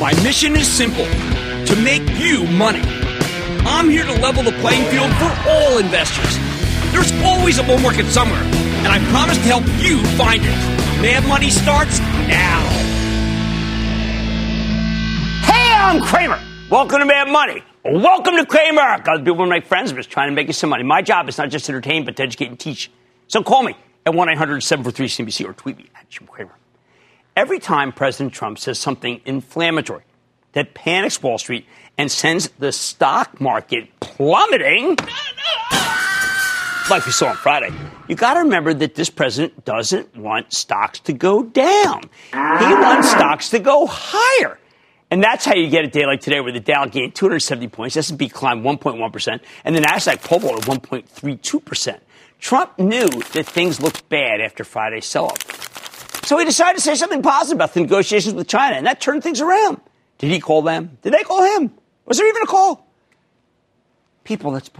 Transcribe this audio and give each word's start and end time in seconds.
My 0.00 0.14
mission 0.22 0.56
is 0.56 0.66
simple 0.66 1.04
to 1.04 1.76
make 1.84 2.00
you 2.18 2.46
money. 2.46 2.80
I'm 3.66 3.90
here 3.90 4.04
to 4.04 4.14
level 4.22 4.42
the 4.42 4.52
playing 4.52 4.90
field 4.90 5.12
for 5.16 5.30
all 5.46 5.76
investors. 5.76 6.38
There's 6.90 7.12
always 7.22 7.58
a 7.58 7.62
bull 7.62 7.76
market 7.80 8.06
somewhere, 8.06 8.40
and 8.40 8.88
I 8.88 8.98
promise 9.10 9.36
to 9.36 9.42
help 9.42 9.64
you 9.78 10.02
find 10.16 10.40
it. 10.42 11.02
Mad 11.02 11.28
Money 11.28 11.50
starts 11.50 11.98
now. 11.98 12.66
Hey, 15.44 15.70
I'm 15.74 16.02
Cramer. 16.02 16.40
Welcome 16.70 17.00
to 17.00 17.04
Mad 17.04 17.28
Money. 17.28 17.62
Welcome 17.84 18.36
to 18.36 18.46
Kramer. 18.46 18.80
Other 19.06 19.18
people 19.18 19.34
want 19.34 19.50
to 19.50 19.54
make 19.56 19.66
friends. 19.66 19.90
I'm 19.90 19.98
just 19.98 20.08
trying 20.08 20.30
to 20.30 20.34
make 20.34 20.46
you 20.46 20.54
some 20.54 20.70
money. 20.70 20.82
My 20.82 21.02
job 21.02 21.28
is 21.28 21.36
not 21.36 21.50
just 21.50 21.66
to 21.66 21.72
entertain, 21.72 22.06
but 22.06 22.16
to 22.16 22.22
educate 22.22 22.48
and 22.48 22.58
teach. 22.58 22.90
So 23.28 23.42
call 23.42 23.64
me 23.64 23.76
at 24.06 24.14
1 24.14 24.28
800 24.30 24.62
743 24.62 25.26
CNBC 25.26 25.46
or 25.46 25.52
tweet 25.52 25.76
me 25.76 25.90
at 25.94 26.08
Jim 26.08 26.26
Cramer. 26.26 26.54
Every 27.40 27.58
time 27.58 27.90
President 27.90 28.34
Trump 28.34 28.58
says 28.58 28.78
something 28.78 29.22
inflammatory 29.24 30.02
that 30.52 30.74
panics 30.74 31.22
Wall 31.22 31.38
Street 31.38 31.64
and 31.96 32.12
sends 32.12 32.50
the 32.58 32.70
stock 32.70 33.40
market 33.40 33.88
plummeting, 33.98 34.96
like 36.90 37.06
we 37.06 37.12
saw 37.12 37.28
on 37.28 37.36
Friday, 37.36 37.74
you 38.08 38.14
got 38.14 38.34
to 38.34 38.40
remember 38.40 38.74
that 38.74 38.94
this 38.94 39.08
president 39.08 39.64
doesn't 39.64 40.14
want 40.14 40.52
stocks 40.52 41.00
to 41.00 41.14
go 41.14 41.42
down. 41.42 42.02
He 42.30 42.74
wants 42.74 43.10
stocks 43.10 43.48
to 43.48 43.58
go 43.58 43.86
higher. 43.88 44.58
And 45.10 45.22
that's 45.22 45.46
how 45.46 45.54
you 45.54 45.70
get 45.70 45.86
a 45.86 45.88
day 45.88 46.04
like 46.04 46.20
today 46.20 46.42
where 46.42 46.52
the 46.52 46.60
Dow 46.60 46.84
gained 46.84 47.14
270 47.14 47.68
points, 47.68 47.96
S&P 47.96 48.28
climbed 48.28 48.66
1.1%, 48.66 49.40
and 49.64 49.74
the 49.74 49.80
Nasdaq 49.80 50.22
pole 50.22 50.40
vault 50.40 50.68
at 50.68 50.82
1.32%. 50.82 52.00
Trump 52.38 52.78
knew 52.78 53.08
that 53.08 53.46
things 53.46 53.80
looked 53.80 54.06
bad 54.10 54.42
after 54.42 54.62
Friday's 54.62 55.06
sell-off. 55.06 55.89
So 56.22 56.38
he 56.38 56.44
decided 56.44 56.76
to 56.76 56.82
say 56.82 56.94
something 56.94 57.22
positive 57.22 57.56
about 57.56 57.74
the 57.74 57.80
negotiations 57.80 58.34
with 58.34 58.46
China, 58.48 58.76
and 58.76 58.86
that 58.86 59.00
turned 59.00 59.22
things 59.22 59.40
around. 59.40 59.80
Did 60.18 60.30
he 60.30 60.40
call 60.40 60.62
them? 60.62 60.98
Did 61.02 61.12
they 61.14 61.22
call 61.22 61.42
him? 61.56 61.72
Was 62.04 62.18
there 62.18 62.28
even 62.28 62.42
a 62.42 62.46
call? 62.46 62.86
People, 64.24 64.52
that's 64.52 64.70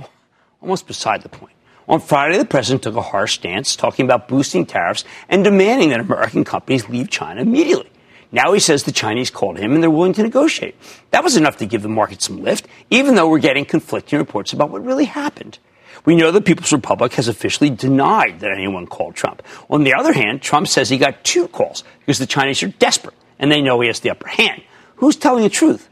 almost 0.61 0.87
beside 0.87 1.23
the 1.23 1.29
point. 1.29 1.55
On 1.89 1.99
Friday, 1.99 2.39
the 2.39 2.45
president 2.45 2.83
took 2.83 2.95
a 2.95 3.03
harsh 3.03 3.35
stance, 3.35 3.75
talking 3.75 4.05
about 4.05 4.29
boosting 4.29 4.65
tariffs 4.65 5.05
and 5.29 5.43
demanding 5.43 5.89
that 5.89 5.99
American 5.99 6.45
companies 6.45 6.89
leave 6.89 7.11
China 7.11 7.41
immediately. 7.41 7.91
Now 8.33 8.53
he 8.53 8.61
says 8.61 8.85
the 8.85 8.93
Chinese 8.93 9.31
called 9.31 9.59
him 9.59 9.73
and 9.73 9.83
they're 9.83 9.91
willing 9.91 10.13
to 10.13 10.23
negotiate. 10.23 10.77
That 11.11 11.25
was 11.25 11.37
enough 11.37 11.57
to 11.57 11.67
give 11.67 11.83
the 11.83 11.89
market 11.89 12.23
some 12.23 12.43
lift, 12.43 12.69
even 12.91 13.17
though 13.17 13.29
we're 13.29 13.41
getting 13.41 13.65
conflicting 13.65 14.19
reports 14.21 14.53
about 14.53 14.71
what 14.71 14.85
really 14.85 15.07
happened. 15.07 15.59
We 16.05 16.17
know 16.17 16.31
the 16.31 16.41
People's 16.41 16.73
Republic 16.73 17.13
has 17.15 17.29
officially 17.29 17.71
denied 17.71 18.41
that 18.41 18.53
anyone 18.53 18.87
called 18.87 19.15
Trump. 19.15 19.43
On 19.69 19.85
the 19.85 19.95
other 19.95 20.13
hand, 20.13 20.43
Trump 20.43 20.69
says 20.69 20.89
he 20.89 20.99
got 20.99 21.25
two 21.25 21.49
calls 21.49 21.85
because 22.01 22.19
the 22.19 22.27
Chinese 22.27 22.63
are 22.63 22.69
desperate 22.69 23.15
and 23.39 23.51
they 23.51 23.61
know 23.61 23.81
he 23.81 23.89
has 23.89 24.01
the 24.01 24.11
upper 24.11 24.29
hand. 24.29 24.63
Who's 24.97 25.17
telling 25.17 25.43
the 25.43 25.51
truth? 25.51 25.89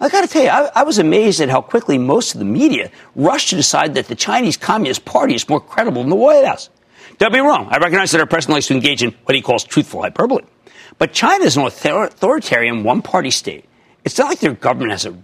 I 0.00 0.08
got 0.08 0.22
to 0.22 0.26
tell 0.26 0.42
you, 0.42 0.48
I, 0.48 0.70
I, 0.74 0.82
was 0.82 0.98
amazed 0.98 1.40
at 1.40 1.48
how 1.48 1.60
quickly 1.60 1.98
most 1.98 2.34
of 2.34 2.38
the 2.40 2.44
media 2.44 2.90
rushed 3.14 3.50
to 3.50 3.56
decide 3.56 3.94
that 3.94 4.08
the 4.08 4.14
Chinese 4.14 4.56
Communist 4.56 5.04
Party 5.04 5.34
is 5.34 5.48
more 5.48 5.60
credible 5.60 6.02
than 6.02 6.10
the 6.10 6.16
White 6.16 6.44
House. 6.44 6.68
Don't 7.18 7.32
be 7.32 7.38
wrong. 7.38 7.68
I 7.70 7.78
recognize 7.78 8.10
that 8.10 8.20
our 8.20 8.26
president 8.26 8.54
likes 8.54 8.66
to 8.66 8.74
engage 8.74 9.02
in 9.02 9.12
what 9.24 9.36
he 9.36 9.40
calls 9.40 9.64
truthful 9.64 10.02
hyperbole. 10.02 10.42
But 10.98 11.12
China 11.12 11.44
is 11.44 11.56
an 11.56 11.64
authoritarian 11.64 12.82
one 12.82 13.02
party 13.02 13.30
state. 13.30 13.64
It's 14.04 14.18
not 14.18 14.28
like 14.28 14.40
their 14.40 14.52
government 14.52 14.90
has 14.92 15.06
a, 15.06 15.16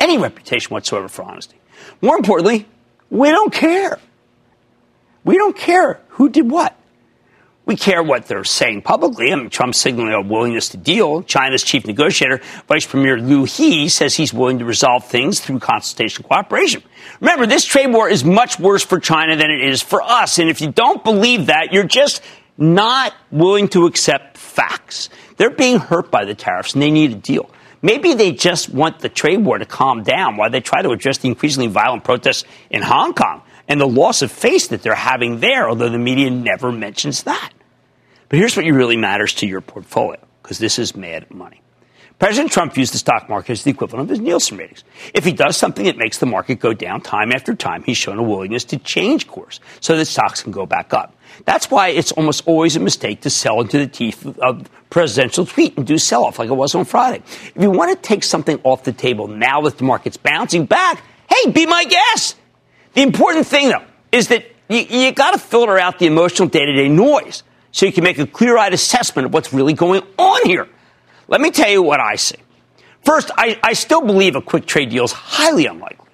any 0.00 0.18
reputation 0.18 0.70
whatsoever 0.70 1.08
for 1.08 1.22
honesty. 1.22 1.56
More 2.00 2.16
importantly, 2.16 2.66
we 3.10 3.30
don't 3.30 3.52
care. 3.52 3.98
We 5.24 5.36
don't 5.36 5.56
care 5.56 6.00
who 6.08 6.28
did 6.28 6.50
what. 6.50 6.74
We 7.68 7.76
care 7.76 8.02
what 8.02 8.24
they're 8.24 8.44
saying 8.44 8.80
publicly. 8.80 9.30
I 9.30 9.36
mean, 9.36 9.50
Trump's 9.50 9.76
signaling 9.76 10.14
a 10.14 10.22
willingness 10.22 10.70
to 10.70 10.78
deal. 10.78 11.22
China's 11.22 11.62
chief 11.62 11.86
negotiator, 11.86 12.40
Vice 12.66 12.86
Premier 12.86 13.18
Liu 13.20 13.44
He, 13.44 13.90
says 13.90 14.14
he's 14.14 14.32
willing 14.32 14.60
to 14.60 14.64
resolve 14.64 15.04
things 15.06 15.40
through 15.40 15.58
consultation 15.58 16.22
and 16.22 16.28
cooperation. 16.30 16.82
Remember, 17.20 17.46
this 17.46 17.66
trade 17.66 17.92
war 17.92 18.08
is 18.08 18.24
much 18.24 18.58
worse 18.58 18.82
for 18.82 18.98
China 18.98 19.36
than 19.36 19.50
it 19.50 19.68
is 19.68 19.82
for 19.82 20.00
us. 20.00 20.38
And 20.38 20.48
if 20.48 20.62
you 20.62 20.72
don't 20.72 21.04
believe 21.04 21.46
that, 21.46 21.74
you're 21.74 21.84
just 21.84 22.22
not 22.56 23.14
willing 23.30 23.68
to 23.68 23.84
accept 23.84 24.38
facts. 24.38 25.10
They're 25.36 25.50
being 25.50 25.78
hurt 25.78 26.10
by 26.10 26.24
the 26.24 26.34
tariffs 26.34 26.72
and 26.72 26.82
they 26.82 26.90
need 26.90 27.12
a 27.12 27.16
deal. 27.16 27.50
Maybe 27.80 28.14
they 28.14 28.32
just 28.32 28.68
want 28.68 28.98
the 29.00 29.08
trade 29.08 29.44
war 29.44 29.58
to 29.58 29.66
calm 29.66 30.02
down 30.02 30.36
while 30.36 30.50
they 30.50 30.60
try 30.60 30.82
to 30.82 30.90
address 30.90 31.18
the 31.18 31.28
increasingly 31.28 31.68
violent 31.68 32.04
protests 32.04 32.44
in 32.70 32.82
Hong 32.82 33.14
Kong 33.14 33.42
and 33.68 33.80
the 33.80 33.86
loss 33.86 34.22
of 34.22 34.32
face 34.32 34.68
that 34.68 34.82
they're 34.82 34.94
having 34.94 35.40
there, 35.40 35.68
although 35.68 35.88
the 35.88 35.98
media 35.98 36.30
never 36.30 36.72
mentions 36.72 37.22
that. 37.24 37.50
But 38.28 38.38
here's 38.38 38.56
what 38.56 38.64
really 38.64 38.96
matters 38.96 39.34
to 39.34 39.46
your 39.46 39.60
portfolio, 39.60 40.20
because 40.42 40.58
this 40.58 40.78
is 40.78 40.96
mad 40.96 41.30
money. 41.30 41.62
President 42.18 42.50
Trump 42.50 42.74
views 42.74 42.90
the 42.90 42.98
stock 42.98 43.28
market 43.28 43.52
as 43.52 43.62
the 43.62 43.70
equivalent 43.70 44.04
of 44.04 44.08
his 44.10 44.18
Nielsen 44.18 44.58
ratings. 44.58 44.82
If 45.14 45.24
he 45.24 45.32
does 45.32 45.56
something 45.56 45.84
that 45.84 45.96
makes 45.96 46.18
the 46.18 46.26
market 46.26 46.58
go 46.58 46.72
down 46.72 47.00
time 47.00 47.30
after 47.30 47.54
time, 47.54 47.84
he's 47.84 47.96
shown 47.96 48.18
a 48.18 48.22
willingness 48.24 48.64
to 48.64 48.78
change 48.78 49.28
course 49.28 49.60
so 49.78 49.96
that 49.96 50.04
stocks 50.06 50.42
can 50.42 50.50
go 50.50 50.66
back 50.66 50.92
up. 50.92 51.14
That's 51.44 51.70
why 51.70 51.88
it's 51.88 52.10
almost 52.10 52.48
always 52.48 52.74
a 52.74 52.80
mistake 52.80 53.20
to 53.20 53.30
sell 53.30 53.60
into 53.60 53.78
the 53.78 53.86
teeth 53.86 54.26
of 54.40 54.68
presidential 54.90 55.46
tweet 55.46 55.76
and 55.76 55.86
do 55.86 55.96
sell 55.96 56.24
off 56.24 56.40
like 56.40 56.48
it 56.48 56.54
was 56.54 56.74
on 56.74 56.84
Friday. 56.86 57.22
If 57.54 57.62
you 57.62 57.70
want 57.70 57.90
to 57.90 58.08
take 58.08 58.24
something 58.24 58.60
off 58.64 58.82
the 58.82 58.92
table 58.92 59.28
now 59.28 59.60
that 59.62 59.78
the 59.78 59.84
market's 59.84 60.16
bouncing 60.16 60.66
back, 60.66 61.00
hey, 61.32 61.50
be 61.52 61.66
my 61.66 61.84
guest. 61.84 62.36
The 62.94 63.02
important 63.02 63.46
thing, 63.46 63.68
though, 63.68 63.84
is 64.10 64.26
that 64.28 64.44
you, 64.68 64.78
you 64.78 65.12
got 65.12 65.32
to 65.32 65.38
filter 65.38 65.78
out 65.78 66.00
the 66.00 66.06
emotional 66.06 66.48
day 66.48 66.66
to 66.66 66.72
day 66.72 66.88
noise 66.88 67.44
so 67.70 67.86
you 67.86 67.92
can 67.92 68.02
make 68.02 68.18
a 68.18 68.26
clear 68.26 68.58
eyed 68.58 68.72
assessment 68.72 69.26
of 69.26 69.32
what's 69.32 69.52
really 69.52 69.74
going 69.74 70.02
on 70.18 70.44
here. 70.44 70.68
Let 71.28 71.42
me 71.42 71.50
tell 71.50 71.70
you 71.70 71.82
what 71.82 72.00
I 72.00 72.16
see. 72.16 72.36
First, 73.04 73.30
I, 73.36 73.58
I 73.62 73.74
still 73.74 74.00
believe 74.00 74.34
a 74.34 74.42
quick 74.42 74.66
trade 74.66 74.90
deal 74.90 75.04
is 75.04 75.12
highly 75.12 75.66
unlikely. 75.66 76.06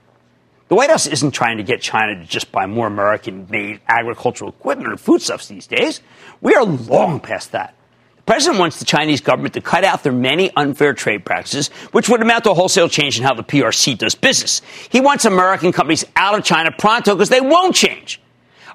The 0.68 0.74
White 0.74 0.90
House 0.90 1.06
isn't 1.06 1.30
trying 1.30 1.58
to 1.58 1.62
get 1.62 1.80
China 1.80 2.16
to 2.16 2.24
just 2.24 2.50
buy 2.50 2.66
more 2.66 2.86
American 2.86 3.46
made 3.50 3.80
agricultural 3.86 4.50
equipment 4.50 4.92
or 4.92 4.96
foodstuffs 4.96 5.46
these 5.46 5.66
days. 5.66 6.00
We 6.40 6.54
are 6.54 6.64
long 6.64 7.20
past 7.20 7.52
that. 7.52 7.76
The 8.16 8.22
president 8.22 8.58
wants 8.58 8.78
the 8.78 8.86
Chinese 8.86 9.20
government 9.20 9.54
to 9.54 9.60
cut 9.60 9.84
out 9.84 10.02
their 10.02 10.12
many 10.12 10.50
unfair 10.56 10.94
trade 10.94 11.24
practices, 11.24 11.68
which 11.92 12.08
would 12.08 12.22
amount 12.22 12.44
to 12.44 12.50
a 12.50 12.54
wholesale 12.54 12.88
change 12.88 13.18
in 13.18 13.24
how 13.24 13.34
the 13.34 13.44
PRC 13.44 13.96
does 13.98 14.14
business. 14.14 14.62
He 14.90 15.00
wants 15.00 15.26
American 15.26 15.70
companies 15.70 16.04
out 16.16 16.36
of 16.36 16.44
China 16.44 16.72
pronto 16.72 17.14
because 17.14 17.28
they 17.28 17.40
won't 17.40 17.74
change. 17.74 18.20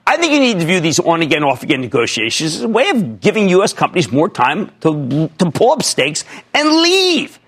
I 0.05 0.17
think 0.17 0.33
you 0.33 0.39
need 0.39 0.59
to 0.59 0.65
view 0.65 0.79
these 0.79 0.99
on 0.99 1.21
again, 1.21 1.43
off 1.43 1.63
again 1.63 1.81
negotiations 1.81 2.55
as 2.55 2.61
a 2.63 2.67
way 2.67 2.89
of 2.89 3.21
giving 3.21 3.49
U.S. 3.49 3.73
companies 3.73 4.11
more 4.11 4.29
time 4.29 4.71
to, 4.81 5.29
to 5.37 5.51
pull 5.51 5.71
up 5.71 5.83
stakes 5.83 6.25
and 6.53 6.81
leave. 6.81 7.39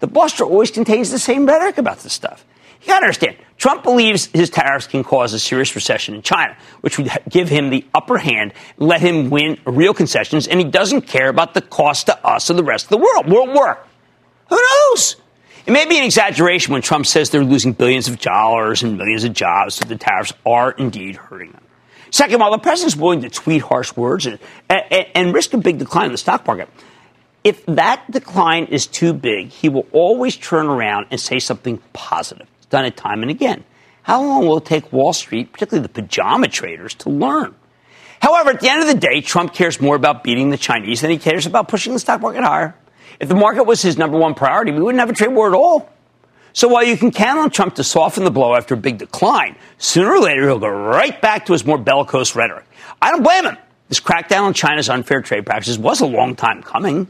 The 0.00 0.06
bluster 0.06 0.44
always 0.44 0.70
contains 0.70 1.10
the 1.10 1.18
same 1.18 1.46
rhetoric 1.46 1.78
about 1.78 1.98
this 1.98 2.12
stuff. 2.12 2.44
You 2.80 2.88
got 2.88 3.00
to 3.00 3.06
understand, 3.06 3.36
Trump 3.58 3.82
believes 3.82 4.26
his 4.26 4.48
tariffs 4.48 4.86
can 4.86 5.04
cause 5.04 5.34
a 5.34 5.38
serious 5.38 5.74
recession 5.74 6.14
in 6.14 6.22
China, 6.22 6.56
which 6.80 6.96
would 6.96 7.10
give 7.28 7.50
him 7.50 7.68
the 7.68 7.84
upper 7.94 8.16
hand, 8.16 8.54
let 8.78 9.02
him 9.02 9.28
win 9.28 9.58
real 9.66 9.92
concessions, 9.92 10.48
and 10.48 10.58
he 10.58 10.64
doesn't 10.64 11.02
care 11.02 11.28
about 11.28 11.52
the 11.52 11.60
cost 11.60 12.06
to 12.06 12.26
us 12.26 12.50
or 12.50 12.54
the 12.54 12.64
rest 12.64 12.86
of 12.86 12.90
the 12.90 12.98
world. 12.98 13.28
World 13.28 13.54
war. 13.54 13.78
Who 14.48 14.56
knows? 14.56 15.16
It 15.66 15.72
may 15.72 15.86
be 15.86 15.98
an 15.98 16.04
exaggeration 16.04 16.72
when 16.72 16.80
Trump 16.80 17.04
says 17.04 17.28
they're 17.30 17.44
losing 17.44 17.74
billions 17.74 18.08
of 18.08 18.18
dollars 18.18 18.82
and 18.82 18.96
millions 18.96 19.24
of 19.24 19.34
jobs, 19.34 19.74
so 19.74 19.84
the 19.84 19.96
tariffs 19.96 20.32
are 20.46 20.72
indeed 20.72 21.16
hurting 21.16 21.52
them. 21.52 21.62
Second, 22.10 22.40
while 22.40 22.50
the 22.50 22.58
president's 22.58 22.96
willing 22.96 23.22
to 23.22 23.30
tweet 23.30 23.62
harsh 23.62 23.94
words 23.96 24.26
and, 24.26 24.38
and, 24.68 25.06
and 25.14 25.34
risk 25.34 25.52
a 25.52 25.58
big 25.58 25.78
decline 25.78 26.06
in 26.06 26.12
the 26.12 26.18
stock 26.18 26.46
market, 26.46 26.68
if 27.44 27.64
that 27.66 28.10
decline 28.10 28.66
is 28.66 28.86
too 28.86 29.12
big, 29.12 29.48
he 29.48 29.68
will 29.68 29.86
always 29.92 30.36
turn 30.36 30.66
around 30.66 31.06
and 31.10 31.20
say 31.20 31.38
something 31.38 31.78
positive. 31.92 32.46
He's 32.58 32.66
done 32.66 32.84
it 32.84 32.96
time 32.96 33.22
and 33.22 33.30
again. 33.30 33.64
How 34.02 34.22
long 34.22 34.46
will 34.46 34.58
it 34.58 34.64
take 34.64 34.92
Wall 34.92 35.12
Street, 35.12 35.52
particularly 35.52 35.86
the 35.86 35.92
pajama 35.92 36.48
traders, 36.48 36.94
to 36.96 37.10
learn? 37.10 37.54
However, 38.20 38.50
at 38.50 38.60
the 38.60 38.68
end 38.68 38.82
of 38.82 38.88
the 38.88 38.94
day, 38.94 39.20
Trump 39.20 39.54
cares 39.54 39.80
more 39.80 39.96
about 39.96 40.22
beating 40.22 40.50
the 40.50 40.58
Chinese 40.58 41.00
than 41.00 41.10
he 41.10 41.18
cares 41.18 41.46
about 41.46 41.68
pushing 41.68 41.94
the 41.94 41.98
stock 41.98 42.20
market 42.20 42.42
higher. 42.42 42.74
If 43.18 43.28
the 43.28 43.34
market 43.34 43.64
was 43.64 43.80
his 43.82 43.96
number 43.96 44.18
one 44.18 44.34
priority, 44.34 44.72
we 44.72 44.80
wouldn't 44.80 45.00
have 45.00 45.10
a 45.10 45.14
trade 45.14 45.32
war 45.32 45.48
at 45.48 45.54
all. 45.54 45.88
So 46.52 46.68
while 46.68 46.84
you 46.84 46.96
can 46.96 47.10
count 47.10 47.38
on 47.38 47.50
Trump 47.50 47.76
to 47.76 47.84
soften 47.84 48.24
the 48.24 48.30
blow 48.30 48.54
after 48.54 48.74
a 48.74 48.76
big 48.76 48.98
decline, 48.98 49.56
sooner 49.78 50.12
or 50.12 50.20
later 50.20 50.42
he'll 50.42 50.58
go 50.58 50.68
right 50.68 51.20
back 51.20 51.46
to 51.46 51.52
his 51.52 51.64
more 51.64 51.78
bellicose 51.78 52.34
rhetoric. 52.34 52.66
I 53.00 53.10
don't 53.10 53.22
blame 53.22 53.44
him. 53.44 53.56
This 53.88 54.00
crackdown 54.00 54.42
on 54.42 54.54
China's 54.54 54.88
unfair 54.88 55.20
trade 55.20 55.46
practices 55.46 55.78
was 55.78 56.00
a 56.00 56.06
long 56.06 56.36
time 56.36 56.62
coming. 56.62 57.08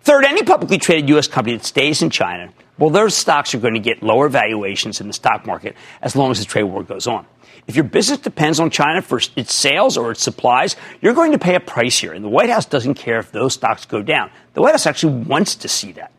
Third, 0.00 0.24
any 0.24 0.42
publicly 0.42 0.78
traded 0.78 1.08
U.S. 1.10 1.28
company 1.28 1.56
that 1.56 1.64
stays 1.64 2.02
in 2.02 2.10
China, 2.10 2.52
well, 2.78 2.90
their 2.90 3.08
stocks 3.08 3.54
are 3.54 3.58
going 3.58 3.74
to 3.74 3.80
get 3.80 4.02
lower 4.02 4.28
valuations 4.28 5.00
in 5.00 5.06
the 5.06 5.12
stock 5.12 5.46
market 5.46 5.76
as 6.00 6.16
long 6.16 6.32
as 6.32 6.40
the 6.40 6.44
trade 6.44 6.64
war 6.64 6.82
goes 6.82 7.06
on. 7.06 7.24
If 7.68 7.76
your 7.76 7.84
business 7.84 8.18
depends 8.18 8.58
on 8.58 8.70
China 8.70 9.02
for 9.02 9.20
its 9.36 9.54
sales 9.54 9.96
or 9.96 10.10
its 10.10 10.22
supplies, 10.22 10.74
you're 11.00 11.14
going 11.14 11.30
to 11.32 11.38
pay 11.38 11.54
a 11.54 11.60
price 11.60 11.98
here. 11.98 12.12
And 12.12 12.24
the 12.24 12.28
White 12.28 12.50
House 12.50 12.66
doesn't 12.66 12.94
care 12.94 13.18
if 13.18 13.30
those 13.30 13.54
stocks 13.54 13.86
go 13.86 14.02
down. 14.02 14.30
The 14.54 14.62
White 14.62 14.72
House 14.72 14.86
actually 14.86 15.22
wants 15.22 15.54
to 15.56 15.68
see 15.68 15.92
that. 15.92 16.10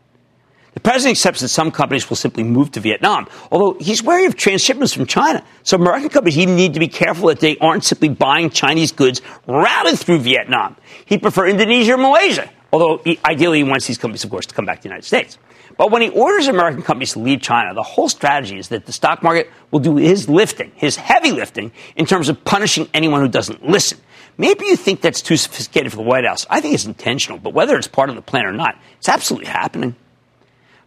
The 0.74 0.80
president 0.80 1.18
accepts 1.18 1.42
that 1.42 1.50
some 1.50 1.72
companies 1.72 2.10
will 2.10 2.18
simply 2.18 2.44
move 2.44 2.72
to 2.72 2.80
Vietnam, 2.80 3.28
although 3.52 3.78
he's 3.80 4.02
wary 4.02 4.26
of 4.26 4.36
transshipments 4.36 4.94
from 4.94 5.06
China. 5.06 5.44
So 5.62 5.78
American 5.78 6.10
companies 6.10 6.38
even 6.38 6.56
need 6.56 6.74
to 6.74 6.80
be 6.80 6.88
careful 6.88 7.28
that 7.28 7.40
they 7.40 7.58
aren't 7.58 7.84
simply 7.84 8.10
buying 8.10 8.50
Chinese 8.50 8.92
goods 8.92 9.22
routed 9.48 10.00
through 10.00 10.20
Vietnam. 10.20 10.76
He'd 11.06 11.22
prefer 11.22 11.48
Indonesia 11.48 11.94
or 11.94 11.98
Malaysia, 11.98 12.50
although 12.72 13.02
he, 13.04 13.20
ideally 13.24 13.60
he 13.60 13.64
wants 13.64 13.86
these 13.86 14.00
companies, 14.00 14.24
of 14.24 14.32
course, 14.32 14.48
to 14.48 14.56
come 14.56 14.66
back 14.66 14.78
to 14.80 14.84
the 14.84 14.90
United 14.90 15.06
States. 15.06 15.38
But 15.78 15.92
when 15.92 16.02
he 16.02 16.10
orders 16.10 16.48
American 16.48 16.82
companies 16.82 17.14
to 17.14 17.20
leave 17.20 17.42
China, 17.42 17.74
the 17.74 17.84
whole 17.84 18.10
strategy 18.10 18.58
is 18.58 18.68
that 18.70 18.86
the 18.86 18.92
stock 18.92 19.24
market 19.24 19.50
will 19.72 19.80
do 19.80 19.96
his 19.98 20.30
lifting, 20.30 20.72
his 20.76 20.96
heavy 20.96 21.32
lifting, 21.32 21.72
in 21.96 22.06
terms 22.06 22.30
of 22.30 22.44
punishing 22.46 22.88
anyone 22.94 23.22
who 23.22 23.28
doesn't 23.28 23.68
listen. 23.68 24.00
Maybe 24.38 24.66
you 24.66 24.76
think 24.76 25.02
that's 25.02 25.22
too 25.22 25.38
sophisticated 25.38 25.92
for 25.92 25.98
the 25.98 26.04
White 26.04 26.26
House. 26.26 26.46
I 26.50 26.62
think 26.62 26.74
it's 26.74 26.86
intentional, 26.86 27.38
but 27.38 27.54
whether 27.54 27.78
it's 27.78 27.88
part 27.88 28.10
of 28.10 28.16
the 28.16 28.22
plan 28.22 28.46
or 28.46 28.54
not, 28.54 28.76
it's 28.98 29.10
absolutely 29.10 29.48
happening. 29.48 29.96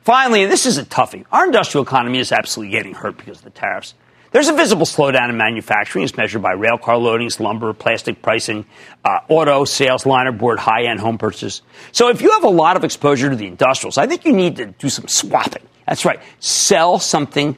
Finally, 0.06 0.44
and 0.44 0.52
this 0.52 0.66
is 0.66 0.78
a 0.78 0.84
toughie, 0.84 1.24
our 1.32 1.46
industrial 1.46 1.82
economy 1.82 2.20
is 2.20 2.30
absolutely 2.30 2.70
getting 2.70 2.94
hurt 2.94 3.16
because 3.16 3.38
of 3.38 3.42
the 3.42 3.50
tariffs. 3.50 3.92
There's 4.30 4.46
a 4.46 4.52
visible 4.52 4.86
slowdown 4.86 5.30
in 5.30 5.36
manufacturing 5.36 6.04
as 6.04 6.16
measured 6.16 6.42
by 6.42 6.52
rail 6.52 6.78
car 6.78 6.94
loadings, 6.94 7.40
lumber, 7.40 7.72
plastic 7.72 8.22
pricing, 8.22 8.66
uh, 9.04 9.18
auto 9.28 9.64
sales, 9.64 10.06
liner 10.06 10.30
board, 10.30 10.60
high 10.60 10.84
end 10.84 11.00
home 11.00 11.18
purchases. 11.18 11.62
So 11.90 12.08
if 12.08 12.22
you 12.22 12.30
have 12.30 12.44
a 12.44 12.48
lot 12.48 12.76
of 12.76 12.84
exposure 12.84 13.30
to 13.30 13.34
the 13.34 13.48
industrials, 13.48 13.98
I 13.98 14.06
think 14.06 14.24
you 14.24 14.32
need 14.32 14.54
to 14.58 14.66
do 14.66 14.88
some 14.88 15.08
swapping. 15.08 15.64
That's 15.88 16.04
right. 16.04 16.20
Sell 16.38 17.00
something 17.00 17.56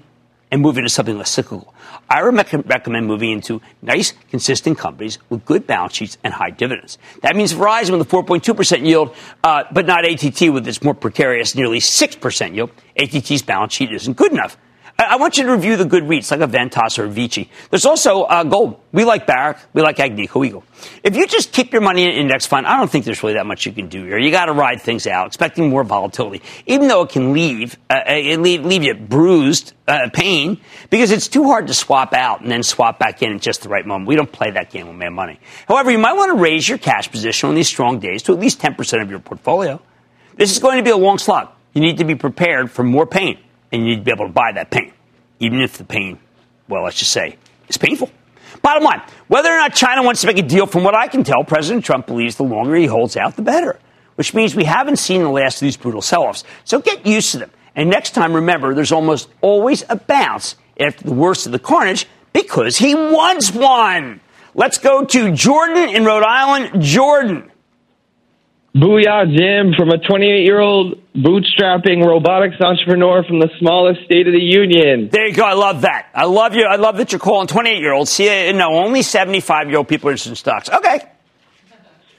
and 0.50 0.62
move 0.62 0.78
into 0.78 0.88
something 0.88 1.18
less 1.18 1.28
cyclical. 1.28 1.74
I 2.10 2.20
recommend 2.22 3.06
moving 3.06 3.30
into 3.30 3.60
nice, 3.82 4.14
consistent 4.30 4.78
companies 4.78 5.18
with 5.28 5.44
good 5.44 5.66
balance 5.66 5.94
sheets 5.94 6.16
and 6.24 6.32
high 6.32 6.50
dividends. 6.50 6.96
That 7.22 7.36
means 7.36 7.52
Verizon 7.52 7.98
with 7.98 8.00
a 8.00 8.16
4.2% 8.16 8.84
yield, 8.84 9.14
uh, 9.44 9.64
but 9.72 9.86
not 9.86 10.04
ATT 10.04 10.52
with 10.52 10.66
its 10.66 10.82
more 10.82 10.94
precarious 10.94 11.54
nearly 11.54 11.80
6% 11.80 12.54
yield. 12.54 12.70
ATT's 12.98 13.42
balance 13.42 13.74
sheet 13.74 13.92
isn't 13.92 14.16
good 14.16 14.32
enough. 14.32 14.56
I 15.00 15.14
want 15.14 15.38
you 15.38 15.44
to 15.44 15.52
review 15.52 15.76
the 15.76 15.84
good 15.84 16.02
REITs 16.02 16.32
like 16.32 16.40
a 16.40 16.48
Ventas 16.48 16.98
or 16.98 17.04
a 17.04 17.08
Vici. 17.08 17.48
There's 17.70 17.86
also 17.86 18.22
uh, 18.24 18.42
gold. 18.42 18.80
We 18.90 19.04
like 19.04 19.28
Barrick. 19.28 19.58
We 19.72 19.80
like 19.80 19.98
Agnico 19.98 20.44
Eagle. 20.44 20.64
If 21.04 21.14
you 21.14 21.24
just 21.28 21.52
keep 21.52 21.72
your 21.72 21.82
money 21.82 22.02
in 22.02 22.08
an 22.08 22.16
index 22.16 22.46
fund, 22.46 22.66
I 22.66 22.76
don't 22.76 22.90
think 22.90 23.04
there's 23.04 23.22
really 23.22 23.34
that 23.34 23.46
much 23.46 23.64
you 23.64 23.70
can 23.70 23.88
do 23.88 24.04
here. 24.04 24.18
You 24.18 24.32
got 24.32 24.46
to 24.46 24.52
ride 24.52 24.80
things 24.80 25.06
out, 25.06 25.28
expecting 25.28 25.70
more 25.70 25.84
volatility, 25.84 26.42
even 26.66 26.88
though 26.88 27.02
it 27.02 27.10
can 27.10 27.32
leave 27.32 27.78
uh, 27.88 28.00
it 28.08 28.40
leave, 28.40 28.66
leave 28.66 28.82
you 28.82 28.94
bruised, 28.94 29.72
uh, 29.86 30.10
pain, 30.12 30.60
because 30.90 31.12
it's 31.12 31.28
too 31.28 31.44
hard 31.44 31.68
to 31.68 31.74
swap 31.74 32.12
out 32.12 32.40
and 32.40 32.50
then 32.50 32.64
swap 32.64 32.98
back 32.98 33.22
in 33.22 33.32
at 33.36 33.40
just 33.40 33.62
the 33.62 33.68
right 33.68 33.86
moment. 33.86 34.08
We 34.08 34.16
don't 34.16 34.32
play 34.32 34.50
that 34.50 34.70
game 34.70 34.88
with 34.88 34.96
Mad 34.96 35.10
Money. 35.10 35.38
However, 35.68 35.92
you 35.92 35.98
might 35.98 36.14
want 36.14 36.32
to 36.32 36.42
raise 36.42 36.68
your 36.68 36.78
cash 36.78 37.08
position 37.08 37.48
on 37.48 37.54
these 37.54 37.68
strong 37.68 38.00
days 38.00 38.24
to 38.24 38.32
at 38.32 38.40
least 38.40 38.60
10% 38.60 39.00
of 39.00 39.10
your 39.10 39.20
portfolio. 39.20 39.80
This 40.34 40.50
is 40.50 40.58
going 40.58 40.78
to 40.78 40.82
be 40.82 40.90
a 40.90 40.96
long 40.96 41.18
slog. 41.18 41.50
You 41.72 41.82
need 41.82 41.98
to 41.98 42.04
be 42.04 42.16
prepared 42.16 42.72
for 42.72 42.82
more 42.82 43.06
pain 43.06 43.38
and 43.72 43.82
you 43.82 43.88
need 43.88 43.96
to 43.96 44.02
be 44.02 44.10
able 44.10 44.26
to 44.26 44.32
buy 44.32 44.52
that 44.52 44.70
pain, 44.70 44.92
even 45.40 45.60
if 45.60 45.78
the 45.78 45.84
pain, 45.84 46.18
well, 46.68 46.84
let's 46.84 46.98
just 46.98 47.12
say, 47.12 47.36
is 47.68 47.76
painful. 47.76 48.10
Bottom 48.62 48.82
line, 48.82 49.02
whether 49.28 49.50
or 49.50 49.56
not 49.56 49.74
China 49.74 50.02
wants 50.02 50.22
to 50.22 50.26
make 50.26 50.38
a 50.38 50.42
deal, 50.42 50.66
from 50.66 50.84
what 50.84 50.94
I 50.94 51.06
can 51.08 51.22
tell, 51.22 51.44
President 51.44 51.84
Trump 51.84 52.06
believes 52.06 52.36
the 52.36 52.44
longer 52.44 52.74
he 52.74 52.86
holds 52.86 53.16
out, 53.16 53.36
the 53.36 53.42
better, 53.42 53.78
which 54.16 54.34
means 54.34 54.54
we 54.54 54.64
haven't 54.64 54.96
seen 54.96 55.22
the 55.22 55.30
last 55.30 55.56
of 55.56 55.66
these 55.66 55.76
brutal 55.76 56.02
sell 56.02 56.22
offs. 56.24 56.44
So 56.64 56.80
get 56.80 57.06
used 57.06 57.32
to 57.32 57.38
them. 57.38 57.50
And 57.76 57.90
next 57.90 58.10
time, 58.10 58.32
remember, 58.32 58.74
there's 58.74 58.90
almost 58.90 59.28
always 59.40 59.84
a 59.88 59.96
bounce 59.96 60.56
after 60.80 61.04
the 61.04 61.14
worst 61.14 61.46
of 61.46 61.52
the 61.52 61.58
carnage 61.58 62.06
because 62.32 62.76
he 62.78 62.94
wants 62.94 63.52
one. 63.52 64.20
Let's 64.54 64.78
go 64.78 65.04
to 65.04 65.32
Jordan 65.32 65.90
in 65.90 66.04
Rhode 66.04 66.24
Island. 66.24 66.82
Jordan. 66.82 67.50
Booyah, 68.76 69.34
Jim, 69.36 69.72
from 69.76 69.88
a 69.90 69.98
28 69.98 70.44
year 70.44 70.60
old 70.60 71.00
bootstrapping 71.14 72.04
robotics 72.04 72.60
entrepreneur 72.60 73.24
from 73.24 73.40
the 73.40 73.48
smallest 73.58 74.04
state 74.04 74.26
of 74.26 74.34
the 74.34 74.42
union. 74.42 75.08
There 75.10 75.26
you 75.26 75.34
go. 75.34 75.44
I 75.44 75.54
love 75.54 75.80
that. 75.82 76.08
I 76.14 76.26
love 76.26 76.54
you. 76.54 76.64
I 76.64 76.76
love 76.76 76.98
that 76.98 77.10
you're 77.10 77.18
calling 77.18 77.48
28 77.48 77.80
year 77.80 77.92
olds. 77.92 78.10
See, 78.10 78.52
no, 78.52 78.74
only 78.74 79.02
75 79.02 79.68
year 79.68 79.78
old 79.78 79.88
people 79.88 80.08
are 80.08 80.12
interested 80.12 80.30
in 80.30 80.36
stocks. 80.36 80.68
Okay. 80.68 81.00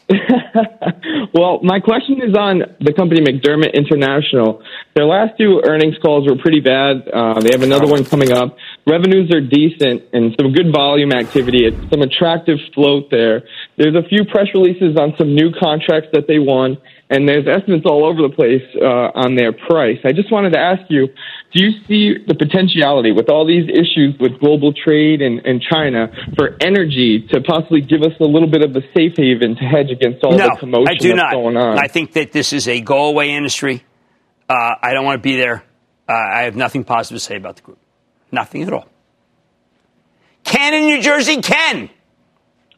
well, 1.33 1.59
my 1.61 1.79
question 1.79 2.21
is 2.21 2.35
on 2.35 2.63
the 2.81 2.93
company 2.93 3.21
McDermott 3.21 3.73
International. 3.73 4.63
Their 4.95 5.05
last 5.05 5.37
two 5.37 5.61
earnings 5.63 5.95
calls 6.01 6.27
were 6.27 6.37
pretty 6.41 6.61
bad. 6.61 7.07
Uh, 7.07 7.39
they 7.39 7.51
have 7.53 7.61
another 7.61 7.85
one 7.85 8.03
coming 8.03 8.31
up. 8.31 8.57
Revenues 8.87 9.31
are 9.31 9.41
decent 9.41 10.03
and 10.11 10.33
some 10.39 10.51
good 10.51 10.73
volume 10.73 11.11
activity. 11.11 11.69
some 11.91 12.01
attractive 12.01 12.57
float 12.73 13.11
there. 13.11 13.43
There's 13.77 13.95
a 13.95 14.07
few 14.09 14.25
press 14.25 14.47
releases 14.53 14.97
on 14.97 15.13
some 15.17 15.35
new 15.35 15.51
contracts 15.53 16.09
that 16.13 16.25
they 16.27 16.39
won, 16.39 16.77
and 17.11 17.29
there's 17.29 17.47
estimates 17.47 17.85
all 17.85 18.03
over 18.03 18.21
the 18.23 18.33
place 18.33 18.65
uh, 18.81 19.13
on 19.13 19.35
their 19.35 19.53
price. 19.53 19.99
I 20.03 20.11
just 20.11 20.31
wanted 20.31 20.53
to 20.53 20.59
ask 20.59 20.81
you, 20.89 21.09
do 21.51 21.63
you 21.63 21.71
see 21.87 22.13
the 22.27 22.35
potentiality 22.35 23.11
with 23.11 23.29
all 23.29 23.45
these 23.45 23.67
issues 23.67 24.15
with 24.19 24.39
global 24.39 24.71
trade 24.71 25.21
and, 25.21 25.39
and 25.45 25.61
China 25.61 26.07
for 26.37 26.55
energy 26.61 27.27
to 27.31 27.41
possibly 27.41 27.81
give 27.81 28.01
us 28.01 28.13
a 28.19 28.23
little 28.23 28.49
bit 28.49 28.63
of 28.63 28.75
a 28.75 28.81
safe 28.95 29.13
haven 29.17 29.55
to 29.55 29.63
hedge 29.63 29.89
against 29.89 30.23
all 30.23 30.37
no, 30.37 30.45
the 30.45 30.57
commotion 30.59 30.87
I 30.87 30.95
do 30.95 31.09
that's 31.09 31.17
not. 31.17 31.31
going 31.33 31.57
on? 31.57 31.79
I 31.79 31.87
think 31.87 32.13
that 32.13 32.31
this 32.31 32.53
is 32.53 32.67
a 32.67 32.81
go 32.81 33.07
away 33.07 33.31
industry. 33.31 33.83
Uh, 34.47 34.75
I 34.81 34.93
don't 34.93 35.05
want 35.05 35.17
to 35.17 35.23
be 35.23 35.37
there. 35.37 35.63
Uh, 36.07 36.13
I 36.13 36.41
have 36.43 36.55
nothing 36.55 36.83
positive 36.83 37.17
to 37.17 37.25
say 37.25 37.35
about 37.35 37.55
the 37.55 37.63
group. 37.63 37.79
Nothing 38.31 38.63
at 38.63 38.73
all. 38.73 38.87
Ken 40.43 40.73
in 40.75 40.85
New 40.85 41.01
Jersey, 41.01 41.41
Ken. 41.41 41.89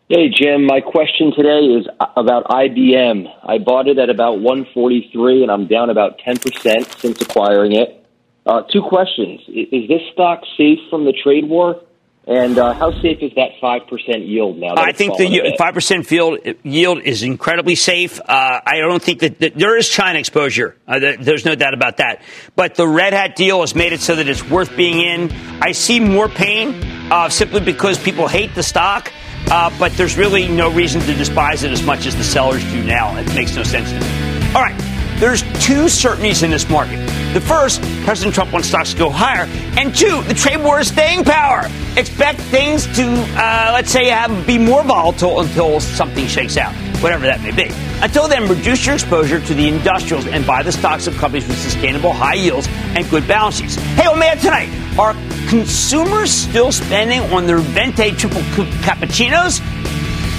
Hey, 0.08 0.30
Jim. 0.30 0.66
My 0.66 0.82
question 0.82 1.32
today 1.36 1.60
is 1.60 1.88
about 2.00 2.46
IBM. 2.46 3.28
I 3.44 3.60
bought 3.60 3.88
it 3.88 3.98
at 3.98 4.10
about 4.10 4.42
143 4.42 5.44
and 5.44 5.52
I'm 5.52 5.68
down 5.68 5.90
about 5.90 6.20
10% 6.20 7.00
since 7.00 7.22
acquiring 7.22 7.74
it. 7.74 8.01
Uh, 8.46 8.64
two 8.72 8.82
questions. 8.82 9.42
Is 9.48 9.88
this 9.88 10.02
stock 10.14 10.42
safe 10.58 10.80
from 10.90 11.06
the 11.06 11.14
trade 11.14 11.48
war? 11.48 11.82
And 12.28 12.60
uh, 12.60 12.74
how 12.74 12.92
safe 13.02 13.18
is 13.22 13.32
that 13.36 13.50
5% 13.62 14.28
yield 14.28 14.58
now? 14.58 14.76
I 14.78 14.92
think 14.92 15.18
the 15.18 15.26
5% 15.60 16.06
field, 16.06 16.40
yield 16.62 17.02
is 17.02 17.24
incredibly 17.24 17.74
safe. 17.74 18.20
Uh, 18.22 18.62
I 18.64 18.78
don't 18.78 19.02
think 19.02 19.20
that, 19.22 19.40
that, 19.40 19.56
there 19.56 19.76
is 19.76 19.90
China 19.90 20.20
exposure. 20.20 20.78
Uh, 20.88 21.00
there's 21.20 21.46
no 21.46 21.56
doubt 21.56 21.74
about 21.74 21.98
that. 21.98 22.22
But 22.56 22.76
the 22.76 22.88
Red 22.88 23.14
Hat 23.14 23.36
deal 23.36 23.62
has 23.62 23.74
made 23.74 23.92
it 23.92 24.02
so 24.02 24.16
that 24.16 24.28
it's 24.28 24.48
worth 24.48 24.76
being 24.78 25.02
in. 25.02 25.32
I 25.62 25.72
see 25.72 26.00
more 26.00 26.30
pain 26.30 26.84
uh, 27.12 27.30
simply 27.30 27.60
because 27.60 27.98
people 27.98 28.28
hate 28.28 28.54
the 28.54 28.64
stock. 28.64 29.12
Uh, 29.50 29.72
but 29.80 29.92
there's 29.94 30.16
really 30.16 30.48
no 30.48 30.72
reason 30.72 31.02
to 31.02 31.14
despise 31.16 31.64
it 31.64 31.72
as 31.72 31.82
much 31.82 32.06
as 32.06 32.16
the 32.16 32.24
sellers 32.24 32.64
do 32.66 32.84
now. 32.84 33.18
It 33.18 33.34
makes 33.34 33.56
no 33.56 33.64
sense 33.64 33.90
to 33.92 34.00
me. 34.00 34.56
All 34.56 34.62
right. 34.62 34.80
There's 35.20 35.42
two 35.64 35.90
certainties 35.90 36.44
in 36.44 36.52
this 36.52 36.70
market. 36.70 37.00
The 37.34 37.40
first, 37.40 37.82
President 38.04 38.36
Trump 38.36 38.52
wants 38.52 38.68
stocks 38.68 38.92
to 38.92 39.00
go 39.00 39.10
higher. 39.10 39.46
And 39.78 39.96
two, 39.96 40.22
the 40.24 40.34
trade 40.34 40.62
war 40.62 40.82
is 40.82 40.90
staying 40.90 41.24
power. 41.24 41.70
Expect 41.96 42.40
things 42.40 42.86
to, 42.98 43.08
uh, 43.38 43.72
let's 43.74 43.90
say, 43.90 44.08
have, 44.08 44.46
be 44.46 44.58
more 44.58 44.84
volatile 44.84 45.40
until 45.40 45.80
something 45.80 46.28
shakes 46.28 46.58
out, 46.58 46.74
whatever 47.02 47.26
that 47.26 47.40
may 47.40 47.52
be. 47.52 47.72
Until 48.02 48.28
then, 48.28 48.50
reduce 48.50 48.86
your 48.86 48.96
exposure 48.96 49.40
to 49.40 49.54
the 49.54 49.70
industrials 49.70 50.28
and 50.28 50.46
buy 50.46 50.62
the 50.62 50.74
stocks 50.74 51.08
of 51.08 51.16
companies 51.16 51.48
with 51.48 51.58
sustainable 51.58 52.12
high 52.12 52.34
yields 52.34 52.68
and 52.70 53.10
good 53.10 53.26
balance 53.30 53.60
sheets. 53.62 53.76
Hey, 53.76 54.08
what 54.08 54.18
man 54.18 54.38
tonight? 54.38 54.70
Are 55.00 55.14
consumers 55.48 56.32
still 56.32 56.74
spending 56.74 57.22
on 57.32 57.48
their 57.48 57.60
Venti 57.60 58.12
triple 58.12 58.42
cappuccinos? 58.42 59.62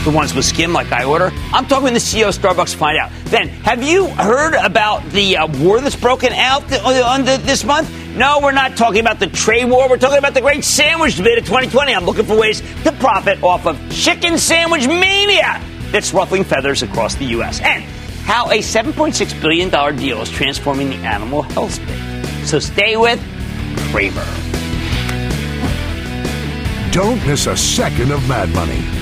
The 0.05 0.11
ones 0.11 0.35
with 0.35 0.45
skim 0.45 0.73
like 0.73 0.91
I 0.91 1.05
order? 1.05 1.31
I'm 1.53 1.67
talking 1.67 1.89
to 1.89 1.93
the 1.95 2.01
CEO 2.01 2.29
of 2.29 2.35
Starbucks 2.37 2.73
to 2.73 2.77
find 2.77 2.99
out. 2.99 3.13
Then, 3.27 3.49
have 3.49 3.85
you 3.85 4.09
heard 4.09 4.55
about 4.55 5.09
the 5.11 5.37
uh, 5.37 5.47
war 5.63 5.81
that's 5.81 5.95
broken 5.95 6.33
out 6.33 6.69
th- 6.69 6.83
on 6.83 7.25
the, 7.25 7.41
this 7.45 7.63
month? 7.63 7.89
No, 8.17 8.41
we're 8.43 8.51
not 8.51 8.77
talking 8.77 9.01
about 9.01 9.21
the 9.21 9.29
trade 9.29 9.67
war. 9.67 9.89
We're 9.89 9.99
talking 9.99 10.19
about 10.19 10.35
the 10.35 10.41
great 10.41 10.65
sandwich 10.65 11.17
debate 11.17 11.39
of 11.39 11.45
2020. 11.45 11.95
I'm 11.95 12.05
looking 12.05 12.25
for 12.25 12.37
ways 12.37 12.61
to 12.83 12.91
profit 12.99 13.43
off 13.45 13.65
of 13.65 13.79
chicken 13.93 14.39
sandwich 14.39 14.89
mania 14.89 15.61
that's 15.93 16.13
ruffling 16.13 16.43
feathers 16.43 16.83
across 16.83 17.15
the 17.15 17.27
U.S. 17.27 17.61
And 17.61 17.85
how 18.25 18.51
a 18.51 18.59
$7.6 18.59 19.41
billion 19.41 19.97
deal 19.97 20.21
is 20.21 20.31
transforming 20.31 20.91
the 20.91 20.97
animal 20.97 21.43
health 21.43 21.75
space. 21.75 22.51
So 22.51 22.59
stay 22.59 22.97
with 22.97 23.21
Cramer. 23.93 24.27
Don't 26.91 27.25
miss 27.27 27.47
a 27.47 27.57
second 27.57 28.11
of 28.11 28.29
Mad 28.29 28.51
Money. 28.51 29.02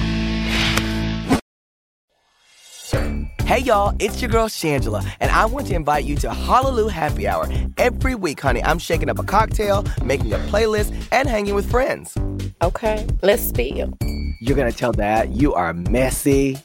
Hey 3.51 3.59
y'all, 3.59 3.93
it's 3.99 4.21
your 4.21 4.31
girl 4.31 4.47
Shangela, 4.47 5.05
and 5.19 5.29
I 5.29 5.43
want 5.43 5.67
to 5.67 5.73
invite 5.73 6.05
you 6.05 6.15
to 6.19 6.33
Hallelujah 6.33 6.89
Happy 6.89 7.27
Hour. 7.27 7.49
Every 7.75 8.15
week, 8.15 8.39
honey, 8.39 8.63
I'm 8.63 8.79
shaking 8.79 9.09
up 9.09 9.19
a 9.19 9.23
cocktail, 9.23 9.83
making 10.05 10.31
a 10.31 10.37
playlist, 10.37 10.95
and 11.11 11.27
hanging 11.27 11.53
with 11.53 11.69
friends. 11.69 12.17
Okay, 12.61 13.05
let's 13.21 13.43
spill. 13.43 13.91
You're 14.39 14.55
gonna 14.55 14.71
tell 14.71 14.93
Dad 14.93 15.35
you 15.35 15.53
are 15.53 15.73
messy. 15.73 16.59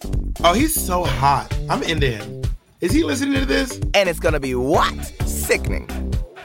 Oh, 0.45 0.53
he's 0.53 0.81
so 0.81 1.03
hot. 1.03 1.53
I'm 1.69 1.83
into 1.83 2.07
him. 2.09 2.43
Is 2.81 2.93
he 2.93 3.03
listening 3.03 3.35
to 3.41 3.47
this? 3.47 3.81
And 3.93 4.09
it's 4.09 4.21
gonna 4.21 4.39
be 4.39 4.55
what? 4.55 5.07
Sickening. 5.27 5.89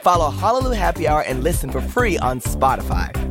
Follow 0.00 0.28
Hallelujah 0.28 0.74
Happy 0.76 1.06
Hour 1.06 1.22
and 1.22 1.44
listen 1.44 1.70
for 1.70 1.80
free 1.80 2.18
on 2.18 2.40
Spotify. 2.40 3.21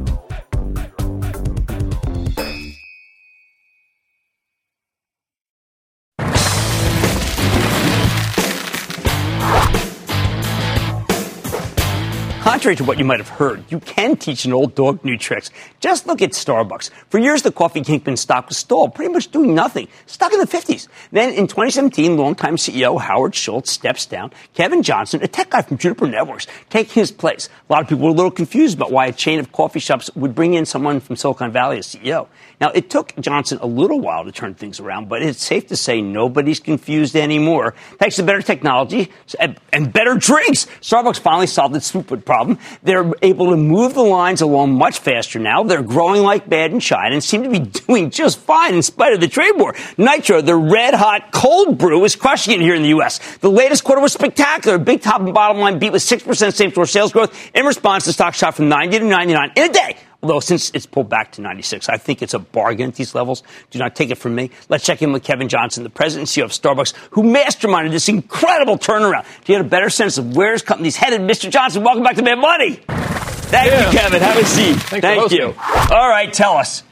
Contrary 12.62 12.76
to 12.76 12.84
what 12.84 13.00
you 13.00 13.06
might 13.06 13.18
have 13.18 13.28
heard, 13.28 13.64
you 13.70 13.80
can 13.80 14.16
teach 14.16 14.46
an 14.46 14.54
old 14.54 14.76
dog 14.76 15.04
new 15.04 15.18
tricks. 15.18 15.50
Just 15.80 16.06
look 16.06 16.22
at 16.22 16.30
Starbucks. 16.30 16.92
For 17.10 17.18
years, 17.18 17.42
the 17.42 17.52
coffee 17.52 17.82
kingpin 17.82 18.16
stock 18.16 18.50
was 18.50 18.58
stalled, 18.58 18.94
pretty 18.94 19.12
much 19.12 19.32
doing 19.32 19.56
nothing, 19.56 19.88
stuck 20.06 20.32
in 20.32 20.38
the 20.38 20.46
50s. 20.46 20.88
Then 21.12 21.34
in 21.34 21.48
2017, 21.48 22.18
longtime 22.18 22.58
CEO 22.58 23.02
Howard 23.02 23.34
Schultz 23.34 23.72
steps 23.72 24.06
down. 24.06 24.32
Kevin 24.54 24.84
Johnson, 24.84 25.24
a 25.24 25.28
tech 25.28 25.50
guy 25.50 25.64
from 25.64 25.80
Juniper 25.80 26.06
Networks, 26.06 26.46
takes 26.70 26.92
his 26.92 27.12
place. 27.12 27.50
A 27.68 27.74
lot 27.74 27.82
of 27.82 27.88
people 27.90 28.06
were 28.06 28.12
a 28.12 28.14
little 28.14 28.30
confused 28.30 28.78
about 28.78 28.92
why 28.92 29.08
a 29.08 29.12
chain 29.12 29.40
of 29.40 29.52
coffee 29.52 29.80
shops 29.80 30.16
would 30.16 30.36
bring 30.36 30.54
in 30.54 30.68
someone 30.68 31.00
from 31.00 31.16
Silicon 31.16 31.52
Valley 31.52 31.80
as 31.80 31.88
CEO. 31.88 32.28
Now, 32.60 32.70
it 32.70 32.92
took 32.92 33.16
Johnson 33.20 33.58
a 33.64 33.66
little 33.66 34.00
while 34.00 34.24
to 34.24 34.32
turn 34.32 34.54
things 34.54 34.80
around, 34.80 35.10
but 35.10 35.24
it's 35.24 35.44
safe 35.44 35.66
to 35.70 35.76
say 35.76 36.00
nobody's 36.00 36.60
confused 36.60 37.16
anymore. 37.16 37.74
Thanks 37.98 38.18
to 38.18 38.24
better 38.24 38.44
technology 38.44 39.12
and 39.40 39.92
better 39.92 40.14
drinks, 40.14 40.68
Starbucks 40.80 41.18
finally 41.18 41.48
solved 41.48 41.76
its 41.76 41.92
throughput 41.92 42.24
problem. 42.24 42.51
They're 42.84 43.12
able 43.22 43.52
to 43.52 43.58
move 43.58 43.94
the 43.94 44.04
lines 44.04 44.42
along 44.42 44.74
much 44.74 45.00
faster 45.00 45.40
now. 45.40 45.64
They're 45.64 45.82
growing 45.82 46.24
like 46.24 46.50
bad 46.50 46.72
in 46.72 46.80
China 46.80 47.14
and 47.14 47.24
seem 47.24 47.44
to 47.44 47.50
be 47.50 47.60
doing 47.88 48.10
just 48.10 48.40
fine 48.40 48.74
in 48.74 48.82
spite 48.82 49.14
of 49.14 49.22
the 49.22 49.28
trade 49.28 49.54
war. 49.56 49.76
Nitro, 49.98 50.42
the 50.42 50.56
red 50.56 50.94
hot 50.94 51.32
cold 51.32 51.78
brew, 51.78 52.04
is 52.04 52.16
crushing 52.16 52.54
it 52.54 52.62
here 52.62 52.76
in 52.76 52.84
the 52.84 52.90
U.S. 52.90 53.20
The 53.38 53.52
latest 53.52 53.84
quarter 53.84 54.02
was 54.02 54.14
spectacular. 54.14 54.78
Big 54.78 55.02
top 55.02 55.22
and 55.22 55.34
bottom 55.34 55.60
line 55.60 55.80
beat 55.80 55.92
with 55.92 56.04
6% 56.04 56.54
same 56.54 56.72
store 56.72 56.86
sales 56.86 57.12
growth. 57.12 57.52
In 57.54 57.66
response, 57.66 58.06
the 58.06 58.14
stock 58.14 58.34
shot 58.34 58.56
from 58.56 58.70
90 58.70 59.00
to 59.00 59.06
99 59.06 59.52
in 59.56 59.70
a 59.70 59.74
day. 59.74 59.98
Although 60.24 60.40
since 60.40 60.72
it's 60.76 60.86
pulled 60.86 61.10
back 61.10 61.32
to 61.34 61.42
96, 61.42 61.90
I 61.90 61.98
think 61.98 62.22
it's 62.22 62.36
a 62.36 62.40
bargain 62.40 62.90
at 62.90 62.96
these 62.96 63.16
levels. 63.16 63.42
Do 63.72 63.80
not 63.80 63.96
take 63.96 64.12
it 64.12 64.16
from 64.16 64.36
me. 64.36 64.52
Let's 64.70 64.86
check 64.86 65.02
in 65.02 65.12
with 65.14 65.24
Kevin 65.24 65.50
Johnson, 65.50 65.84
the 65.84 65.90
president 65.90 66.36
and 66.38 66.44
CEO 66.44 66.46
of 66.46 66.52
Starbucks, 66.52 66.94
who 67.12 67.24
masterminded 67.24 67.92
this 67.92 68.08
incredible 68.08 68.78
turnaround. 68.78 69.26
To 69.26 69.46
get 69.46 69.62
a 69.62 69.64
better 69.64 69.90
sense 69.90 70.20
of 70.20 70.36
where 70.36 70.52
his 70.52 70.62
company's 70.62 70.96
headed, 70.96 71.22
Mr. 71.22 71.50
Johnson, 71.50 71.84
welcome 71.84 72.04
back 72.04 72.16
to 72.18 72.22
Mad 72.22 72.36
Money. 72.36 72.76
Thank 72.76 73.72
yeah. 73.72 73.92
you, 73.92 73.98
Kevin. 73.98 74.22
Have 74.22 74.38
a 74.38 74.46
seat. 74.46 74.76
Thanks 74.76 75.06
Thank 75.06 75.32
you. 75.32 75.56
All 75.90 76.10
right, 76.10 76.32
tell 76.32 76.54
us. 76.54 76.84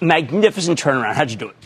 Magnificent 0.00 0.78
turnaround. 0.78 1.14
How'd 1.14 1.30
you 1.30 1.36
do 1.36 1.48
it? 1.48 1.56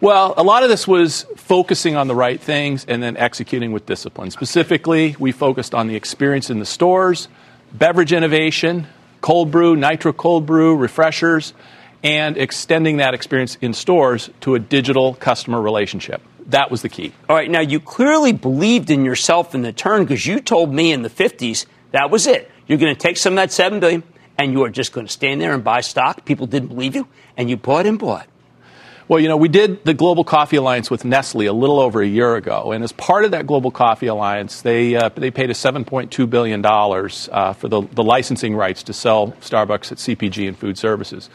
Well, 0.00 0.34
a 0.36 0.42
lot 0.42 0.64
of 0.64 0.68
this 0.68 0.86
was 0.86 1.24
focusing 1.36 1.96
on 1.96 2.08
the 2.08 2.14
right 2.14 2.40
things 2.40 2.84
and 2.86 3.02
then 3.02 3.16
executing 3.16 3.72
with 3.72 3.86
discipline. 3.86 4.32
Specifically, 4.32 5.14
we 5.18 5.32
focused 5.32 5.74
on 5.74 5.86
the 5.86 5.94
experience 5.94 6.50
in 6.50 6.58
the 6.58 6.66
stores, 6.66 7.28
beverage 7.72 8.12
innovation, 8.12 8.86
cold 9.24 9.50
brew, 9.50 9.74
nitro 9.74 10.12
cold 10.12 10.44
brew, 10.44 10.76
refreshers, 10.76 11.54
and 12.02 12.36
extending 12.36 12.98
that 12.98 13.14
experience 13.14 13.56
in 13.62 13.72
stores 13.72 14.28
to 14.42 14.54
a 14.54 14.58
digital 14.58 15.14
customer 15.14 15.62
relationship. 15.62 16.20
That 16.48 16.70
was 16.70 16.82
the 16.82 16.90
key. 16.90 17.14
All 17.26 17.34
right, 17.34 17.50
now 17.50 17.60
you 17.60 17.80
clearly 17.80 18.32
believed 18.32 18.90
in 18.90 19.02
yourself 19.02 19.54
in 19.54 19.62
the 19.62 19.72
turn 19.72 20.04
because 20.04 20.26
you 20.26 20.40
told 20.40 20.74
me 20.74 20.92
in 20.92 21.00
the 21.00 21.08
50s 21.08 21.64
that 21.92 22.10
was 22.10 22.26
it. 22.26 22.50
You're 22.66 22.76
going 22.76 22.94
to 22.94 23.00
take 23.00 23.16
some 23.16 23.32
of 23.32 23.36
that 23.36 23.50
7 23.50 23.80
billion 23.80 24.02
and 24.36 24.52
you 24.52 24.62
are 24.62 24.68
just 24.68 24.92
going 24.92 25.06
to 25.06 25.12
stand 25.12 25.40
there 25.40 25.54
and 25.54 25.64
buy 25.64 25.80
stock. 25.80 26.26
People 26.26 26.46
didn't 26.46 26.68
believe 26.68 26.94
you 26.94 27.08
and 27.34 27.48
you 27.48 27.56
bought 27.56 27.86
and 27.86 27.98
bought. 27.98 28.26
Well, 29.06 29.20
you 29.20 29.28
know, 29.28 29.36
we 29.36 29.48
did 29.48 29.84
the 29.84 29.92
Global 29.92 30.24
Coffee 30.24 30.56
Alliance 30.56 30.90
with 30.90 31.04
Nestle 31.04 31.46
a 31.46 31.52
little 31.52 31.78
over 31.78 32.00
a 32.00 32.06
year 32.06 32.36
ago, 32.36 32.72
and 32.72 32.82
as 32.82 32.92
part 32.92 33.26
of 33.26 33.32
that 33.32 33.46
Global 33.46 33.70
Coffee 33.70 34.06
Alliance, 34.06 34.62
they 34.62 34.96
uh, 34.96 35.10
they 35.10 35.30
paid 35.30 35.50
us 35.50 35.62
7.2 35.62 36.30
billion 36.30 36.62
dollars 36.62 37.28
uh, 37.30 37.52
for 37.52 37.68
the, 37.68 37.82
the 37.82 38.02
licensing 38.02 38.56
rights 38.56 38.82
to 38.84 38.94
sell 38.94 39.32
Starbucks 39.42 39.92
at 39.92 39.98
CPG 39.98 40.48
and 40.48 40.56
food 40.56 40.78
services. 40.78 41.28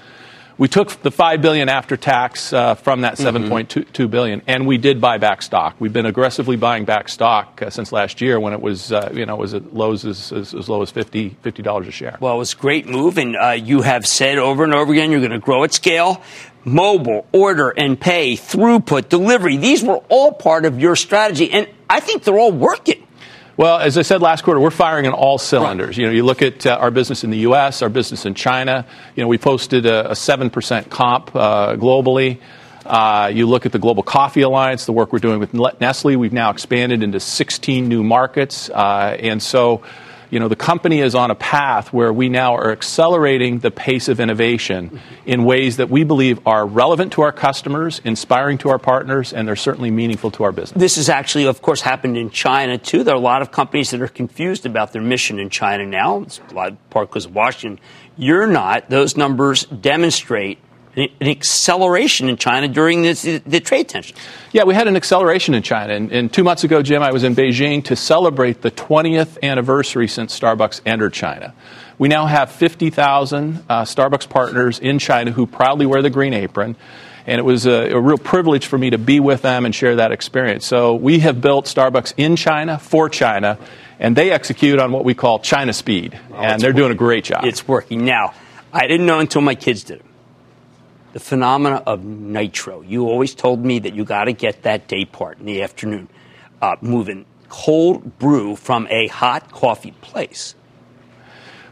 We 0.59 0.67
took 0.67 0.89
the 1.03 1.09
five 1.09 1.41
billion 1.41 1.69
after 1.69 1.95
tax 1.95 2.51
uh, 2.51 2.75
from 2.75 3.01
that 3.01 3.13
mm-hmm. 3.13 3.53
7.2 3.53 4.09
billion, 4.09 4.41
and 4.45 4.67
we 4.67 4.77
did 4.77 4.99
buy 4.99 5.17
back 5.17 5.41
stock. 5.41 5.77
We've 5.79 5.93
been 5.93 6.05
aggressively 6.05 6.57
buying 6.57 6.83
back 6.83 7.07
stock 7.07 7.61
uh, 7.61 7.69
since 7.69 7.93
last 7.93 8.19
year 8.19 8.41
when 8.41 8.51
it 8.51 8.59
was, 8.59 8.91
uh, 8.91 9.09
you 9.13 9.25
know, 9.25 9.37
was 9.37 9.53
at 9.53 9.73
lows 9.73 10.03
as, 10.03 10.33
as, 10.33 10.53
as 10.53 10.67
low 10.67 10.81
as 10.81 10.91
50 10.91 11.29
dollars 11.61 11.87
a 11.87 11.91
share. 11.91 12.17
Well, 12.19 12.35
it 12.35 12.39
was 12.39 12.51
a 12.51 12.57
great 12.57 12.87
move, 12.87 13.17
and 13.17 13.37
uh, 13.37 13.51
you 13.51 13.83
have 13.83 14.05
said 14.05 14.37
over 14.37 14.65
and 14.65 14.73
over 14.73 14.91
again 14.91 15.11
you're 15.11 15.21
going 15.21 15.31
to 15.31 15.39
grow 15.39 15.63
at 15.63 15.73
scale 15.73 16.21
mobile, 16.65 17.25
order 17.31 17.69
and 17.69 17.99
pay, 17.99 18.35
throughput, 18.35 19.09
delivery. 19.09 19.57
These 19.57 19.83
were 19.83 20.01
all 20.09 20.31
part 20.31 20.65
of 20.65 20.79
your 20.79 20.95
strategy, 20.95 21.51
and 21.51 21.67
I 21.89 21.99
think 21.99 22.23
they're 22.23 22.39
all 22.39 22.51
working. 22.51 23.05
Well, 23.59 23.79
as 23.79 23.97
I 23.97 24.03
said 24.03 24.21
last 24.21 24.45
quarter, 24.45 24.59
we're 24.59 24.69
firing 24.69 25.05
on 25.05 25.11
all 25.11 25.37
cylinders. 25.37 25.89
Right. 25.89 25.97
You 25.97 26.05
know, 26.05 26.11
you 26.13 26.23
look 26.23 26.41
at 26.41 26.65
uh, 26.65 26.77
our 26.79 26.91
business 26.91 27.25
in 27.25 27.29
the 27.29 27.39
U.S., 27.39 27.81
our 27.81 27.89
business 27.89 28.25
in 28.25 28.33
China. 28.33 28.85
You 29.17 29.23
know, 29.23 29.27
we 29.27 29.37
posted 29.37 29.85
a, 29.85 30.15
seven 30.15 30.49
percent 30.49 30.89
comp 30.89 31.35
uh, 31.35 31.75
globally. 31.75 32.39
Uh, 32.85 33.29
you 33.33 33.47
look 33.47 33.65
at 33.65 33.73
the 33.73 33.79
Global 33.79 34.01
Coffee 34.01 34.41
Alliance, 34.43 34.85
the 34.85 34.93
work 34.93 35.11
we're 35.11 35.19
doing 35.19 35.39
with 35.39 35.53
Nestle. 35.53 36.15
We've 36.15 36.31
now 36.31 36.51
expanded 36.51 37.03
into 37.03 37.19
16 37.19 37.89
new 37.89 38.01
markets, 38.01 38.69
uh, 38.69 39.17
and 39.19 39.43
so 39.43 39.83
you 40.29 40.39
know, 40.39 40.47
the 40.47 40.55
company 40.55 41.01
is 41.01 41.15
on 41.15 41.31
a 41.31 41.35
path 41.35 41.91
where 41.91 42.13
we 42.13 42.29
now 42.29 42.55
are 42.55 42.71
accelerating 42.71 43.59
the 43.59 43.71
pace 43.71 44.07
of 44.07 44.19
innovation 44.19 45.01
in 45.25 45.43
ways 45.43 45.77
that 45.77 45.89
we 45.89 46.03
believe 46.03 46.39
are 46.45 46.65
relevant 46.65 47.13
to 47.13 47.21
our 47.21 47.31
customers, 47.31 47.99
inspiring 48.03 48.57
to 48.59 48.69
our 48.69 48.79
partners, 48.79 49.33
and 49.33 49.47
they're 49.47 49.55
certainly 49.55 49.91
meaningful 49.91 50.31
to 50.31 50.43
our 50.43 50.51
business. 50.51 50.79
This 50.79 50.95
has 50.97 51.09
actually, 51.09 51.45
of 51.45 51.61
course, 51.61 51.81
happened 51.81 52.17
in 52.17 52.29
China 52.29 52.77
too. 52.77 53.03
There 53.03 53.13
are 53.13 53.17
a 53.17 53.21
lot 53.21 53.41
of 53.41 53.51
companies 53.51 53.89
that 53.91 54.01
are 54.01 54.07
confused 54.07 54.65
about 54.65 54.93
their 54.93 55.01
mission 55.01 55.39
in 55.39 55.49
China 55.49 55.85
now. 55.85 56.21
It's 56.21 56.39
a 56.49 56.53
lot 56.53 56.89
part 56.89 57.09
because 57.09 57.25
of 57.25 57.33
Washington. 57.33 57.83
You're 58.15 58.47
not. 58.47 58.89
Those 58.89 59.17
numbers 59.17 59.63
demonstrate 59.65 60.59
an 60.99 61.27
acceleration 61.27 62.29
in 62.29 62.37
China 62.37 62.67
during 62.67 63.01
this, 63.01 63.21
the 63.21 63.59
trade 63.59 63.89
tensions. 63.89 64.17
Yeah, 64.51 64.63
we 64.63 64.73
had 64.73 64.87
an 64.87 64.95
acceleration 64.95 65.53
in 65.53 65.63
China. 65.63 65.93
And, 65.93 66.11
and, 66.11 66.33
two 66.33 66.43
months 66.43 66.63
ago, 66.63 66.81
Jim, 66.81 67.01
I 67.01 67.11
was 67.11 67.23
in 67.23 67.35
Beijing 67.35 67.83
to 67.85 67.95
celebrate 67.95 68.61
the 68.61 68.71
20th 68.71 69.41
anniversary 69.43 70.07
since 70.07 70.37
Starbucks 70.37 70.81
entered 70.85 71.13
China. 71.13 71.53
We 71.97 72.07
now 72.07 72.25
have 72.25 72.51
50,000 72.51 73.63
uh, 73.69 73.83
Starbucks 73.83 74.29
partners 74.29 74.79
in 74.79 74.99
China 74.99 75.31
who 75.31 75.45
proudly 75.45 75.85
wear 75.85 76.01
the 76.01 76.09
green 76.09 76.33
apron. 76.33 76.75
And 77.27 77.37
it 77.37 77.43
was 77.43 77.65
a, 77.65 77.91
a, 77.91 77.99
real 77.99 78.17
privilege 78.17 78.65
for 78.65 78.77
me 78.77 78.89
to 78.91 78.97
be 78.97 79.19
with 79.19 79.43
them 79.43 79.65
and 79.65 79.75
share 79.75 79.97
that 79.97 80.11
experience. 80.11 80.65
So 80.65 80.95
we 80.95 81.19
have 81.19 81.41
built 81.41 81.65
Starbucks 81.65 82.13
in 82.17 82.35
China 82.35 82.79
for 82.79 83.09
China, 83.09 83.59
and 83.99 84.15
they 84.15 84.31
execute 84.31 84.79
on 84.79 84.91
what 84.91 85.03
we 85.03 85.13
call 85.13 85.39
China 85.39 85.73
speed. 85.73 86.19
And 86.33 86.61
they're 86.61 86.69
working. 86.69 86.75
doing 86.75 86.91
a 86.91 86.95
great 86.95 87.25
job. 87.25 87.43
It's 87.43 87.67
working. 87.67 88.05
Now, 88.05 88.33
I 88.73 88.87
didn't 88.87 89.05
know 89.05 89.19
until 89.19 89.41
my 89.41 89.53
kids 89.53 89.83
did 89.83 89.99
it 89.99 90.05
the 91.13 91.19
phenomena 91.19 91.83
of 91.85 92.03
nitro. 92.03 92.81
You 92.81 93.07
always 93.07 93.33
told 93.33 93.63
me 93.63 93.79
that 93.79 93.93
you 93.93 94.05
got 94.05 94.25
to 94.25 94.33
get 94.33 94.63
that 94.63 94.87
day 94.87 95.05
part 95.05 95.39
in 95.39 95.45
the 95.45 95.63
afternoon 95.63 96.07
uh, 96.61 96.75
moving 96.81 97.25
cold 97.49 98.19
brew 98.19 98.55
from 98.55 98.87
a 98.89 99.07
hot 99.07 99.51
coffee 99.51 99.91
place. 100.01 100.55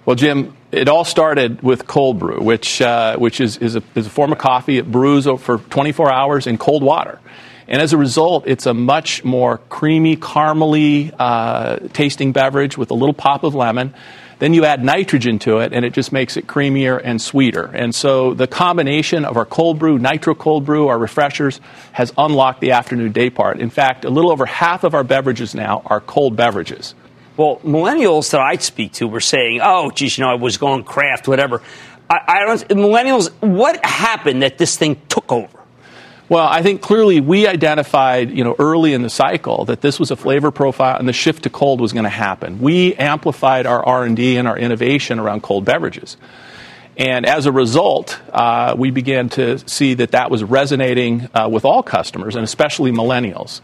Well, 0.06 0.15
Jim, 0.15 0.56
it 0.72 0.88
all 0.88 1.03
started 1.03 1.62
with 1.62 1.86
cold 1.86 2.17
brew, 2.17 2.41
which, 2.41 2.82
uh, 2.82 3.17
which 3.17 3.41
is, 3.41 3.58
is 3.58 3.75
a, 3.75 3.84
is, 3.94 4.08
a, 4.08 4.10
form 4.10 4.32
of 4.32 4.38
coffee. 4.38 4.77
It 4.77 4.89
brews 4.89 5.25
for 5.25 5.58
24 5.58 6.12
hours 6.12 6.48
in 6.48 6.58
cold 6.58 6.82
water. 6.82 7.20
And 7.67 7.82
as 7.82 7.91
a 7.91 7.98
result, 7.98 8.48
it's 8.48 8.65
a 8.65 8.74
much 8.74 9.25
more 9.25 9.58
creamy, 9.70 10.15
caramely 10.15 11.13
uh, 11.20 11.79
tasting 11.91 12.32
beverage 12.32 12.77
with 12.77 12.89
a 12.91 12.94
little 12.94 13.13
pop 13.13 13.44
of 13.44 13.53
lemon. 13.53 13.94
Then 14.39 14.53
you 14.53 14.65
add 14.65 14.84
nitrogen 14.84 15.39
to 15.39 15.60
it, 15.60 15.74
and 15.74 15.84
it 15.84 15.94
just 15.94 16.12
makes 16.12 16.38
it 16.38 16.46
creamier 16.46 17.01
and 17.03 17.20
sweeter. 17.20 17.65
And 17.65 17.94
so 17.96 18.36
the 18.36 18.46
combination 18.46 19.25
of 19.25 19.36
our 19.36 19.46
cold 19.46 19.79
brew, 19.79 19.98
nitro 19.98 20.36
cold 20.36 20.63
brew, 20.63 20.89
our 20.89 21.00
refreshers, 21.00 21.60
has 21.91 22.13
unlocked 22.17 22.62
the 22.62 22.74
afternoon 22.74 23.12
day 23.12 23.32
part. 23.32 23.60
In 23.60 23.72
fact, 23.72 24.06
a 24.06 24.10
little 24.10 24.32
over 24.32 24.46
half 24.46 24.84
of 24.84 24.94
our 24.94 25.03
beverages 25.03 25.56
now 25.56 25.82
are 25.88 26.00
cold 26.00 26.36
beverages. 26.36 26.94
Well, 27.36 27.58
millennials 27.63 28.32
that 28.32 28.41
I 28.41 28.58
speak 28.58 28.94
to 28.94 29.08
were 29.08 29.22
saying, 29.22 29.62
oh, 29.63 29.89
geez, 29.91 30.17
you 30.17 30.24
know, 30.24 30.32
I 30.32 30.36
was 30.36 30.58
going 30.58 30.84
craft, 30.84 31.27
whatever. 31.27 31.62
I, 32.10 32.20
I 32.27 32.46
don't, 32.46 32.67
millennials, 32.70 33.32
what 33.41 33.84
happened 33.84 34.44
that 34.44 34.58
this 34.58 34.77
thing 34.77 35.01
took 35.10 35.32
over? 35.32 35.57
Well, 36.29 36.46
I 36.46 36.62
think 36.62 36.81
clearly 36.81 37.22
we 37.22 37.48
identified, 37.48 38.31
you 38.31 38.43
know, 38.43 38.53
early 38.60 38.93
in 38.93 39.01
the 39.01 39.10
cycle 39.10 39.63
that 39.65 39.79
this 39.79 39.98
was 39.98 40.12
a 40.12 40.17
flavor 40.17 40.51
profile 40.51 40.98
and 40.98 41.07
the 41.07 41.13
shift 41.13 41.43
to 41.43 41.50
cold 41.50 41.79
was 41.79 41.93
going 41.93 42.03
to 42.03 42.10
happen. 42.10 42.60
We 42.60 42.96
amplified 42.96 43.65
our 43.65 43.86
R&D 43.86 44.36
and 44.36 44.46
our 44.46 44.57
innovation 44.57 45.19
around 45.19 45.41
cold 45.41 45.63
beverages. 45.63 46.17
And 46.98 47.25
as 47.25 47.46
a 47.46 47.51
result, 47.51 48.19
uh, 48.34 48.75
we 48.77 48.91
began 48.91 49.29
to 49.29 49.60
see 49.69 49.93
that 49.93 50.12
that 50.12 50.29
was 50.29 50.43
resonating 50.43 51.29
uh, 51.34 51.48
with 51.50 51.63
all 51.63 51.81
customers, 51.81 52.36
and 52.36 52.43
especially 52.43 52.91
millennials. 52.91 53.62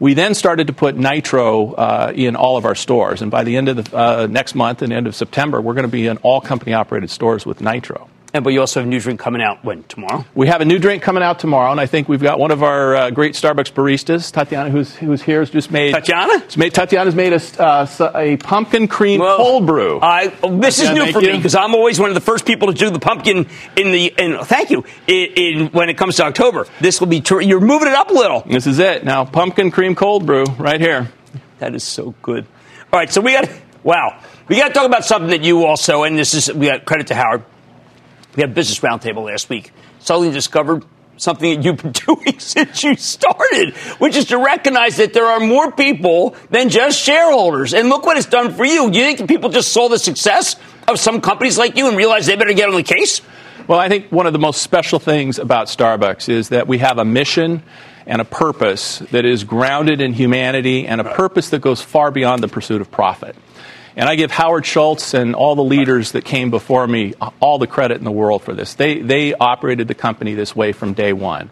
We 0.00 0.12
then 0.12 0.34
started 0.34 0.66
to 0.66 0.72
put 0.72 0.96
Nitro 0.96 1.72
uh, 1.72 2.12
in 2.14 2.34
all 2.34 2.56
of 2.56 2.64
our 2.64 2.74
stores, 2.74 3.22
and 3.22 3.30
by 3.30 3.44
the 3.44 3.56
end 3.56 3.68
of 3.68 3.76
the 3.76 3.96
uh, 3.96 4.26
next 4.26 4.56
month 4.56 4.82
and 4.82 4.92
end 4.92 5.06
of 5.06 5.14
September, 5.14 5.60
we're 5.60 5.74
going 5.74 5.84
to 5.84 5.88
be 5.88 6.08
in 6.08 6.16
all 6.18 6.40
company-operated 6.40 7.10
stores 7.10 7.46
with 7.46 7.60
Nitro. 7.60 8.10
And 8.34 8.42
but 8.42 8.52
you 8.52 8.58
also 8.58 8.80
have 8.80 8.86
a 8.88 8.90
new 8.90 8.98
drink 8.98 9.20
coming 9.20 9.40
out 9.40 9.64
when 9.64 9.84
tomorrow. 9.84 10.24
We 10.34 10.48
have 10.48 10.60
a 10.60 10.64
new 10.64 10.80
drink 10.80 11.04
coming 11.04 11.22
out 11.22 11.38
tomorrow, 11.38 11.70
and 11.70 11.80
I 11.80 11.86
think 11.86 12.08
we've 12.08 12.20
got 12.20 12.40
one 12.40 12.50
of 12.50 12.64
our 12.64 12.96
uh, 12.96 13.10
great 13.10 13.34
Starbucks 13.34 13.72
baristas, 13.72 14.32
Tatiana, 14.32 14.70
who's 14.70 14.96
who's 14.96 15.22
here, 15.22 15.38
has 15.38 15.50
just 15.50 15.70
made. 15.70 15.92
Tatiana. 15.92 16.42
Made, 16.56 16.74
Tatiana's 16.74 17.14
made 17.14 17.32
a, 17.32 17.62
uh, 17.62 18.10
a 18.16 18.36
pumpkin 18.38 18.88
cream 18.88 19.20
well, 19.20 19.36
cold 19.36 19.66
brew. 19.66 20.00
I, 20.02 20.34
oh, 20.42 20.58
this 20.58 20.80
is 20.80 20.90
new 20.90 21.12
for 21.12 21.22
you. 21.22 21.30
me 21.30 21.36
because 21.36 21.54
I'm 21.54 21.76
always 21.76 22.00
one 22.00 22.10
of 22.10 22.16
the 22.16 22.20
first 22.20 22.44
people 22.44 22.72
to 22.72 22.74
do 22.74 22.90
the 22.90 22.98
pumpkin 22.98 23.46
in 23.76 23.92
the. 23.92 24.12
And 24.18 24.44
thank 24.44 24.70
you. 24.70 24.84
In, 25.06 25.28
in, 25.36 25.66
when 25.68 25.88
it 25.88 25.96
comes 25.96 26.16
to 26.16 26.24
October, 26.24 26.66
this 26.80 26.98
will 26.98 27.06
be. 27.06 27.22
You're 27.40 27.60
moving 27.60 27.86
it 27.86 27.94
up 27.94 28.10
a 28.10 28.14
little. 28.14 28.40
This 28.40 28.66
is 28.66 28.80
it 28.80 29.04
now. 29.04 29.24
Pumpkin 29.24 29.70
cream 29.70 29.94
cold 29.94 30.26
brew 30.26 30.42
right 30.58 30.80
here. 30.80 31.08
That 31.60 31.76
is 31.76 31.84
so 31.84 32.16
good. 32.20 32.46
All 32.92 32.98
right, 32.98 33.12
so 33.12 33.20
we 33.20 33.32
got. 33.32 33.48
Wow, 33.84 34.18
we 34.48 34.56
got 34.56 34.68
to 34.68 34.74
talk 34.74 34.86
about 34.86 35.04
something 35.04 35.30
that 35.30 35.44
you 35.44 35.64
also, 35.66 36.02
and 36.02 36.18
this 36.18 36.34
is 36.34 36.52
we 36.52 36.66
got 36.66 36.84
credit 36.84 37.08
to 37.08 37.14
Howard 37.14 37.44
we 38.36 38.42
had 38.42 38.50
a 38.50 38.54
business 38.54 38.80
roundtable 38.80 39.24
last 39.24 39.48
week. 39.48 39.72
Suddenly 40.00 40.30
discovered 40.32 40.84
something 41.16 41.54
that 41.54 41.64
you've 41.64 41.76
been 41.76 41.92
doing 42.06 42.38
since 42.38 42.82
you 42.82 42.96
started, 42.96 43.74
which 43.98 44.16
is 44.16 44.26
to 44.26 44.38
recognize 44.38 44.96
that 44.96 45.12
there 45.12 45.26
are 45.26 45.40
more 45.40 45.72
people 45.72 46.36
than 46.50 46.68
just 46.68 47.00
shareholders. 47.00 47.74
And 47.74 47.88
look 47.88 48.04
what 48.04 48.16
it's 48.16 48.26
done 48.26 48.52
for 48.52 48.64
you. 48.64 48.86
You 48.86 49.04
think 49.04 49.28
people 49.28 49.50
just 49.50 49.72
saw 49.72 49.88
the 49.88 49.98
success 49.98 50.56
of 50.88 50.98
some 50.98 51.20
companies 51.20 51.58
like 51.58 51.76
you 51.76 51.88
and 51.88 51.96
realized 51.96 52.28
they 52.28 52.36
better 52.36 52.52
get 52.52 52.68
on 52.68 52.74
the 52.74 52.82
case? 52.82 53.20
Well, 53.66 53.78
I 53.78 53.88
think 53.88 54.12
one 54.12 54.26
of 54.26 54.32
the 54.32 54.38
most 54.38 54.62
special 54.62 54.98
things 54.98 55.38
about 55.38 55.68
Starbucks 55.68 56.28
is 56.28 56.50
that 56.50 56.68
we 56.68 56.78
have 56.78 56.98
a 56.98 57.04
mission 57.04 57.62
and 58.06 58.20
a 58.20 58.24
purpose 58.24 58.98
that 59.10 59.24
is 59.24 59.44
grounded 59.44 60.00
in 60.00 60.12
humanity 60.12 60.86
and 60.86 61.00
a 61.00 61.14
purpose 61.14 61.50
that 61.50 61.60
goes 61.60 61.80
far 61.80 62.10
beyond 62.10 62.42
the 62.42 62.48
pursuit 62.48 62.80
of 62.80 62.90
profit. 62.90 63.36
And 63.96 64.08
I 64.08 64.16
give 64.16 64.32
Howard 64.32 64.66
Schultz 64.66 65.14
and 65.14 65.34
all 65.34 65.54
the 65.54 65.62
leaders 65.62 66.12
that 66.12 66.24
came 66.24 66.50
before 66.50 66.86
me 66.86 67.14
all 67.40 67.58
the 67.58 67.68
credit 67.68 67.98
in 67.98 68.04
the 68.04 68.10
world 68.10 68.42
for 68.42 68.52
this. 68.52 68.74
They, 68.74 68.98
they 68.98 69.34
operated 69.34 69.86
the 69.86 69.94
company 69.94 70.34
this 70.34 70.54
way 70.54 70.72
from 70.72 70.94
day 70.94 71.12
one. 71.12 71.50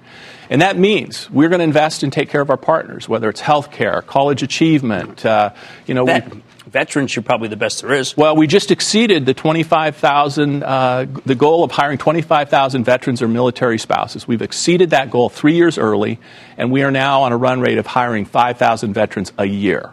And 0.51 0.61
that 0.61 0.77
means 0.77 1.31
we're 1.31 1.49
going 1.49 1.61
to 1.61 1.65
invest 1.65 2.03
and 2.03 2.13
take 2.13 2.29
care 2.29 2.41
of 2.41 2.51
our 2.51 2.57
partners, 2.57 3.09
whether 3.09 3.29
it's 3.29 3.41
healthcare, 3.41 4.05
college 4.05 4.43
achievement. 4.43 5.25
Uh, 5.25 5.51
you 5.87 5.95
know, 5.95 6.05
Vet- 6.05 6.33
veterans 6.73 7.17
are 7.17 7.23
probably 7.23 7.49
the 7.49 7.57
best 7.57 7.83
there 7.83 7.93
is. 7.93 8.17
Well, 8.17 8.35
we 8.35 8.47
just 8.47 8.71
exceeded 8.71 9.27
the 9.27 9.35
25,000, 9.35 10.63
uh, 10.63 11.07
the 11.27 11.35
goal 11.35 11.63
of 11.63 11.71
hiring 11.71 11.99
25,000 11.99 12.85
veterans 12.85 13.23
or 13.23 13.29
military 13.29 13.79
spouses. 13.79 14.27
We've 14.27 14.43
exceeded 14.43 14.91
that 14.91 15.11
goal 15.11 15.29
three 15.29 15.55
years 15.55 15.79
early, 15.79 16.19
and 16.57 16.73
we 16.73 16.83
are 16.83 16.91
now 16.91 17.23
on 17.23 17.33
a 17.33 17.37
run 17.37 17.61
rate 17.61 17.79
of 17.79 17.87
hiring 17.87 18.25
5,000 18.25 18.95
veterans 18.95 19.33
a 19.39 19.45
year. 19.45 19.93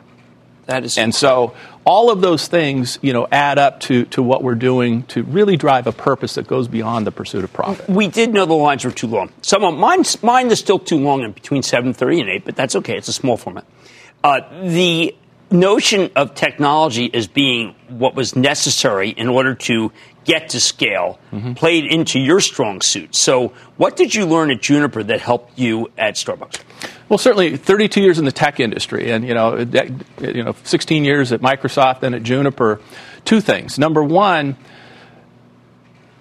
That 0.67 0.86
is, 0.86 0.98
and 1.00 1.13
so 1.13 1.55
all 1.83 2.12
of 2.12 2.21
those 2.21 2.48
things, 2.48 3.00
you 3.01 3.12
know, 3.12 3.27
add 3.31 3.57
up 3.57 3.79
to, 3.81 4.05
to 4.05 4.21
what 4.21 4.43
we're 4.43 4.53
doing 4.53 5.01
to 5.03 5.24
really 5.24 5.57
drive 5.57 5.88
a 5.88 5.91
purpose 5.91 6.36
that 6.36 6.45
goes 6.45 6.67
beyond 6.67 7.07
the 7.07 7.12
pursuit 7.12 7.43
of 7.43 7.51
profit. 7.51 7.89
We 7.89 8.07
did 8.07 8.31
know 8.31 8.45
the 8.45 8.53
lines 8.53 8.86
were 8.86 8.91
too 8.91 9.07
long. 9.07 9.31
Some 9.41 9.63
of 9.63 9.75
mine, 9.75 10.03
mine 10.21 10.51
is 10.51 10.59
still 10.59 10.77
too 10.77 11.00
long 11.00 11.24
in 11.24 11.31
between 11.31 11.63
7:30 11.63 12.21
and 12.21 12.29
8, 12.29 12.45
but 12.45 12.55
that's 12.55 12.75
okay. 12.75 12.95
It's 12.95 13.07
a 13.07 13.13
small 13.13 13.36
format. 13.36 13.65
Uh, 14.24 14.41
the 14.62 15.15
notion 15.51 16.11
of 16.15 16.35
technology 16.35 17.13
as 17.13 17.27
being 17.27 17.75
what 17.87 18.15
was 18.15 18.35
necessary 18.35 19.09
in 19.09 19.27
order 19.27 19.55
to 19.55 19.91
get 20.25 20.49
to 20.49 20.59
scale 20.59 21.19
mm-hmm. 21.31 21.53
played 21.53 21.85
into 21.85 22.19
your 22.19 22.39
strong 22.39 22.81
suit. 22.81 23.15
So, 23.15 23.49
what 23.77 23.95
did 23.95 24.13
you 24.13 24.25
learn 24.25 24.51
at 24.51 24.61
Juniper 24.61 25.03
that 25.03 25.21
helped 25.21 25.57
you 25.57 25.91
at 25.97 26.15
Starbucks? 26.15 26.59
Well, 27.09 27.17
certainly 27.17 27.57
32 27.57 28.01
years 28.01 28.19
in 28.19 28.25
the 28.25 28.31
tech 28.31 28.59
industry, 28.59 29.12
and 29.12 29.27
you 29.27 29.33
know, 29.33 29.57
you 30.21 30.43
know, 30.43 30.55
16 30.63 31.03
years 31.03 31.31
at 31.31 31.41
Microsoft 31.41 32.03
and 32.03 32.13
at 32.13 32.23
Juniper. 32.23 32.79
Two 33.25 33.41
things. 33.41 33.77
Number 33.79 34.03
one, 34.03 34.55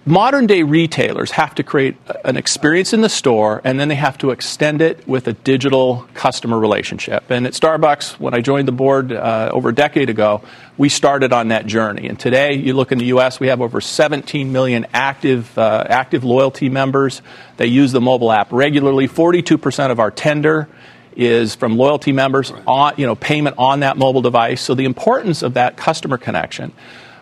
modern 0.09 0.47
day 0.47 0.63
retailers 0.63 1.31
have 1.31 1.53
to 1.55 1.63
create 1.63 1.95
an 2.25 2.35
experience 2.35 2.93
in 2.93 3.01
the 3.01 3.09
store 3.09 3.61
and 3.63 3.79
then 3.79 3.87
they 3.87 3.95
have 3.95 4.17
to 4.17 4.31
extend 4.31 4.81
it 4.81 5.07
with 5.07 5.27
a 5.27 5.33
digital 5.33 6.07
customer 6.15 6.57
relationship. 6.57 7.29
And 7.29 7.45
at 7.45 7.53
Starbucks, 7.53 8.19
when 8.19 8.33
I 8.33 8.41
joined 8.41 8.67
the 8.67 8.73
board 8.73 9.11
uh, 9.11 9.51
over 9.53 9.69
a 9.69 9.75
decade 9.75 10.09
ago, 10.09 10.41
we 10.77 10.89
started 10.89 11.31
on 11.31 11.49
that 11.49 11.65
journey. 11.67 12.07
And 12.07 12.19
today, 12.19 12.55
you 12.55 12.73
look 12.73 12.91
in 12.91 12.97
the 12.97 13.05
U.S., 13.05 13.39
we 13.39 13.47
have 13.47 13.61
over 13.61 13.79
17 13.79 14.51
million 14.51 14.87
active, 14.93 15.55
uh, 15.57 15.83
active 15.87 16.23
loyalty 16.23 16.69
members. 16.69 17.21
They 17.57 17.67
use 17.67 17.91
the 17.91 18.01
mobile 18.01 18.31
app 18.31 18.51
regularly. 18.51 19.07
42% 19.07 19.91
of 19.91 19.99
our 19.99 20.11
tender 20.11 20.67
is 21.15 21.55
from 21.55 21.77
loyalty 21.77 22.13
members 22.13 22.51
on, 22.65 22.93
you 22.97 23.05
know, 23.05 23.15
payment 23.15 23.55
on 23.57 23.81
that 23.81 23.97
mobile 23.97 24.21
device. 24.21 24.61
So 24.61 24.73
the 24.73 24.85
importance 24.85 25.43
of 25.43 25.53
that 25.55 25.77
customer 25.77 26.17
connection. 26.17 26.71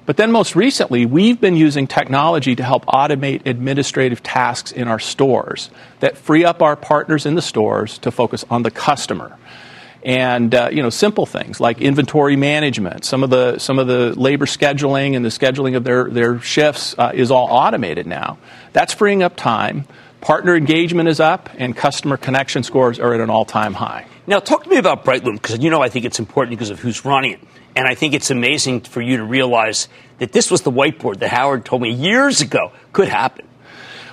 But 0.07 0.15
then 0.15 0.31
most 0.31 0.55
recently, 0.55 1.05
we've 1.05 1.39
been 1.39 1.57
using 1.57 1.85
technology 1.85 2.55
to 2.55 2.63
help 2.63 2.85
automate 2.85 3.45
administrative 3.45 4.23
tasks 4.23 4.71
in 4.71 4.87
our 4.87 4.99
stores 4.99 5.69
that 5.99 6.17
free 6.17 6.45
up 6.45 6.61
our 6.61 6.77
partners 6.77 7.25
in 7.25 7.35
the 7.35 7.41
stores 7.41 7.97
to 7.99 8.09
focus 8.09 8.45
on 8.49 8.63
the 8.63 8.71
customer. 8.71 9.37
And 10.03 10.55
uh, 10.55 10.69
you 10.71 10.81
know, 10.81 10.89
simple 10.89 11.25
things 11.25 11.59
like 11.59 11.81
inventory 11.81 12.37
management, 12.37 13.03
some 13.03 13.21
of 13.21 13.29
the 13.29 13.59
some 13.59 13.79
of 13.79 13.87
the 13.87 14.17
labor 14.17 14.45
scheduling 14.45 15.17
and 15.17 15.25
the 15.25 15.29
scheduling 15.29 15.75
of 15.75 15.83
their 15.83 16.05
their 16.05 16.39
shifts 16.39 16.95
uh, 16.97 17.11
is 17.13 17.29
all 17.29 17.47
automated 17.51 18.07
now. 18.07 18.37
That's 18.71 18.93
freeing 18.93 19.23
up 19.23 19.35
time. 19.35 19.83
Partner 20.21 20.55
engagement 20.55 21.09
is 21.09 21.19
up, 21.19 21.49
and 21.57 21.75
customer 21.75 22.15
connection 22.15 22.63
scores 22.63 22.97
are 22.97 23.13
at 23.13 23.19
an 23.19 23.29
all-time 23.29 23.73
high. 23.73 24.07
Now, 24.25 24.39
talk 24.39 24.63
to 24.63 24.69
me 24.69 24.77
about 24.77 25.03
Brightloom 25.03 25.33
because 25.33 25.59
you 25.59 25.69
know 25.69 25.81
I 25.81 25.89
think 25.89 26.05
it's 26.05 26.19
important 26.19 26.57
because 26.57 26.69
of 26.69 26.79
who's 26.79 27.03
running 27.03 27.33
it. 27.33 27.39
And 27.77 27.87
I 27.87 27.93
think 27.93 28.15
it's 28.15 28.31
amazing 28.31 28.81
for 28.81 29.01
you 29.01 29.17
to 29.17 29.23
realize 29.23 29.87
that 30.17 30.31
this 30.31 30.49
was 30.49 30.63
the 30.63 30.71
whiteboard 30.71 31.19
that 31.19 31.29
Howard 31.29 31.63
told 31.63 31.83
me 31.83 31.91
years 31.91 32.41
ago 32.41 32.71
could 32.91 33.07
happen. 33.07 33.45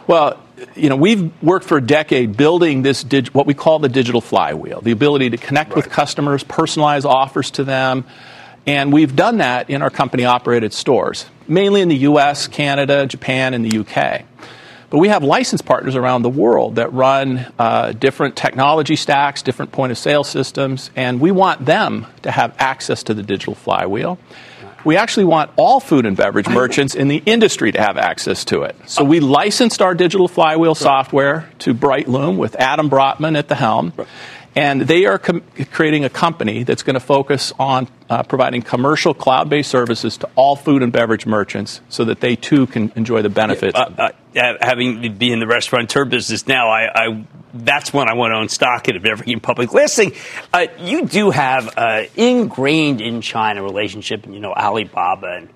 Well, 0.06 0.38
you 0.76 0.90
know, 0.90 0.96
we've 0.96 1.32
worked 1.42 1.64
for 1.64 1.78
a 1.78 1.80
decade 1.80 2.36
building 2.36 2.82
this 2.82 3.02
dig- 3.02 3.28
what 3.28 3.46
we 3.46 3.54
call 3.54 3.78
the 3.78 3.88
digital 3.88 4.20
flywheel, 4.20 4.82
the 4.82 4.90
ability 4.90 5.30
to 5.30 5.38
connect 5.38 5.70
right. 5.70 5.76
with 5.76 5.88
customers, 5.88 6.44
personalize 6.44 7.06
offers 7.06 7.52
to 7.52 7.64
them, 7.64 8.04
and 8.66 8.92
we've 8.92 9.16
done 9.16 9.38
that 9.38 9.70
in 9.70 9.80
our 9.80 9.90
company 9.90 10.26
operated 10.26 10.74
stores, 10.74 11.24
mainly 11.48 11.80
in 11.80 11.88
the 11.88 11.96
US, 11.96 12.46
Canada, 12.46 13.06
Japan, 13.06 13.54
and 13.54 13.64
the 13.64 13.78
UK. 13.78 14.26
But 14.90 14.98
we 14.98 15.08
have 15.08 15.24
license 15.24 15.62
partners 15.62 15.96
around 15.96 16.22
the 16.22 16.30
world 16.30 16.76
that 16.76 16.92
run 16.92 17.46
uh, 17.58 17.92
different 17.92 18.36
technology 18.36 18.96
stacks, 18.96 19.42
different 19.42 19.72
point 19.72 19.92
of 19.92 19.98
sale 19.98 20.24
systems, 20.24 20.90
and 20.94 21.20
we 21.20 21.30
want 21.30 21.64
them 21.64 22.06
to 22.22 22.30
have 22.30 22.54
access 22.58 23.02
to 23.04 23.14
the 23.14 23.22
digital 23.22 23.54
flywheel. 23.54 24.18
We 24.84 24.98
actually 24.98 25.24
want 25.24 25.50
all 25.56 25.80
food 25.80 26.04
and 26.04 26.14
beverage 26.14 26.48
merchants 26.48 26.94
in 26.94 27.08
the 27.08 27.22
industry 27.24 27.72
to 27.72 27.80
have 27.80 27.96
access 27.96 28.44
to 28.46 28.64
it. 28.64 28.76
So 28.86 29.02
we 29.02 29.18
licensed 29.20 29.80
our 29.80 29.94
digital 29.94 30.28
flywheel 30.28 30.74
software 30.74 31.48
to 31.60 31.72
Brightloom 31.72 32.36
with 32.36 32.54
Adam 32.56 32.90
Brotman 32.90 33.38
at 33.38 33.48
the 33.48 33.54
helm. 33.54 33.94
And 34.56 34.82
they 34.82 35.06
are 35.06 35.18
com- 35.18 35.42
creating 35.72 36.04
a 36.04 36.10
company 36.10 36.62
that's 36.62 36.82
going 36.82 36.94
to 36.94 37.00
focus 37.00 37.52
on 37.58 37.88
uh, 38.08 38.22
providing 38.22 38.62
commercial 38.62 39.12
cloud 39.12 39.50
based 39.50 39.70
services 39.70 40.16
to 40.18 40.28
all 40.36 40.54
food 40.54 40.82
and 40.82 40.92
beverage 40.92 41.26
merchants 41.26 41.80
so 41.88 42.04
that 42.04 42.20
they 42.20 42.36
too 42.36 42.66
can 42.66 42.92
enjoy 42.94 43.22
the 43.22 43.28
benefits. 43.28 43.76
Uh, 43.76 44.12
uh, 44.36 44.54
having 44.60 45.16
be 45.16 45.32
in 45.32 45.40
the 45.40 45.46
restaurateur 45.46 46.04
business 46.04 46.46
now, 46.46 46.68
I, 46.68 46.88
I, 46.94 47.26
that's 47.52 47.92
when 47.92 48.08
I 48.08 48.14
want 48.14 48.32
to 48.32 48.36
own 48.36 48.48
stock 48.48 48.88
in 48.88 48.96
Evergreen 48.96 49.40
Public. 49.40 49.72
Last 49.72 49.96
thing, 49.96 50.12
uh, 50.52 50.66
you 50.78 51.06
do 51.06 51.30
have 51.30 51.76
uh, 51.76 52.04
ingrained 52.14 53.00
in 53.00 53.20
China 53.22 53.62
relationship, 53.62 54.26
you 54.26 54.40
know, 54.40 54.52
Alibaba 54.52 55.38
and 55.38 55.48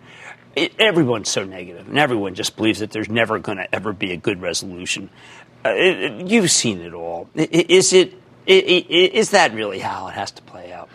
it, 0.56 0.72
everyone's 0.80 1.28
so 1.28 1.44
negative, 1.44 1.88
and 1.88 1.98
everyone 1.98 2.34
just 2.34 2.56
believes 2.56 2.80
that 2.80 2.90
there's 2.90 3.08
never 3.08 3.38
going 3.38 3.58
to 3.58 3.74
ever 3.74 3.92
be 3.92 4.12
a 4.12 4.16
good 4.16 4.40
resolution. 4.42 5.08
Uh, 5.64 5.70
it, 5.70 6.28
you've 6.28 6.50
seen 6.50 6.80
it 6.80 6.94
all. 6.94 7.28
Is 7.34 7.92
it 7.92 8.14
is 8.48 9.30
that 9.30 9.54
really 9.54 9.78
how 9.78 10.08
it 10.08 10.14
has 10.14 10.30
to 10.32 10.42
play 10.42 10.72
out? 10.72 10.88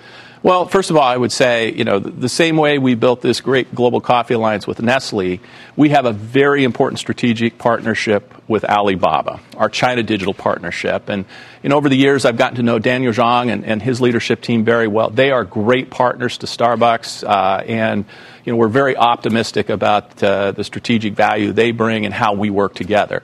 Well, 0.44 0.66
first 0.66 0.89
of 0.89 0.98
all, 0.98 1.04
I 1.04 1.16
would 1.16 1.32
say, 1.32 1.72
you 1.72 1.86
know, 1.86 2.00
the 2.00 2.28
same 2.28 2.58
way 2.58 2.78
we 2.78 2.96
built 2.96 3.22
this 3.22 3.39
great 3.39 3.74
global 3.74 4.02
coffee 4.02 4.34
alliance 4.34 4.68
with 4.68 4.82
Nestle, 4.82 5.39
we 5.78 5.89
have 5.89 6.06
a 6.06 6.12
very 6.12 6.66
important 6.66 7.00
strategic 7.00 7.58
partnership 7.58 8.34
with 8.50 8.66
Alibaba, 8.66 9.39
our 9.56 9.70
China 9.70 10.04
digital 10.04 10.34
partnership. 10.34 11.08
And, 11.08 11.24
you 11.62 11.70
know, 11.70 11.78
over 11.78 11.88
the 11.88 11.96
years, 11.96 12.26
I've 12.26 12.36
gotten 12.36 12.58
to 12.58 12.63
know 12.63 12.78
Daniel 12.78 13.13
Zhang 13.13 13.54
and, 13.54 13.63
and 13.63 13.82
his 13.82 14.02
leadership 14.02 14.42
team 14.42 14.66
very 14.66 14.88
well. 14.88 15.10
They 15.10 15.32
are 15.32 15.46
great 15.46 15.89
partners 15.89 16.38
to 16.39 16.46
Starbucks, 16.46 17.24
uh, 17.24 17.63
and, 17.63 18.04
you 18.44 18.52
know, 18.52 18.58
we're 18.58 18.68
very 18.68 18.98
optimistic 18.98 19.70
about 19.70 20.22
uh, 20.22 20.52
the 20.52 20.66
strategic 20.66 21.13
value 21.13 21.54
they 21.54 21.72
bring 21.72 22.04
and 22.04 22.13
how 22.13 22.34
we 22.34 22.50
work 22.50 22.76
together. 22.76 23.24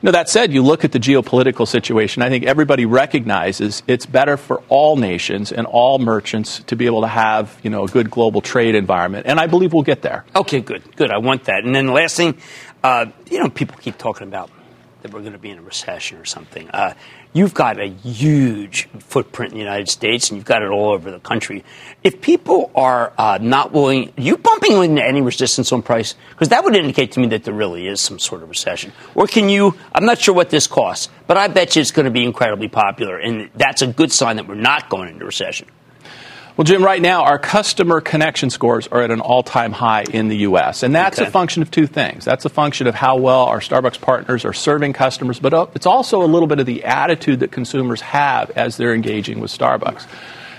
Now, 0.00 0.12
that 0.12 0.28
said, 0.28 0.52
you 0.52 0.62
look 0.62 0.84
at 0.84 0.92
the 0.92 1.00
geopolitical 1.00 1.66
situation, 1.66 2.22
I 2.22 2.28
think 2.28 2.44
everybody 2.44 2.86
recognizes 2.86 3.82
it's 3.86 4.06
better 4.06 4.36
for 4.36 4.62
all 4.68 4.96
nations 4.96 5.50
and 5.50 5.66
all 5.66 5.98
merchants 5.98 6.60
to 6.64 6.76
be 6.76 6.86
able 6.86 7.00
to 7.00 7.08
have, 7.08 7.58
you 7.62 7.70
know, 7.70 7.84
a 7.84 7.88
good 7.88 8.10
global 8.10 8.40
trade 8.40 8.74
environment. 8.74 9.26
And 9.26 9.40
I 9.40 9.48
believe 9.48 9.72
we'll 9.72 9.82
get 9.82 10.02
there. 10.02 10.24
Okay, 10.36 10.60
good, 10.60 10.82
good. 10.96 11.10
I 11.10 11.18
want 11.18 11.44
that. 11.44 11.64
And 11.64 11.74
then 11.74 11.86
the 11.86 11.92
last 11.92 12.16
thing, 12.16 12.38
Uh, 12.80 13.06
you 13.28 13.40
know, 13.40 13.48
people 13.50 13.76
keep 13.80 13.98
talking 13.98 14.28
about 14.28 14.50
that 15.02 15.12
we're 15.12 15.20
going 15.20 15.32
to 15.32 15.38
be 15.38 15.50
in 15.50 15.58
a 15.58 15.62
recession 15.62 16.16
or 16.16 16.24
something. 16.24 16.70
Uh, 16.70 16.94
you've 17.32 17.54
got 17.54 17.78
a 17.80 17.86
huge 17.86 18.88
footprint 19.00 19.52
in 19.52 19.58
the 19.58 19.64
United 19.64 19.88
States, 19.88 20.30
and 20.30 20.36
you've 20.36 20.46
got 20.46 20.62
it 20.62 20.68
all 20.68 20.90
over 20.90 21.10
the 21.10 21.20
country. 21.20 21.64
If 22.02 22.20
people 22.20 22.70
are 22.74 23.12
uh, 23.18 23.38
not 23.40 23.72
willing, 23.72 24.12
you 24.16 24.36
bumping 24.36 24.82
into 24.82 25.04
any 25.04 25.20
resistance 25.20 25.72
on 25.72 25.82
price? 25.82 26.14
Because 26.30 26.48
that 26.48 26.64
would 26.64 26.74
indicate 26.74 27.12
to 27.12 27.20
me 27.20 27.28
that 27.28 27.44
there 27.44 27.54
really 27.54 27.86
is 27.86 28.00
some 28.00 28.18
sort 28.18 28.42
of 28.42 28.48
recession. 28.48 28.92
Or 29.14 29.26
can 29.26 29.48
you? 29.48 29.74
I'm 29.94 30.04
not 30.04 30.18
sure 30.18 30.34
what 30.34 30.50
this 30.50 30.66
costs, 30.66 31.08
but 31.26 31.36
I 31.36 31.48
bet 31.48 31.76
you 31.76 31.82
it's 31.82 31.90
going 31.90 32.04
to 32.04 32.10
be 32.10 32.24
incredibly 32.24 32.68
popular, 32.68 33.18
and 33.18 33.50
that's 33.54 33.82
a 33.82 33.86
good 33.86 34.12
sign 34.12 34.36
that 34.36 34.46
we're 34.46 34.54
not 34.54 34.88
going 34.88 35.08
into 35.08 35.24
recession. 35.24 35.68
Well, 36.58 36.64
Jim, 36.64 36.82
right 36.82 37.00
now 37.00 37.22
our 37.22 37.38
customer 37.38 38.00
connection 38.00 38.50
scores 38.50 38.88
are 38.88 39.00
at 39.00 39.12
an 39.12 39.20
all 39.20 39.44
time 39.44 39.70
high 39.70 40.02
in 40.12 40.26
the 40.26 40.38
U.S., 40.38 40.82
and 40.82 40.92
that's 40.92 41.16
Okay. 41.16 41.28
a 41.28 41.30
function 41.30 41.62
of 41.62 41.70
two 41.70 41.86
things. 41.86 42.24
That's 42.24 42.44
a 42.44 42.48
function 42.48 42.88
of 42.88 42.96
how 42.96 43.16
well 43.16 43.44
our 43.44 43.60
Starbucks 43.60 44.00
partners 44.00 44.44
are 44.44 44.52
serving 44.52 44.92
customers, 44.92 45.38
but 45.38 45.54
uh, 45.54 45.66
it's 45.76 45.86
also 45.86 46.20
a 46.20 46.26
little 46.26 46.48
bit 46.48 46.58
of 46.58 46.66
the 46.66 46.82
attitude 46.82 47.38
that 47.40 47.52
consumers 47.52 48.00
have 48.00 48.50
as 48.56 48.76
they're 48.76 48.92
engaging 48.92 49.38
with 49.38 49.56
Starbucks. 49.56 50.08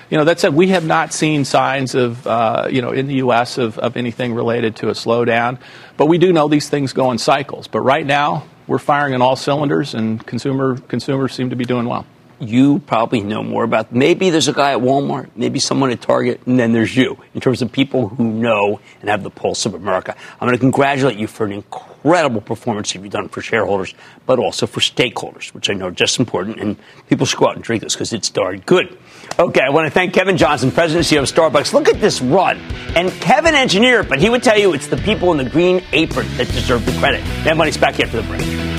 You 0.10 0.18
know, 0.18 0.24
that 0.24 0.40
said, 0.40 0.54
we 0.54 0.70
have 0.70 0.86
not 0.86 1.12
seen 1.12 1.44
signs 1.44 1.96
of, 1.96 2.26
uh, 2.26 2.70
you 2.72 2.82
know, 2.82 2.92
in 2.94 3.08
the 3.08 3.16
U.S. 3.16 3.58
Of, 3.58 3.78
of 3.78 3.98
anything 3.98 4.34
related 4.34 4.78
to 4.78 4.88
a 4.88 4.94
slowdown, 4.94 5.60
but 5.98 6.06
we 6.06 6.18
do 6.18 6.32
know 6.32 6.48
these 6.48 6.70
things 6.70 6.94
go 6.94 7.12
in 7.12 7.18
cycles. 7.18 7.68
But 7.68 7.82
right 7.82 8.06
now, 8.06 8.46
we're 8.68 8.80
firing 8.80 9.16
on 9.16 9.22
all 9.22 9.36
cylinders, 9.36 9.94
and 9.94 10.26
consumer 10.26 10.78
consumers 10.78 11.34
seem 11.34 11.50
to 11.50 11.58
be 11.58 11.66
doing 11.66 11.88
well. 11.90 12.06
You 12.40 12.80
probably 12.80 13.22
know 13.22 13.44
more 13.44 13.64
about. 13.64 13.94
Maybe 13.94 14.30
there's 14.30 14.48
a 14.48 14.54
guy 14.54 14.72
at 14.72 14.80
Walmart, 14.80 15.30
maybe 15.36 15.60
someone 15.60 15.92
at 15.92 16.02
Target, 16.02 16.42
and 16.46 16.60
then 16.60 16.72
there's 16.72 16.96
you 16.96 17.18
in 17.34 17.42
terms 17.42 17.62
of 17.62 17.72
people 17.72 18.10
who 18.10 18.24
know 18.24 18.80
and 19.02 19.10
have 19.10 19.24
the 19.24 19.30
pulse 19.30 19.66
of 19.66 19.74
America. 19.74 20.16
I'm 20.40 20.48
going 20.48 20.54
to 20.54 20.60
congratulate 20.60 21.18
you 21.18 21.28
for 21.28 21.46
an 21.46 21.52
incredible 21.52 22.42
performance 22.42 22.94
you've 22.96 23.10
done 23.10 23.28
for 23.28 23.42
shareholders, 23.42 23.94
but 24.26 24.40
also 24.40 24.66
for 24.68 24.80
stakeholders, 24.80 25.54
which 25.54 25.70
I 25.70 25.74
know 25.74 25.88
are 25.88 25.92
just 25.92 26.20
important. 26.20 26.60
And 26.60 26.78
people 27.10 27.26
should 27.26 27.40
go 27.40 27.48
out 27.48 27.56
and 27.56 27.64
drink 27.64 27.84
this 27.84 27.94
because 27.94 28.14
it's 28.14 28.30
darn 28.30 28.60
good. 28.62 28.98
Okay, 29.38 29.62
I 29.62 29.70
want 29.70 29.88
to 29.88 29.92
thank 29.92 30.14
Kevin 30.14 30.38
Johnson, 30.38 30.72
President 30.72 31.12
and 31.12 31.20
CEO 31.20 31.24
of 31.24 31.34
Starbucks. 31.34 31.74
Look 31.74 31.88
at 31.88 32.00
this 32.02 32.22
run. 32.22 32.58
And 32.96 33.12
Kevin 33.22 33.56
engineered, 33.56 34.10
but 34.10 34.20
he 34.20 34.30
would 34.30 34.44
tell 34.44 34.58
you 34.58 34.74
it's 34.74 34.88
the 34.88 34.98
people 34.98 35.32
in 35.32 35.38
the 35.38 35.50
green 35.50 35.84
apron 35.92 36.28
that 36.38 36.48
deserve 36.48 36.86
the 36.86 36.98
credit. 37.00 37.24
That 37.44 37.58
money's 37.58 37.78
back 37.78 38.00
after 38.00 38.22
the 38.22 38.28
break. 38.28 38.79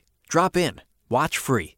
Drop 0.31 0.55
in. 0.55 0.79
Watch 1.09 1.37
free. 1.37 1.75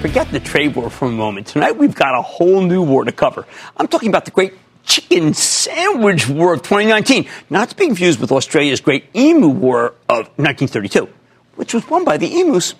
Forget 0.00 0.30
the 0.30 0.38
trade 0.44 0.76
war 0.76 0.90
for 0.90 1.08
a 1.08 1.10
moment. 1.10 1.48
Tonight 1.48 1.76
we've 1.76 1.96
got 1.96 2.16
a 2.16 2.22
whole 2.22 2.60
new 2.60 2.84
war 2.84 3.04
to 3.04 3.10
cover. 3.10 3.48
I'm 3.76 3.88
talking 3.88 4.10
about 4.10 4.26
the 4.26 4.30
great 4.30 4.54
chicken 4.84 5.34
sandwich 5.34 6.28
war 6.28 6.54
of 6.54 6.62
2019, 6.62 7.28
not 7.50 7.70
to 7.70 7.74
be 7.74 7.86
confused 7.86 8.20
with 8.20 8.30
Australia's 8.30 8.80
great 8.80 9.06
emu 9.16 9.48
war 9.48 9.94
of 10.08 10.28
1932, 10.38 11.08
which 11.56 11.74
was 11.74 11.84
won 11.90 12.04
by 12.04 12.16
the 12.16 12.32
emus. 12.32 12.76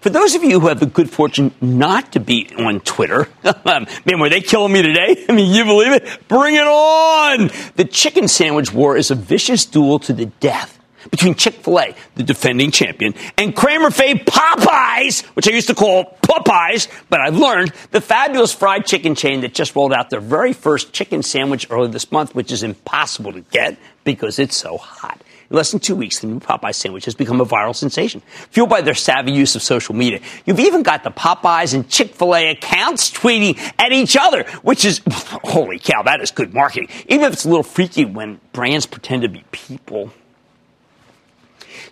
For 0.00 0.10
those 0.10 0.34
of 0.34 0.44
you 0.44 0.60
who 0.60 0.68
have 0.68 0.80
the 0.80 0.86
good 0.86 1.08
fortune 1.08 1.52
not 1.60 2.12
to 2.12 2.20
be 2.20 2.50
on 2.58 2.80
Twitter, 2.80 3.28
um, 3.64 3.86
man, 4.04 4.20
were 4.20 4.28
they 4.28 4.40
killing 4.40 4.72
me 4.72 4.82
today? 4.82 5.24
I 5.28 5.32
mean, 5.32 5.52
you 5.52 5.64
believe 5.64 5.92
it? 5.92 6.28
Bring 6.28 6.56
it 6.56 6.66
on! 6.66 7.50
The 7.76 7.84
chicken 7.84 8.28
sandwich 8.28 8.72
war 8.72 8.96
is 8.96 9.10
a 9.10 9.14
vicious 9.14 9.64
duel 9.64 9.98
to 10.00 10.12
the 10.12 10.26
death 10.26 10.78
between 11.10 11.34
Chick 11.34 11.54
fil 11.54 11.80
A, 11.80 11.94
the 12.14 12.22
defending 12.22 12.70
champion, 12.70 13.14
and 13.36 13.54
Cramer 13.54 13.90
fave 13.90 14.24
Popeyes, 14.24 15.22
which 15.36 15.48
I 15.48 15.52
used 15.52 15.68
to 15.68 15.74
call 15.74 16.16
Popeyes, 16.22 16.88
but 17.10 17.20
I've 17.20 17.36
learned 17.36 17.72
the 17.90 18.00
fabulous 18.00 18.52
fried 18.52 18.86
chicken 18.86 19.14
chain 19.14 19.42
that 19.42 19.54
just 19.54 19.74
rolled 19.76 19.92
out 19.92 20.10
their 20.10 20.20
very 20.20 20.52
first 20.52 20.92
chicken 20.92 21.22
sandwich 21.22 21.66
earlier 21.70 21.90
this 21.90 22.10
month, 22.10 22.34
which 22.34 22.52
is 22.52 22.62
impossible 22.62 23.32
to 23.32 23.40
get 23.40 23.76
because 24.04 24.38
it's 24.38 24.56
so 24.56 24.76
hot. 24.76 25.20
In 25.54 25.56
less 25.56 25.70
than 25.70 25.78
two 25.78 25.94
weeks, 25.94 26.18
the 26.18 26.26
new 26.26 26.40
Popeye 26.40 26.74
sandwich 26.74 27.04
has 27.04 27.14
become 27.14 27.40
a 27.40 27.46
viral 27.46 27.76
sensation, 27.76 28.22
fueled 28.50 28.68
by 28.68 28.80
their 28.80 28.92
savvy 28.92 29.30
use 29.30 29.54
of 29.54 29.62
social 29.62 29.94
media. 29.94 30.18
You've 30.44 30.58
even 30.58 30.82
got 30.82 31.04
the 31.04 31.12
Popeyes 31.12 31.74
and 31.74 31.88
Chick 31.88 32.16
fil 32.16 32.34
A 32.34 32.50
accounts 32.50 33.08
tweeting 33.08 33.56
at 33.78 33.92
each 33.92 34.16
other, 34.16 34.42
which 34.62 34.84
is, 34.84 35.00
holy 35.08 35.78
cow, 35.78 36.02
that 36.02 36.20
is 36.20 36.32
good 36.32 36.52
marketing. 36.52 36.88
Even 37.06 37.26
if 37.26 37.34
it's 37.34 37.44
a 37.44 37.48
little 37.48 37.62
freaky 37.62 38.04
when 38.04 38.40
brands 38.52 38.84
pretend 38.84 39.22
to 39.22 39.28
be 39.28 39.44
people. 39.52 40.12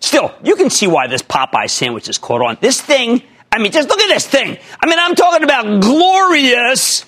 Still, 0.01 0.35
you 0.43 0.57
can 0.57 0.69
see 0.69 0.87
why 0.87 1.07
this 1.07 1.21
Popeye 1.21 1.69
sandwich 1.69 2.09
is 2.09 2.17
caught 2.17 2.41
on. 2.41 2.57
This 2.59 2.81
thing, 2.81 3.23
I 3.49 3.59
mean, 3.59 3.71
just 3.71 3.87
look 3.87 4.01
at 4.01 4.09
this 4.09 4.27
thing. 4.27 4.57
I 4.81 4.87
mean, 4.87 4.99
I'm 4.99 5.15
talking 5.15 5.45
about 5.45 5.81
glorious. 5.81 7.05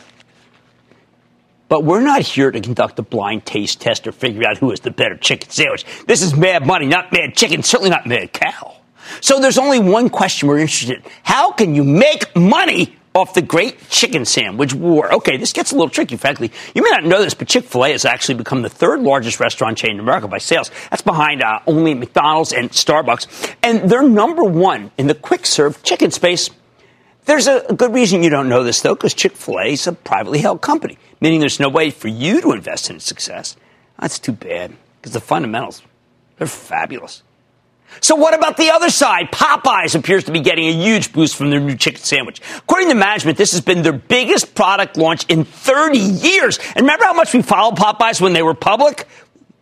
But 1.68 1.84
we're 1.84 2.02
not 2.02 2.22
here 2.22 2.52
to 2.52 2.62
conduct 2.62 3.00
a 3.00 3.02
blind 3.02 3.46
taste 3.46 3.82
test 3.82 4.06
or 4.06 4.12
figure 4.12 4.48
out 4.48 4.58
who 4.58 4.72
is 4.72 4.82
the 4.82 4.92
better 4.92 5.18
chicken 5.18 5.50
sandwich. 5.50 5.86
This 6.06 6.22
is 6.22 6.36
mad 6.36 6.66
money, 6.66 6.86
not 6.86 7.12
mad 7.12 7.36
chicken, 7.36 7.64
certainly 7.64 7.90
not 7.90 8.06
mad 8.06 8.34
cow. 8.34 8.76
So 9.22 9.40
there's 9.40 9.58
only 9.58 9.80
one 9.80 10.10
question 10.10 10.48
we're 10.48 10.60
interested 10.60 10.98
in. 10.98 11.12
How 11.24 11.52
can 11.52 11.76
you 11.76 11.84
make 11.84 12.36
money 12.36 12.96
off 13.14 13.34
the 13.34 13.42
great 13.42 13.90
chicken 13.90 14.26
sandwich 14.26 14.74
war? 14.74 15.14
Okay, 15.14 15.38
this 15.38 15.54
gets 15.54 15.72
a 15.72 15.76
little 15.76 15.90
tricky, 15.90 16.18
frankly. 16.18 16.52
You 16.74 16.84
may 16.84 16.90
not 16.90 17.06
know 17.06 17.22
this, 17.22 17.34
but 17.34 17.48
Chick 17.48 17.66
fil 17.66 17.86
A 17.86 17.92
has 17.92 18.06
actually 18.06 18.36
become 18.36 18.62
the 18.62 18.70
third 18.70 19.02
largest 19.02 19.40
restaurant 19.40 19.78
chain 19.78 19.92
in 19.92 20.00
America 20.00 20.28
by 20.28 20.38
sales. 20.38 20.70
That's 20.92 21.02
behind 21.02 21.42
uh, 21.42 21.60
only 21.66 21.94
McDonald's 21.94 22.52
and 22.54 22.70
Starbucks. 22.70 23.56
And 23.64 23.90
they're 23.90 24.08
number 24.08 24.44
one 24.44 24.92
in 24.98 25.08
the 25.08 25.16
quick 25.16 25.46
serve 25.46 25.82
chicken 25.82 26.12
space. 26.12 26.50
There's 27.26 27.48
a 27.48 27.74
good 27.76 27.94
reason 27.94 28.24
you 28.24 28.30
don't 28.30 28.50
know 28.50 28.64
this, 28.64 28.82
though, 28.82 28.94
because 28.94 29.14
Chick 29.14 29.34
fil 29.34 29.60
A 29.60 29.74
is 29.74 29.88
a 29.88 29.94
privately 29.94 30.40
held 30.40 30.62
company, 30.62 30.98
meaning 31.20 31.40
there's 31.40 31.60
no 31.60 31.70
way 31.70 31.90
for 31.90 32.08
you 32.08 32.40
to 32.42 32.52
invest 32.52 32.90
in 32.90 32.98
its 32.98 33.06
success. 33.06 33.56
That's 34.00 34.20
too 34.20 34.32
bad, 34.32 34.76
because 35.02 35.14
the 35.14 35.20
fundamentals, 35.20 35.82
they're 36.38 36.48
fabulous. 36.48 37.24
So 38.02 38.16
what 38.16 38.34
about 38.34 38.58
the 38.58 38.72
other 38.72 38.90
side? 38.90 39.32
Popeyes 39.32 39.96
appears 39.96 40.26
to 40.26 40.32
be 40.32 40.42
getting 40.42 40.68
a 40.68 40.74
huge 40.74 41.14
boost 41.14 41.36
from 41.36 41.50
their 41.50 41.60
new 41.60 41.76
chicken 41.76 42.02
sandwich. 42.02 42.42
According 42.58 42.90
to 42.90 42.96
management, 42.96 43.38
this 43.38 43.52
has 43.54 43.62
been 43.62 43.84
their 43.84 43.94
biggest 43.94 44.54
product 44.54 44.98
launch 44.98 45.26
in 45.30 45.46
30 45.46 45.98
years. 45.98 46.60
And 46.76 46.82
remember 46.82 47.06
how 47.06 47.14
much 47.14 47.34
we 47.34 47.42
followed 47.42 47.78
Popeyes 47.78 48.20
when 48.20 48.34
they 48.34 48.44
were 48.44 48.54
public? 48.54 49.08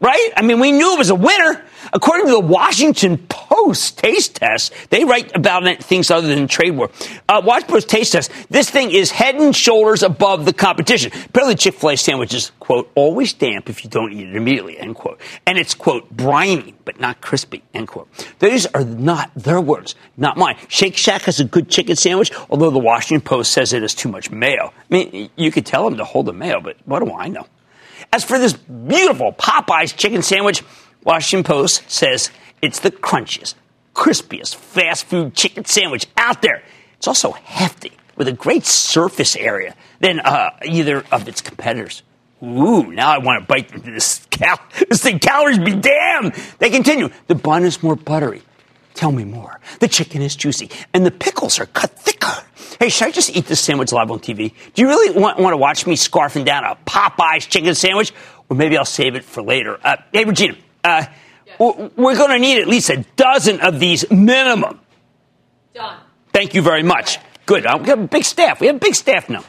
Right? 0.03 0.31
I 0.35 0.41
mean, 0.41 0.59
we 0.59 0.73
knew 0.73 0.95
it 0.95 0.97
was 0.97 1.11
a 1.11 1.15
winner. 1.15 1.63
According 1.93 2.25
to 2.25 2.33
the 2.33 2.39
Washington 2.41 3.17
Post 3.29 3.99
taste 3.99 4.35
test, 4.35 4.73
they 4.89 5.05
write 5.05 5.33
about 5.33 5.63
things 5.81 6.11
other 6.11 6.27
than 6.27 6.45
trade 6.49 6.71
war. 6.71 6.89
Uh, 7.29 7.41
Washington 7.45 7.73
Post 7.73 7.89
taste 7.89 8.11
test, 8.11 8.31
this 8.49 8.69
thing 8.69 8.91
is 8.91 9.11
head 9.11 9.35
and 9.35 9.55
shoulders 9.55 10.03
above 10.03 10.43
the 10.43 10.51
competition. 10.51 11.13
Apparently, 11.27 11.55
Chick 11.55 11.75
fil 11.75 11.91
A 11.91 11.95
sandwiches, 11.95 12.51
quote, 12.59 12.91
always 12.95 13.31
damp 13.31 13.69
if 13.69 13.85
you 13.85 13.89
don't 13.89 14.11
eat 14.11 14.27
it 14.27 14.35
immediately, 14.35 14.77
end 14.77 14.95
quote. 14.95 15.21
And 15.45 15.57
it's, 15.57 15.73
quote, 15.73 16.11
briny, 16.11 16.75
but 16.83 16.99
not 16.99 17.21
crispy, 17.21 17.63
end 17.73 17.87
quote. 17.87 18.09
These 18.39 18.65
are 18.65 18.83
not 18.83 19.31
their 19.35 19.61
words, 19.61 19.95
not 20.17 20.35
mine. 20.35 20.57
Shake 20.67 20.97
Shack 20.97 21.21
has 21.23 21.39
a 21.39 21.45
good 21.45 21.69
chicken 21.69 21.95
sandwich, 21.95 22.31
although 22.49 22.71
the 22.71 22.79
Washington 22.79 23.21
Post 23.21 23.53
says 23.53 23.71
it 23.71 23.83
has 23.83 23.95
too 23.95 24.09
much 24.09 24.29
mayo. 24.31 24.73
I 24.91 24.93
mean, 24.93 25.29
you 25.37 25.49
could 25.49 25.65
tell 25.65 25.85
them 25.85 25.97
to 25.97 26.03
hold 26.03 26.25
the 26.25 26.33
mayo, 26.33 26.59
but 26.59 26.75
what 26.83 26.99
do 26.99 27.13
I 27.13 27.29
know? 27.29 27.47
As 28.13 28.23
for 28.23 28.37
this 28.37 28.53
beautiful 28.53 29.33
Popeyes 29.33 29.97
chicken 29.97 30.21
sandwich, 30.21 30.61
Washington 31.03 31.43
Post 31.43 31.89
says 31.89 32.29
it's 32.61 32.79
the 32.79 32.91
crunchiest, 32.91 33.55
crispiest 33.95 34.53
fast 34.53 35.05
food 35.05 35.33
chicken 35.33 35.65
sandwich 35.65 36.05
out 36.15 36.43
there. 36.43 36.61
It's 36.97 37.07
also 37.07 37.31
hefty 37.31 37.91
with 38.15 38.27
a 38.27 38.31
great 38.31 38.67
surface 38.67 39.35
area 39.35 39.75
than 39.99 40.19
uh, 40.19 40.51
either 40.63 41.03
of 41.11 41.27
its 41.27 41.41
competitors. 41.41 42.03
Ooh, 42.43 42.91
now 42.91 43.09
I 43.09 43.17
want 43.17 43.41
to 43.41 43.47
bite 43.47 43.73
into 43.73 43.89
this. 43.89 44.27
Cal- 44.29 44.59
this 44.87 45.01
thing, 45.01 45.17
calories 45.17 45.57
be 45.57 45.73
damned. 45.73 46.35
They 46.59 46.69
continue. 46.69 47.09
The 47.25 47.33
bun 47.33 47.63
is 47.65 47.81
more 47.81 47.95
buttery. 47.95 48.43
Tell 48.93 49.11
me 49.11 49.23
more. 49.23 49.59
The 49.79 49.87
chicken 49.87 50.21
is 50.21 50.35
juicy, 50.35 50.69
and 50.93 51.03
the 51.03 51.09
pickles 51.09 51.59
are 51.59 51.65
cut 51.65 51.97
thicker. 51.97 52.43
Hey, 52.83 52.89
should 52.89 53.07
I 53.07 53.11
just 53.11 53.33
eat 53.33 53.45
this 53.45 53.61
sandwich 53.61 53.93
live 53.93 54.11
on 54.11 54.19
TV? 54.19 54.51
Do 54.73 54.81
you 54.81 54.89
really 54.89 55.17
want, 55.17 55.39
want 55.39 55.53
to 55.53 55.57
watch 55.57 55.87
me 55.87 55.95
scarfing 55.95 56.43
down 56.43 56.65
a 56.65 56.75
Popeyes 56.85 57.47
chicken 57.47 57.73
sandwich? 57.75 58.11
Or 58.49 58.57
maybe 58.57 58.77
I'll 58.77 58.83
save 58.83 59.15
it 59.15 59.23
for 59.23 59.41
later. 59.41 59.79
Uh, 59.81 59.95
hey, 60.11 60.25
Regina, 60.25 60.57
uh, 60.83 61.05
w- 61.59 61.89
we're 61.95 62.17
going 62.17 62.31
to 62.31 62.39
need 62.39 62.59
at 62.59 62.67
least 62.67 62.89
a 62.89 63.05
dozen 63.15 63.61
of 63.61 63.79
these 63.79 64.11
minimum. 64.11 64.81
Done. 65.73 65.97
Thank 66.33 66.55
you 66.55 66.61
very 66.61 66.83
much. 66.83 67.19
Good. 67.45 67.65
Uh, 67.65 67.79
We 67.81 67.87
have 67.87 68.01
a 68.01 68.07
big 68.07 68.25
staff. 68.25 68.59
We 68.59 68.67
have 68.67 68.75
a 68.75 68.79
big 68.79 68.95
staff 68.95 69.29
now. 69.29 69.45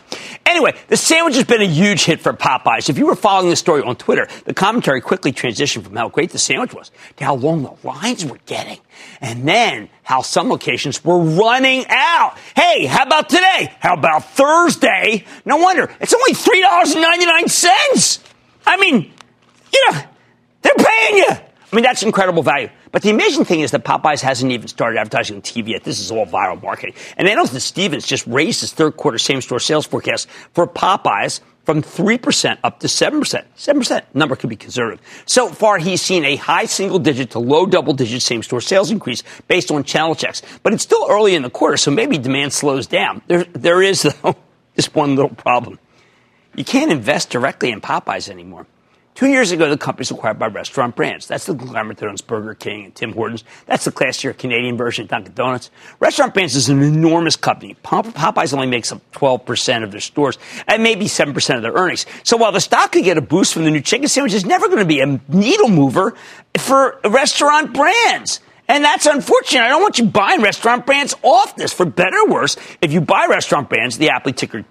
Anyway, 0.46 0.74
the 0.88 0.96
sandwich 0.96 1.36
has 1.36 1.44
been 1.44 1.62
a 1.62 1.66
huge 1.66 2.04
hit 2.04 2.20
for 2.20 2.32
Popeyes. 2.32 2.90
If 2.90 2.98
you 2.98 3.06
were 3.06 3.16
following 3.16 3.48
the 3.48 3.56
story 3.56 3.82
on 3.82 3.96
Twitter, 3.96 4.28
the 4.44 4.52
commentary 4.52 5.00
quickly 5.00 5.32
transitioned 5.32 5.84
from 5.84 5.96
how 5.96 6.08
great 6.08 6.30
the 6.30 6.38
sandwich 6.38 6.74
was 6.74 6.90
to 7.16 7.24
how 7.24 7.34
long 7.34 7.62
the 7.62 7.74
lines 7.86 8.24
were 8.24 8.38
getting. 8.46 8.78
And 9.20 9.48
then 9.48 9.88
how 10.02 10.20
some 10.22 10.50
locations 10.50 11.02
were 11.02 11.18
running 11.18 11.86
out. 11.88 12.36
Hey, 12.54 12.84
how 12.84 13.04
about 13.04 13.30
today? 13.30 13.72
How 13.80 13.94
about 13.94 14.24
Thursday? 14.32 15.24
No 15.46 15.56
wonder. 15.56 15.90
It's 16.00 16.14
only 16.14 16.34
$3.99. 16.34 18.22
I 18.66 18.76
mean, 18.76 19.12
you 19.72 19.90
know, 19.90 19.98
they're 20.62 20.74
paying 20.76 21.16
you. 21.16 21.28
I 21.28 21.76
mean, 21.76 21.82
that's 21.82 22.02
incredible 22.02 22.42
value. 22.42 22.68
But 22.94 23.02
the 23.02 23.10
amazing 23.10 23.44
thing 23.44 23.58
is 23.58 23.72
that 23.72 23.82
Popeyes 23.82 24.20
hasn't 24.20 24.52
even 24.52 24.68
started 24.68 25.00
advertising 25.00 25.34
on 25.34 25.42
TV 25.42 25.70
yet. 25.70 25.82
This 25.82 25.98
is 25.98 26.12
all 26.12 26.26
viral 26.26 26.62
marketing. 26.62 26.94
And 27.16 27.28
Analyst 27.28 27.60
Stevens 27.60 28.06
just 28.06 28.24
raised 28.24 28.60
his 28.60 28.72
third 28.72 28.96
quarter 28.96 29.18
same 29.18 29.40
store 29.40 29.58
sales 29.58 29.84
forecast 29.84 30.28
for 30.52 30.64
Popeyes 30.68 31.40
from 31.64 31.82
3% 31.82 32.58
up 32.62 32.78
to 32.78 32.86
7%. 32.86 33.44
7% 33.56 34.02
number 34.14 34.36
could 34.36 34.48
be 34.48 34.54
conservative. 34.54 35.04
So 35.26 35.48
far, 35.48 35.78
he's 35.78 36.02
seen 36.02 36.24
a 36.24 36.36
high 36.36 36.66
single 36.66 37.00
digit 37.00 37.30
to 37.32 37.40
low 37.40 37.66
double 37.66 37.94
digit 37.94 38.22
same 38.22 38.44
store 38.44 38.60
sales 38.60 38.92
increase 38.92 39.24
based 39.48 39.72
on 39.72 39.82
channel 39.82 40.14
checks. 40.14 40.42
But 40.62 40.72
it's 40.72 40.84
still 40.84 41.04
early 41.10 41.34
in 41.34 41.42
the 41.42 41.50
quarter, 41.50 41.76
so 41.76 41.90
maybe 41.90 42.16
demand 42.16 42.52
slows 42.52 42.86
down. 42.86 43.22
There, 43.26 43.42
there 43.54 43.82
is, 43.82 44.02
though, 44.02 44.36
this 44.76 44.94
one 44.94 45.16
little 45.16 45.34
problem. 45.34 45.80
You 46.54 46.64
can't 46.64 46.92
invest 46.92 47.30
directly 47.30 47.72
in 47.72 47.80
Popeyes 47.80 48.28
anymore. 48.28 48.68
Two 49.14 49.28
years 49.28 49.52
ago, 49.52 49.70
the 49.70 49.78
company 49.78 50.00
was 50.00 50.10
acquired 50.10 50.40
by 50.40 50.48
Restaurant 50.48 50.96
Brands. 50.96 51.28
That's 51.28 51.46
the 51.46 51.54
conglomerate 51.54 51.98
that 51.98 52.08
owns 52.08 52.20
Burger 52.20 52.54
King 52.54 52.86
and 52.86 52.94
Tim 52.96 53.12
Hortons. 53.12 53.44
That's 53.66 53.84
the 53.84 53.92
classier 53.92 54.36
Canadian 54.36 54.76
version 54.76 55.04
of 55.04 55.08
Dunkin' 55.08 55.34
Donuts. 55.34 55.70
Restaurant 56.00 56.34
Brands 56.34 56.56
is 56.56 56.68
an 56.68 56.82
enormous 56.82 57.36
company. 57.36 57.76
Popeyes 57.84 58.52
only 58.52 58.66
makes 58.66 58.90
up 58.90 59.00
12% 59.12 59.84
of 59.84 59.92
their 59.92 60.00
stores 60.00 60.36
and 60.66 60.82
maybe 60.82 61.04
7% 61.04 61.56
of 61.56 61.62
their 61.62 61.74
earnings. 61.74 62.06
So 62.24 62.36
while 62.36 62.50
the 62.50 62.60
stock 62.60 62.90
could 62.90 63.04
get 63.04 63.16
a 63.16 63.22
boost 63.22 63.54
from 63.54 63.62
the 63.64 63.70
new 63.70 63.80
chicken 63.80 64.08
sandwich, 64.08 64.34
it's 64.34 64.44
never 64.44 64.66
going 64.66 64.80
to 64.80 64.84
be 64.84 64.98
a 64.98 65.20
needle 65.28 65.68
mover 65.68 66.16
for 66.58 66.98
Restaurant 67.04 67.72
Brands. 67.72 68.40
And 68.66 68.82
that's 68.82 69.06
unfortunate. 69.06 69.62
I 69.62 69.68
don't 69.68 69.82
want 69.82 69.98
you 69.98 70.06
buying 70.06 70.40
restaurant 70.40 70.86
brands 70.86 71.14
off 71.22 71.54
this. 71.54 71.72
For 71.72 71.84
better 71.84 72.16
or 72.16 72.28
worse, 72.28 72.56
if 72.80 72.92
you 72.92 73.00
buy 73.00 73.26
restaurant 73.28 73.68
brands, 73.68 73.98
the 73.98 74.08
aptly 74.10 74.32
ticker 74.32 74.62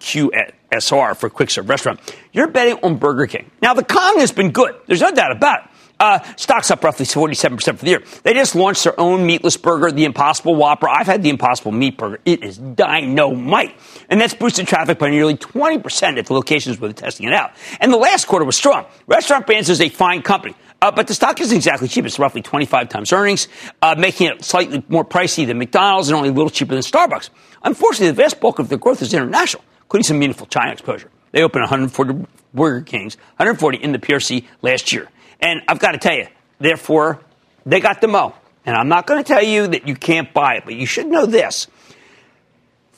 QSR 0.73 1.15
for 1.15 1.29
quick 1.29 1.49
serve 1.49 1.69
restaurant, 1.69 1.99
you're 2.31 2.47
betting 2.47 2.79
on 2.83 2.97
Burger 2.97 3.27
King. 3.27 3.49
Now, 3.61 3.73
the 3.73 3.83
Kong 3.83 4.19
has 4.19 4.31
been 4.31 4.51
good. 4.51 4.75
There's 4.87 5.01
no 5.01 5.11
doubt 5.11 5.31
about 5.31 5.65
it. 5.65 5.69
Uh, 5.99 6.19
stock's 6.35 6.69
up 6.69 6.83
roughly 6.83 7.05
47% 7.05 7.61
for 7.77 7.85
the 7.85 7.91
year. 7.91 8.03
They 8.23 8.33
just 8.33 8.55
launched 8.55 8.83
their 8.83 8.99
own 8.99 9.25
meatless 9.25 9.55
burger, 9.55 9.91
the 9.91 10.03
Impossible 10.03 10.55
Whopper. 10.55 10.89
I've 10.89 11.05
had 11.05 11.23
the 11.23 11.29
Impossible 11.29 11.71
Meat 11.71 11.97
Burger. 11.97 12.19
It 12.25 12.43
is 12.43 12.57
dynamite. 12.57 13.75
And 14.09 14.19
that's 14.19 14.33
boosted 14.33 14.67
traffic 14.67 14.97
by 14.97 15.11
nearly 15.11 15.35
20% 15.37 16.17
at 16.17 16.25
the 16.25 16.33
locations 16.33 16.79
where 16.79 16.91
they're 16.91 17.03
testing 17.03 17.27
it 17.27 17.33
out. 17.33 17.51
And 17.79 17.93
the 17.93 17.97
last 17.97 18.25
quarter 18.25 18.43
was 18.43 18.57
strong. 18.57 18.85
Restaurant 19.07 19.45
Brands 19.45 19.69
is 19.69 19.79
a 19.79 19.87
fine 19.87 20.23
company. 20.23 20.55
Uh, 20.81 20.91
but 20.91 21.07
the 21.07 21.13
stock 21.13 21.39
isn't 21.39 21.55
exactly 21.55 21.87
cheap. 21.87 22.05
It's 22.05 22.19
roughly 22.19 22.41
25 22.41 22.89
times 22.89 23.13
earnings, 23.13 23.47
uh, 23.81 23.95
making 23.97 24.27
it 24.27 24.43
slightly 24.43 24.83
more 24.89 25.05
pricey 25.05 25.47
than 25.47 25.57
McDonald's 25.57 26.09
and 26.09 26.17
only 26.17 26.27
a 26.27 26.33
little 26.33 26.49
cheaper 26.49 26.73
than 26.73 26.83
Starbucks. 26.83 27.29
Unfortunately, 27.63 28.07
the 28.07 28.21
vast 28.21 28.41
bulk 28.41 28.59
of 28.59 28.67
their 28.67 28.77
growth 28.77 29.01
is 29.01 29.13
international, 29.13 29.63
including 29.93 30.07
some 30.07 30.17
meaningful 30.17 30.47
China 30.47 30.71
exposure. 30.71 31.07
They 31.33 31.43
opened 31.43 31.61
140 31.61 32.25
Burger 32.51 32.83
Kings, 32.83 33.15
140 33.37 33.77
in 33.77 33.91
the 33.91 33.99
PRC 33.99 34.43
last 34.63 34.91
year. 34.91 35.07
And 35.39 35.61
I've 35.67 35.77
got 35.77 35.91
to 35.91 35.99
tell 35.99 36.15
you, 36.15 36.25
therefore, 36.57 37.19
they 37.63 37.79
got 37.79 38.01
the 38.01 38.07
mo. 38.07 38.33
And 38.65 38.75
I'm 38.75 38.87
not 38.87 39.05
going 39.05 39.23
to 39.23 39.27
tell 39.27 39.43
you 39.43 39.67
that 39.67 39.87
you 39.87 39.93
can't 39.93 40.33
buy 40.33 40.55
it, 40.55 40.65
but 40.65 40.73
you 40.73 40.87
should 40.87 41.05
know 41.05 41.27
this 41.27 41.67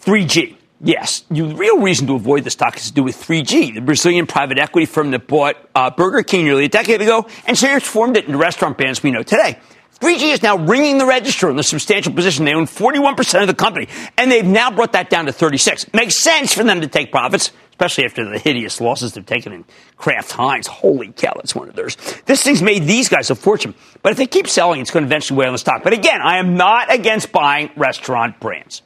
3G. 0.04 0.56
Yes, 0.80 1.26
the 1.30 1.42
real 1.42 1.82
reason 1.82 2.08
to 2.08 2.16
avoid 2.16 2.46
the 2.46 2.50
stock 2.50 2.78
is 2.78 2.88
to 2.88 2.94
do 2.94 3.04
with 3.04 3.18
3G, 3.18 3.74
the 3.74 3.82
Brazilian 3.82 4.26
private 4.26 4.58
equity 4.58 4.86
firm 4.86 5.12
that 5.12 5.28
bought 5.28 5.58
uh, 5.76 5.90
Burger 5.90 6.24
King 6.24 6.46
nearly 6.46 6.64
a 6.64 6.70
decade 6.70 7.02
ago 7.02 7.28
and 7.46 7.58
transformed 7.58 8.16
it 8.16 8.24
into 8.24 8.38
restaurant 8.38 8.78
brands 8.78 9.04
we 9.04 9.12
know 9.12 9.24
today. 9.24 9.60
3G 10.00 10.34
is 10.34 10.44
now 10.44 10.58
ringing 10.58 10.98
the 10.98 11.06
register 11.06 11.50
in 11.50 11.56
the 11.56 11.64
substantial 11.64 12.14
position. 12.14 12.46
They 12.46 12.54
own 12.54 12.66
41% 12.66 13.42
of 13.42 13.48
the 13.48 13.54
company, 13.54 13.88
and 14.18 14.32
they've 14.32 14.46
now 14.46 14.72
brought 14.72 14.92
that 14.94 15.10
down 15.10 15.26
to 15.26 15.32
36. 15.32 15.94
Makes 15.94 16.16
sense 16.16 16.54
for 16.54 16.64
them 16.64 16.82
to 16.82 16.88
take 16.88 17.12
profits, 17.12 17.52
especially 17.72 18.06
after 18.06 18.30
the 18.30 18.38
hideous 18.38 18.82
losses 18.82 19.14
they've 19.14 19.26
taken 19.26 19.54
in 19.54 19.66
Kraft 19.98 20.32
Heinz. 20.34 20.68
Holy 20.68 21.12
cow, 21.14 21.34
that's 21.36 21.56
one 21.56 21.70
of 21.70 21.76
theirs. 21.76 21.98
This 22.26 22.44
thing's 22.44 22.62
made 22.62 22.84
these 22.84 23.10
guys 23.10 23.30
a 23.30 23.36
fortune. 23.36 23.74
But 24.02 24.12
if 24.12 24.18
they 24.18 24.28
keep 24.28 24.48
selling, 24.48 24.82
it's 24.82 24.92
going 24.92 25.04
to 25.04 25.08
eventually 25.08 25.38
weigh 25.38 25.48
on 25.48 25.54
the 25.54 25.60
stock. 25.60 25.84
But 25.84 25.94
again, 25.94 26.22
I 26.22 26.38
am 26.38 26.56
not 26.56 26.94
against 26.94 27.32
buying 27.32 27.72
restaurant 27.76 28.40
brands. 28.40 28.82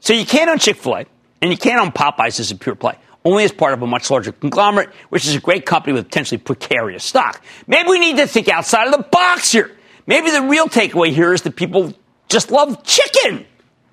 So 0.00 0.12
you 0.12 0.24
can't 0.24 0.48
own 0.48 0.58
Chick-fil-A. 0.58 1.06
And 1.42 1.50
you 1.50 1.58
can't 1.58 1.80
own 1.80 1.92
Popeyes 1.92 2.40
as 2.40 2.50
a 2.50 2.56
pure 2.56 2.74
play, 2.74 2.94
only 3.22 3.44
as 3.44 3.52
part 3.52 3.74
of 3.74 3.82
a 3.82 3.86
much 3.86 4.10
larger 4.10 4.32
conglomerate, 4.32 4.88
which 5.10 5.26
is 5.26 5.34
a 5.34 5.40
great 5.40 5.66
company 5.66 5.92
with 5.92 6.06
potentially 6.06 6.38
precarious 6.38 7.04
stock. 7.04 7.44
Maybe 7.66 7.90
we 7.90 7.98
need 7.98 8.16
to 8.16 8.26
think 8.26 8.48
outside 8.48 8.86
of 8.86 8.92
the 8.92 9.02
box 9.02 9.52
here. 9.52 9.75
Maybe 10.06 10.30
the 10.30 10.42
real 10.42 10.68
takeaway 10.68 11.10
here 11.12 11.32
is 11.32 11.42
that 11.42 11.56
people 11.56 11.94
just 12.28 12.50
love 12.50 12.84
chicken. 12.84 13.44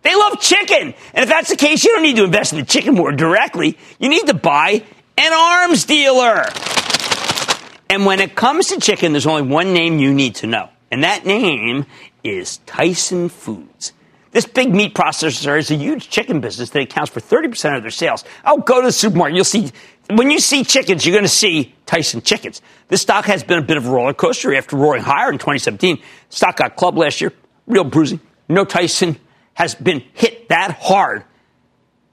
They 0.03 0.15
love 0.15 0.39
chicken. 0.39 0.93
And 1.13 1.23
if 1.23 1.29
that's 1.29 1.49
the 1.49 1.55
case, 1.55 1.83
you 1.83 1.93
don't 1.93 2.03
need 2.03 2.17
to 2.17 2.25
invest 2.25 2.53
in 2.53 2.59
the 2.59 2.65
chicken 2.65 2.93
more 2.93 3.11
directly. 3.11 3.77
You 3.99 4.09
need 4.09 4.27
to 4.27 4.33
buy 4.33 4.83
an 5.17 5.33
arms 5.33 5.85
dealer. 5.85 6.45
And 7.89 8.05
when 8.05 8.19
it 8.19 8.35
comes 8.35 8.67
to 8.67 8.79
chicken, 8.79 9.13
there's 9.13 9.27
only 9.27 9.43
one 9.43 9.73
name 9.73 9.99
you 9.99 10.13
need 10.13 10.35
to 10.35 10.47
know. 10.47 10.69
And 10.91 11.03
that 11.03 11.25
name 11.25 11.85
is 12.23 12.57
Tyson 12.65 13.29
Foods. 13.29 13.93
This 14.31 14.47
big 14.47 14.73
meat 14.73 14.95
processor 14.95 15.59
is 15.59 15.69
a 15.69 15.75
huge 15.75 16.09
chicken 16.09 16.41
business 16.41 16.71
that 16.71 16.81
accounts 16.81 17.11
for 17.11 17.19
30% 17.19 17.77
of 17.77 17.83
their 17.83 17.91
sales. 17.91 18.23
Oh, 18.43 18.57
go 18.57 18.81
to 18.81 18.87
the 18.87 18.91
supermarket. 18.91 19.35
You'll 19.35 19.45
see, 19.45 19.71
when 20.09 20.31
you 20.31 20.39
see 20.39 20.63
chickens, 20.63 21.05
you're 21.05 21.13
going 21.13 21.23
to 21.23 21.29
see 21.29 21.73
Tyson 21.85 22.21
chickens. 22.21 22.61
This 22.87 23.01
stock 23.01 23.25
has 23.25 23.43
been 23.43 23.59
a 23.59 23.63
bit 23.63 23.77
of 23.77 23.87
a 23.87 23.89
roller 23.89 24.13
coaster 24.13 24.53
after 24.55 24.75
roaring 24.75 25.03
higher 25.03 25.29
in 25.31 25.37
2017. 25.37 26.01
Stock 26.29 26.57
got 26.57 26.75
clubbed 26.75 26.97
last 26.97 27.21
year, 27.21 27.33
real 27.67 27.83
bruising. 27.83 28.19
No 28.49 28.65
Tyson 28.65 29.17
has 29.53 29.75
been 29.75 30.03
hit 30.13 30.49
that 30.49 30.71
hard 30.71 31.23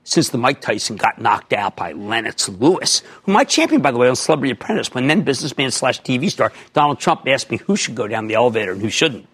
since 0.05 0.31
the 0.31 0.39
Mike 0.39 0.61
Tyson 0.61 0.97
got 0.97 1.21
knocked 1.21 1.53
out 1.53 1.77
by 1.77 1.93
Lennox 1.93 2.49
Lewis, 2.49 3.03
who 3.23 3.33
my 3.33 3.45
champion, 3.45 3.81
by 3.83 3.91
the 3.91 3.99
way, 3.99 4.09
on 4.09 4.17
Celebrity 4.17 4.53
Apprentice, 4.53 4.93
when 4.95 5.07
then 5.07 5.23
businessman 5.23 5.71
slash 5.71 6.01
TV 6.03 6.31
star 6.31 6.53
Donald 6.73 6.99
Trump 6.99 7.23
asked 7.29 7.51
me 7.51 7.59
who 7.59 7.77
should 7.77 7.95
go 7.95 8.09
down 8.09 8.27
the 8.27 8.35
elevator 8.35 8.73
and 8.73 8.81
who 8.81 8.91
shouldn't. 8.91 9.27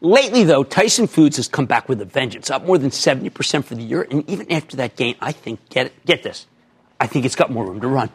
Lately, 0.00 0.44
though, 0.44 0.64
Tyson 0.64 1.06
Foods 1.06 1.36
has 1.36 1.48
come 1.48 1.66
back 1.66 1.88
with 1.88 2.00
a 2.00 2.04
vengeance, 2.04 2.50
up 2.50 2.66
more 2.66 2.76
than 2.76 2.90
70% 2.90 3.64
for 3.64 3.74
the 3.74 3.82
year. 3.82 4.06
And 4.10 4.28
even 4.28 4.52
after 4.52 4.76
that 4.76 4.96
gain, 4.96 5.16
I 5.20 5.32
think, 5.32 5.66
get, 5.70 5.86
it, 5.86 6.04
get 6.04 6.22
this, 6.22 6.46
I 7.04 7.06
think 7.06 7.26
it's 7.26 7.36
got 7.36 7.50
more 7.50 7.66
room 7.66 7.82
to 7.82 7.88
run. 7.88 8.08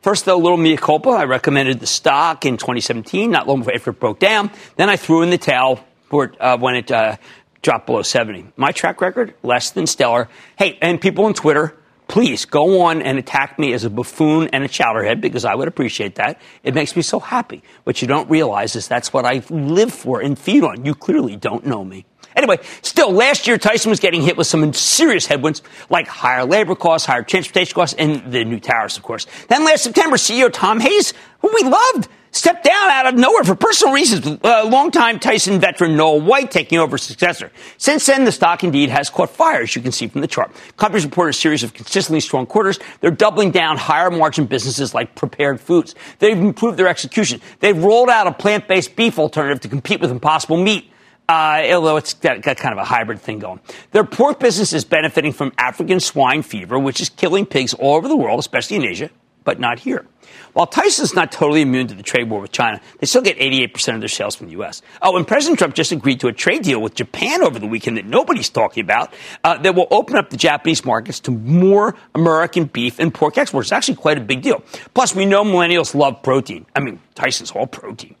First, 0.00 0.26
though, 0.26 0.38
little 0.38 0.56
mea 0.56 0.76
culpa. 0.76 1.08
I 1.08 1.24
recommended 1.24 1.80
the 1.80 1.88
stock 1.88 2.46
in 2.46 2.56
2017, 2.56 3.32
not 3.32 3.48
long 3.48 3.64
before 3.64 3.92
it 3.92 3.98
broke 3.98 4.20
down. 4.20 4.52
Then 4.76 4.88
I 4.88 4.94
threw 4.94 5.22
in 5.22 5.30
the 5.30 5.38
towel 5.38 5.80
for, 6.08 6.32
uh, 6.38 6.56
when 6.56 6.76
it 6.76 6.92
uh, 6.92 7.16
dropped 7.60 7.86
below 7.86 8.02
70. 8.02 8.52
My 8.56 8.70
track 8.70 9.00
record, 9.00 9.34
less 9.42 9.72
than 9.72 9.88
stellar. 9.88 10.28
Hey, 10.56 10.78
and 10.80 11.00
people 11.00 11.24
on 11.24 11.34
Twitter, 11.34 11.76
please 12.06 12.44
go 12.44 12.82
on 12.82 13.02
and 13.02 13.18
attack 13.18 13.58
me 13.58 13.72
as 13.72 13.82
a 13.82 13.90
buffoon 13.90 14.46
and 14.52 14.62
a 14.62 14.68
chowderhead 14.68 15.20
because 15.20 15.44
I 15.44 15.56
would 15.56 15.66
appreciate 15.66 16.14
that. 16.14 16.40
It 16.62 16.74
makes 16.74 16.94
me 16.94 17.02
so 17.02 17.18
happy. 17.18 17.64
What 17.82 18.00
you 18.00 18.06
don't 18.06 18.30
realize 18.30 18.76
is 18.76 18.86
that's 18.86 19.12
what 19.12 19.24
I 19.24 19.42
live 19.50 19.92
for 19.92 20.20
and 20.20 20.38
feed 20.38 20.62
on. 20.62 20.84
You 20.84 20.94
clearly 20.94 21.34
don't 21.34 21.66
know 21.66 21.84
me. 21.84 22.06
Anyway, 22.36 22.58
still, 22.82 23.12
last 23.12 23.46
year 23.46 23.58
Tyson 23.58 23.90
was 23.90 24.00
getting 24.00 24.22
hit 24.22 24.36
with 24.36 24.46
some 24.46 24.72
serious 24.72 25.26
headwinds, 25.26 25.62
like 25.90 26.06
higher 26.06 26.44
labor 26.44 26.74
costs, 26.74 27.06
higher 27.06 27.22
transportation 27.22 27.74
costs, 27.74 27.94
and 27.98 28.32
the 28.32 28.44
new 28.44 28.60
tariffs, 28.60 28.96
of 28.96 29.02
course. 29.02 29.26
Then 29.48 29.64
last 29.64 29.84
September, 29.84 30.16
CEO 30.16 30.50
Tom 30.52 30.80
Hayes, 30.80 31.12
who 31.40 31.50
we 31.52 31.68
loved, 31.68 32.08
stepped 32.32 32.64
down 32.64 32.90
out 32.90 33.06
of 33.06 33.14
nowhere 33.14 33.44
for 33.44 33.54
personal 33.54 33.94
reasons. 33.94 34.26
Uh, 34.42 34.66
longtime 34.66 35.20
Tyson 35.20 35.60
veteran 35.60 35.96
Noel 35.96 36.20
White 36.20 36.50
taking 36.50 36.78
over 36.78 36.94
as 36.94 37.02
successor. 37.02 37.52
Since 37.76 38.06
then, 38.06 38.24
the 38.24 38.32
stock 38.32 38.64
indeed 38.64 38.88
has 38.88 39.10
caught 39.10 39.30
fire, 39.30 39.62
as 39.62 39.76
you 39.76 39.82
can 39.82 39.92
see 39.92 40.08
from 40.08 40.22
the 40.22 40.26
chart. 40.26 40.50
Companies 40.76 41.04
report 41.04 41.28
a 41.30 41.32
series 41.32 41.62
of 41.62 41.74
consistently 41.74 42.20
strong 42.20 42.46
quarters. 42.46 42.78
They're 43.00 43.10
doubling 43.10 43.50
down 43.50 43.76
higher 43.76 44.10
margin 44.10 44.46
businesses 44.46 44.94
like 44.94 45.14
prepared 45.14 45.60
foods. 45.60 45.94
They've 46.18 46.36
improved 46.36 46.78
their 46.78 46.88
execution. 46.88 47.40
They've 47.60 47.76
rolled 47.76 48.08
out 48.08 48.26
a 48.26 48.32
plant-based 48.32 48.96
beef 48.96 49.18
alternative 49.18 49.60
to 49.60 49.68
compete 49.68 50.00
with 50.00 50.10
Impossible 50.10 50.56
Meat. 50.56 50.91
Uh, 51.28 51.62
although 51.72 51.96
it's 51.96 52.14
got, 52.14 52.42
got, 52.42 52.56
kind 52.56 52.72
of 52.72 52.78
a 52.78 52.84
hybrid 52.84 53.20
thing 53.20 53.38
going. 53.38 53.60
Their 53.92 54.04
pork 54.04 54.40
business 54.40 54.72
is 54.72 54.84
benefiting 54.84 55.32
from 55.32 55.52
African 55.56 56.00
swine 56.00 56.42
fever, 56.42 56.78
which 56.78 57.00
is 57.00 57.08
killing 57.08 57.46
pigs 57.46 57.74
all 57.74 57.94
over 57.96 58.08
the 58.08 58.16
world, 58.16 58.40
especially 58.40 58.76
in 58.76 58.84
Asia, 58.84 59.08
but 59.44 59.60
not 59.60 59.78
here. 59.78 60.04
While 60.52 60.66
Tyson's 60.66 61.14
not 61.14 61.32
totally 61.32 61.62
immune 61.62 61.86
to 61.88 61.94
the 61.94 62.02
trade 62.02 62.28
war 62.28 62.40
with 62.40 62.52
China, 62.52 62.80
they 62.98 63.06
still 63.06 63.22
get 63.22 63.38
88% 63.38 63.94
of 63.94 64.00
their 64.00 64.08
sales 64.08 64.34
from 64.34 64.46
the 64.46 64.52
U.S. 64.52 64.82
Oh, 65.00 65.16
and 65.16 65.26
President 65.26 65.58
Trump 65.58 65.74
just 65.74 65.92
agreed 65.92 66.20
to 66.20 66.28
a 66.28 66.32
trade 66.32 66.62
deal 66.62 66.80
with 66.80 66.94
Japan 66.94 67.42
over 67.42 67.58
the 67.58 67.66
weekend 67.66 67.96
that 67.96 68.04
nobody's 68.04 68.50
talking 68.50 68.82
about 68.82 69.14
uh, 69.44 69.56
that 69.58 69.74
will 69.74 69.88
open 69.90 70.16
up 70.16 70.30
the 70.30 70.36
Japanese 70.36 70.84
markets 70.84 71.20
to 71.20 71.30
more 71.30 71.94
American 72.14 72.64
beef 72.64 72.98
and 72.98 73.14
pork 73.14 73.38
exports. 73.38 73.68
It's 73.68 73.72
actually 73.72 73.96
quite 73.96 74.18
a 74.18 74.22
big 74.22 74.42
deal. 74.42 74.62
Plus, 74.94 75.14
we 75.14 75.24
know 75.24 75.42
millennials 75.44 75.94
love 75.94 76.22
protein. 76.22 76.66
I 76.76 76.80
mean, 76.80 77.00
Tyson's 77.14 77.50
all 77.52 77.66
protein. 77.66 78.14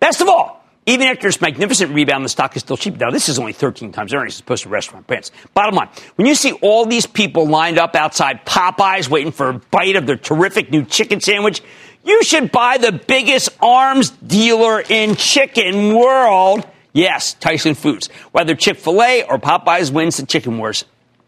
Best 0.00 0.20
of 0.20 0.28
all, 0.28 0.65
Even 0.88 1.08
after 1.08 1.26
this 1.26 1.40
magnificent 1.40 1.92
rebound, 1.92 2.24
the 2.24 2.28
stock 2.28 2.54
is 2.54 2.62
still 2.62 2.76
cheap. 2.76 2.96
Now, 2.96 3.10
this 3.10 3.28
is 3.28 3.40
only 3.40 3.52
13 3.52 3.90
times 3.90 4.14
earnings 4.14 4.34
as 4.34 4.40
opposed 4.40 4.62
to 4.62 4.68
restaurant 4.68 5.08
brands. 5.08 5.32
Bottom 5.52 5.74
line, 5.74 5.88
when 6.14 6.28
you 6.28 6.36
see 6.36 6.52
all 6.62 6.86
these 6.86 7.06
people 7.06 7.46
lined 7.46 7.76
up 7.76 7.96
outside 7.96 8.46
Popeyes 8.46 9.08
waiting 9.08 9.32
for 9.32 9.48
a 9.48 9.54
bite 9.54 9.96
of 9.96 10.06
their 10.06 10.16
terrific 10.16 10.70
new 10.70 10.84
chicken 10.84 11.20
sandwich, 11.20 11.60
you 12.04 12.22
should 12.22 12.52
buy 12.52 12.78
the 12.78 12.92
biggest 12.92 13.48
arms 13.60 14.10
dealer 14.10 14.80
in 14.80 15.16
chicken 15.16 15.96
world. 15.96 16.64
Yes, 16.92 17.34
Tyson 17.34 17.74
Foods. 17.74 18.06
Whether 18.30 18.54
Chick 18.54 18.78
fil 18.78 19.02
A 19.02 19.24
or 19.24 19.38
Popeyes 19.38 19.90
wins 19.90 20.18
the 20.18 20.24
chicken 20.24 20.56
wars, 20.56 20.84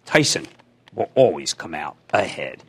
Tyson 0.06 0.46
will 0.94 1.10
always 1.16 1.52
come 1.52 1.74
out 1.74 1.96
ahead. 2.12 2.62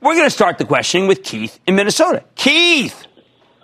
We're 0.00 0.14
going 0.14 0.26
to 0.26 0.30
start 0.30 0.58
the 0.58 0.64
questioning 0.64 1.06
with 1.06 1.22
Keith 1.22 1.60
in 1.66 1.76
Minnesota. 1.76 2.24
Keith! 2.34 3.06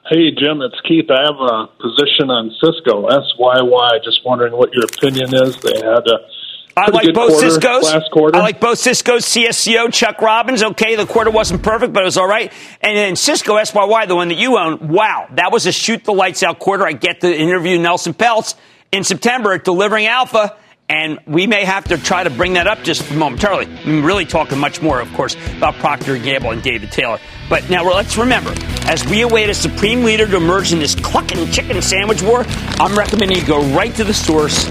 Hey, 0.08 0.30
Jim, 0.30 0.62
it's 0.62 0.80
Keith. 0.82 1.10
I 1.10 1.22
have 1.22 1.40
a 1.40 1.66
position 1.82 2.30
on 2.30 2.54
Sysco, 2.62 3.08
SYY. 3.10 4.04
Just 4.04 4.24
wondering 4.24 4.52
what 4.52 4.72
your 4.72 4.84
opinion 4.84 5.34
is. 5.34 5.56
They 5.60 5.74
had 5.76 6.06
a 6.06 6.28
I 6.76 6.90
like 6.90 7.12
both 7.14 7.40
Cisco's. 7.40 7.84
Last 7.84 8.10
quarter. 8.12 8.36
I 8.36 8.42
like 8.42 8.60
both 8.60 8.78
Cisco's 8.78 9.24
CSCO, 9.24 9.92
Chuck 9.92 10.20
Robbins. 10.20 10.62
Okay, 10.62 10.94
the 10.94 11.06
quarter 11.06 11.30
wasn't 11.30 11.62
perfect, 11.62 11.92
but 11.92 12.02
it 12.02 12.04
was 12.04 12.18
all 12.18 12.28
right. 12.28 12.52
And 12.82 12.96
then 12.96 13.14
Sysco 13.14 13.58
SYY, 13.60 14.06
the 14.06 14.14
one 14.14 14.28
that 14.28 14.36
you 14.36 14.58
own. 14.58 14.88
Wow, 14.88 15.26
that 15.32 15.50
was 15.50 15.66
a 15.66 15.72
shoot 15.72 16.04
the 16.04 16.12
lights 16.12 16.42
out 16.42 16.58
quarter. 16.58 16.86
I 16.86 16.92
get 16.92 17.22
to 17.22 17.34
interview 17.34 17.78
Nelson 17.78 18.14
Peltz 18.14 18.54
in 18.92 19.04
September 19.04 19.54
at 19.54 19.64
Delivering 19.64 20.06
Alpha. 20.06 20.56
And 20.88 21.18
we 21.26 21.48
may 21.48 21.64
have 21.64 21.86
to 21.86 21.98
try 21.98 22.22
to 22.22 22.30
bring 22.30 22.52
that 22.52 22.68
up 22.68 22.84
just 22.84 23.10
momentarily. 23.12 23.66
I'm 23.84 24.04
really 24.04 24.24
talking 24.24 24.58
much 24.58 24.80
more, 24.80 25.00
of 25.00 25.12
course, 25.14 25.34
about 25.56 25.74
Procter 25.74 26.16
& 26.18 26.20
Gamble 26.22 26.52
and 26.52 26.62
David 26.62 26.92
Taylor. 26.92 27.18
But 27.48 27.68
now 27.68 27.82
let's 27.82 28.16
remember, 28.16 28.54
as 28.88 29.04
we 29.06 29.22
await 29.22 29.50
a 29.50 29.54
supreme 29.54 30.04
leader 30.04 30.26
to 30.26 30.36
emerge 30.36 30.72
in 30.72 30.78
this 30.78 30.94
clucking 30.94 31.50
chicken 31.50 31.80
sandwich 31.82 32.22
war, 32.22 32.44
I'm 32.78 32.96
recommending 32.96 33.38
you 33.38 33.46
go 33.46 33.62
right 33.74 33.94
to 33.96 34.04
the 34.04 34.14
source 34.14 34.66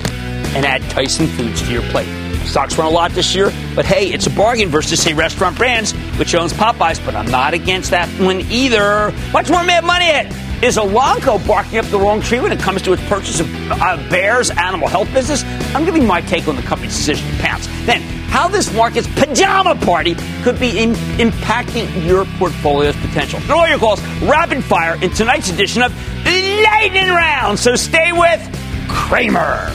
and 0.55 0.65
add 0.65 0.81
Tyson 0.89 1.27
Foods 1.27 1.61
to 1.63 1.71
your 1.71 1.81
plate. 1.83 2.07
Stocks 2.45 2.77
run 2.77 2.87
a 2.87 2.89
lot 2.89 3.11
this 3.11 3.35
year, 3.35 3.51
but 3.75 3.85
hey, 3.85 4.13
it's 4.13 4.27
a 4.27 4.29
bargain 4.29 4.69
versus, 4.69 5.01
say, 5.01 5.13
Restaurant 5.13 5.57
Brands, 5.57 5.91
which 6.17 6.33
owns 6.35 6.53
Popeyes, 6.53 7.03
but 7.03 7.15
I'm 7.15 7.29
not 7.29 7.53
against 7.53 7.91
that 7.91 8.07
one 8.21 8.41
either. 8.51 9.11
Much 9.33 9.49
more 9.49 9.63
Mad 9.63 9.83
Money 9.83 10.05
at 10.05 10.27
is 10.63 10.77
Elanco 10.77 11.45
barking 11.45 11.79
up 11.79 11.85
the 11.87 11.99
wrong 11.99 12.21
tree 12.21 12.39
when 12.39 12.51
it 12.51 12.59
comes 12.59 12.81
to 12.83 12.93
its 12.93 13.03
purchase 13.07 13.41
of 13.41 13.71
uh, 13.71 13.97
Bayer's 14.09 14.49
animal 14.51 14.87
health 14.87 15.11
business? 15.13 15.43
I'm 15.75 15.83
giving 15.83 16.07
my 16.07 16.21
take 16.21 16.47
on 16.47 16.55
the 16.55 16.61
company's 16.61 16.95
decision 16.95 17.29
to 17.29 17.43
pounce. 17.43 17.67
Then, 17.85 18.01
how 18.35 18.49
this 18.49 18.73
market's 18.73 19.07
pajama 19.15 19.75
party 19.85 20.13
could 20.43 20.59
be 20.59 20.77
in, 20.77 20.91
impacting 21.17 22.05
your 22.05 22.25
portfolio's 22.37 22.95
potential. 22.97 23.39
And 23.39 23.49
all 23.49 23.65
your 23.65 23.79
calls 23.79 24.05
rapid 24.23 24.61
fire 24.61 25.01
in 25.01 25.09
tonight's 25.11 25.49
edition 25.49 25.81
of 25.81 25.95
Lightning 26.25 27.07
Round. 27.07 27.57
So 27.57 27.77
stay 27.77 28.11
with 28.11 28.41
Cramer. 28.89 29.71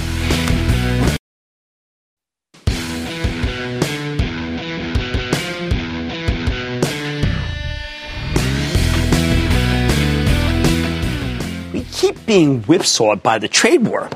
Being 12.31 12.63
whipsawed 12.63 13.25
by 13.25 13.41
the 13.41 13.49
trade 13.49 13.85
war. 13.85 14.05
On 14.05 14.11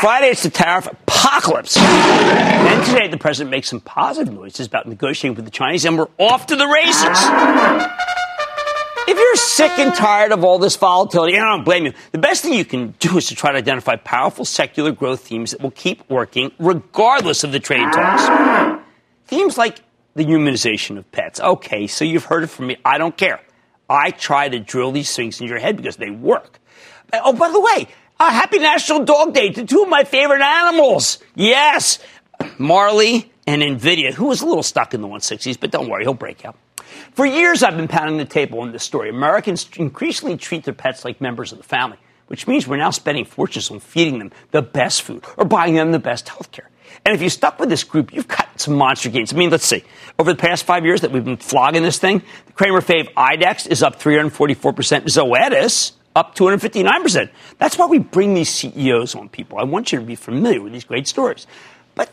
Friday, 0.00 0.26
it's 0.26 0.42
the 0.42 0.50
tariff 0.50 0.88
apocalypse. 0.88 1.74
Then 1.74 2.84
today, 2.84 3.06
the 3.06 3.16
president 3.16 3.52
makes 3.52 3.68
some 3.68 3.80
positive 3.80 4.34
noises 4.34 4.66
about 4.66 4.88
negotiating 4.88 5.36
with 5.36 5.44
the 5.44 5.52
Chinese, 5.52 5.84
and 5.84 5.96
we're 5.96 6.08
off 6.18 6.46
to 6.46 6.56
the 6.56 6.66
races. 6.66 7.16
If 9.06 9.16
you're 9.16 9.36
sick 9.36 9.70
and 9.78 9.94
tired 9.94 10.32
of 10.32 10.42
all 10.42 10.58
this 10.58 10.74
volatility, 10.74 11.36
and 11.36 11.44
I 11.44 11.50
don't 11.54 11.64
blame 11.64 11.86
you, 11.86 11.92
the 12.10 12.18
best 12.18 12.42
thing 12.42 12.54
you 12.54 12.64
can 12.64 12.96
do 12.98 13.16
is 13.16 13.28
to 13.28 13.36
try 13.36 13.52
to 13.52 13.58
identify 13.58 13.94
powerful 13.94 14.44
secular 14.44 14.90
growth 14.90 15.20
themes 15.20 15.52
that 15.52 15.60
will 15.60 15.70
keep 15.70 16.10
working 16.10 16.50
regardless 16.58 17.44
of 17.44 17.52
the 17.52 17.60
trade 17.60 17.86
talks. 17.92 18.82
Themes 19.26 19.56
like 19.56 19.78
the 20.16 20.24
humanization 20.24 20.98
of 20.98 21.08
pets. 21.12 21.38
Okay, 21.38 21.86
so 21.86 22.04
you've 22.04 22.24
heard 22.24 22.42
it 22.42 22.48
from 22.48 22.66
me. 22.66 22.78
I 22.84 22.98
don't 22.98 23.16
care. 23.16 23.38
I 23.88 24.10
try 24.10 24.48
to 24.48 24.58
drill 24.60 24.92
these 24.92 25.14
things 25.14 25.40
in 25.40 25.46
your 25.46 25.58
head 25.58 25.76
because 25.76 25.96
they 25.96 26.10
work. 26.10 26.58
Oh, 27.12 27.32
by 27.32 27.50
the 27.50 27.60
way, 27.60 27.88
a 28.20 28.30
happy 28.30 28.58
National 28.58 29.04
Dog 29.04 29.32
Day 29.32 29.50
to 29.50 29.64
two 29.64 29.82
of 29.82 29.88
my 29.88 30.04
favorite 30.04 30.42
animals. 30.42 31.18
Yes, 31.34 31.98
Marley 32.58 33.32
and 33.46 33.62
NVIDIA, 33.62 34.12
who 34.12 34.26
was 34.26 34.42
a 34.42 34.46
little 34.46 34.62
stuck 34.62 34.92
in 34.92 35.00
the 35.00 35.08
160s, 35.08 35.58
but 35.58 35.70
don't 35.70 35.88
worry, 35.88 36.04
he'll 36.04 36.14
break 36.14 36.44
out. 36.44 36.56
For 37.12 37.24
years, 37.24 37.62
I've 37.62 37.76
been 37.76 37.88
pounding 37.88 38.18
the 38.18 38.24
table 38.24 38.60
on 38.60 38.72
this 38.72 38.84
story. 38.84 39.08
Americans 39.08 39.68
increasingly 39.76 40.36
treat 40.36 40.64
their 40.64 40.74
pets 40.74 41.04
like 41.04 41.20
members 41.20 41.52
of 41.52 41.58
the 41.58 41.64
family, 41.64 41.98
which 42.28 42.46
means 42.46 42.66
we're 42.66 42.76
now 42.76 42.90
spending 42.90 43.24
fortunes 43.24 43.70
on 43.70 43.80
feeding 43.80 44.18
them 44.18 44.32
the 44.52 44.62
best 44.62 45.02
food 45.02 45.24
or 45.36 45.44
buying 45.44 45.74
them 45.74 45.92
the 45.92 45.98
best 45.98 46.28
health 46.28 46.52
care. 46.52 46.70
And 47.04 47.14
if 47.14 47.22
you 47.22 47.28
stuck 47.28 47.58
with 47.58 47.68
this 47.68 47.84
group, 47.84 48.12
you've 48.12 48.28
got 48.28 48.60
some 48.60 48.74
monster 48.74 49.08
gains. 49.08 49.32
I 49.32 49.36
mean, 49.36 49.50
let's 49.50 49.66
see. 49.66 49.84
Over 50.18 50.32
the 50.32 50.38
past 50.38 50.64
five 50.64 50.84
years 50.84 51.02
that 51.02 51.10
we've 51.10 51.24
been 51.24 51.36
flogging 51.36 51.82
this 51.82 51.98
thing, 51.98 52.22
the 52.46 52.52
Cramer 52.52 52.80
Fave 52.80 53.12
IDEXX 53.14 53.68
is 53.68 53.82
up 53.82 54.00
344%. 54.00 55.04
Zoetis 55.04 55.92
up 56.16 56.34
259%. 56.34 57.30
That's 57.58 57.78
why 57.78 57.86
we 57.86 57.98
bring 57.98 58.34
these 58.34 58.48
CEOs 58.48 59.14
on 59.14 59.28
people. 59.28 59.58
I 59.58 59.64
want 59.64 59.92
you 59.92 60.00
to 60.00 60.04
be 60.04 60.16
familiar 60.16 60.60
with 60.60 60.72
these 60.72 60.84
great 60.84 61.06
stories. 61.06 61.46
But 61.94 62.10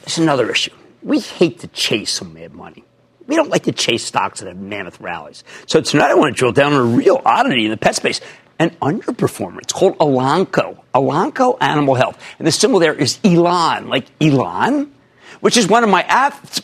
there's 0.00 0.18
another 0.18 0.50
issue. 0.50 0.72
We 1.02 1.20
hate 1.20 1.60
to 1.60 1.68
chase 1.68 2.12
some 2.12 2.34
mad 2.34 2.54
money. 2.54 2.84
We 3.26 3.36
don't 3.36 3.50
like 3.50 3.62
to 3.64 3.72
chase 3.72 4.04
stocks 4.04 4.40
that 4.40 4.48
have 4.48 4.56
mammoth 4.56 5.00
rallies. 5.00 5.44
So 5.66 5.80
tonight 5.80 6.10
I 6.10 6.14
want 6.14 6.34
to 6.34 6.38
drill 6.38 6.52
down 6.52 6.72
on 6.72 6.80
a 6.80 6.96
real 6.96 7.22
oddity 7.24 7.64
in 7.64 7.70
the 7.70 7.76
pet 7.76 7.94
space 7.94 8.20
an 8.62 8.70
underperformer. 8.80 9.58
It's 9.58 9.72
called 9.72 9.98
Elanco, 9.98 10.78
Elanco 10.94 11.56
Animal 11.60 11.96
Health. 11.96 12.22
And 12.38 12.46
the 12.46 12.52
symbol 12.52 12.78
there 12.78 12.94
is 12.94 13.18
Elon, 13.24 13.88
like 13.88 14.06
Elon, 14.20 14.94
which 15.40 15.56
is 15.56 15.66
one 15.66 15.82
of 15.82 15.90
my 15.90 16.04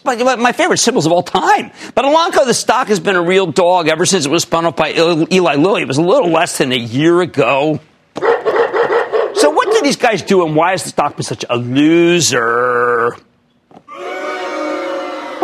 my 0.05 0.53
favorite 0.53 0.79
symbols 0.79 1.07
of 1.07 1.13
all 1.13 1.25
time. 1.25 1.73
But 1.97 2.05
Elanco, 2.05 2.47
the 2.47 2.55
stock 2.55 2.87
has 2.89 3.01
been 3.01 3.17
a 3.17 3.23
real 3.23 3.47
dog 3.47 3.89
ever 3.89 4.07
since 4.07 4.27
it 4.27 4.31
was 4.31 4.43
spun 4.43 4.65
off 4.65 4.77
by 4.77 4.93
Eli 4.93 5.57
Lilly. 5.57 5.83
It 5.83 5.89
was 5.89 5.99
a 5.99 6.03
little 6.03 6.31
less 6.31 6.59
than 6.59 6.71
a 6.71 6.79
year 6.79 7.21
ago. 7.21 7.81
So 8.15 9.51
what 9.51 9.73
do 9.73 9.81
these 9.83 9.97
guys 9.97 10.23
do, 10.23 10.47
and 10.47 10.55
why 10.55 10.71
has 10.71 10.85
the 10.85 10.91
stock 10.91 11.17
been 11.17 11.25
such 11.25 11.45
a 11.51 11.57
loser? 11.57 13.17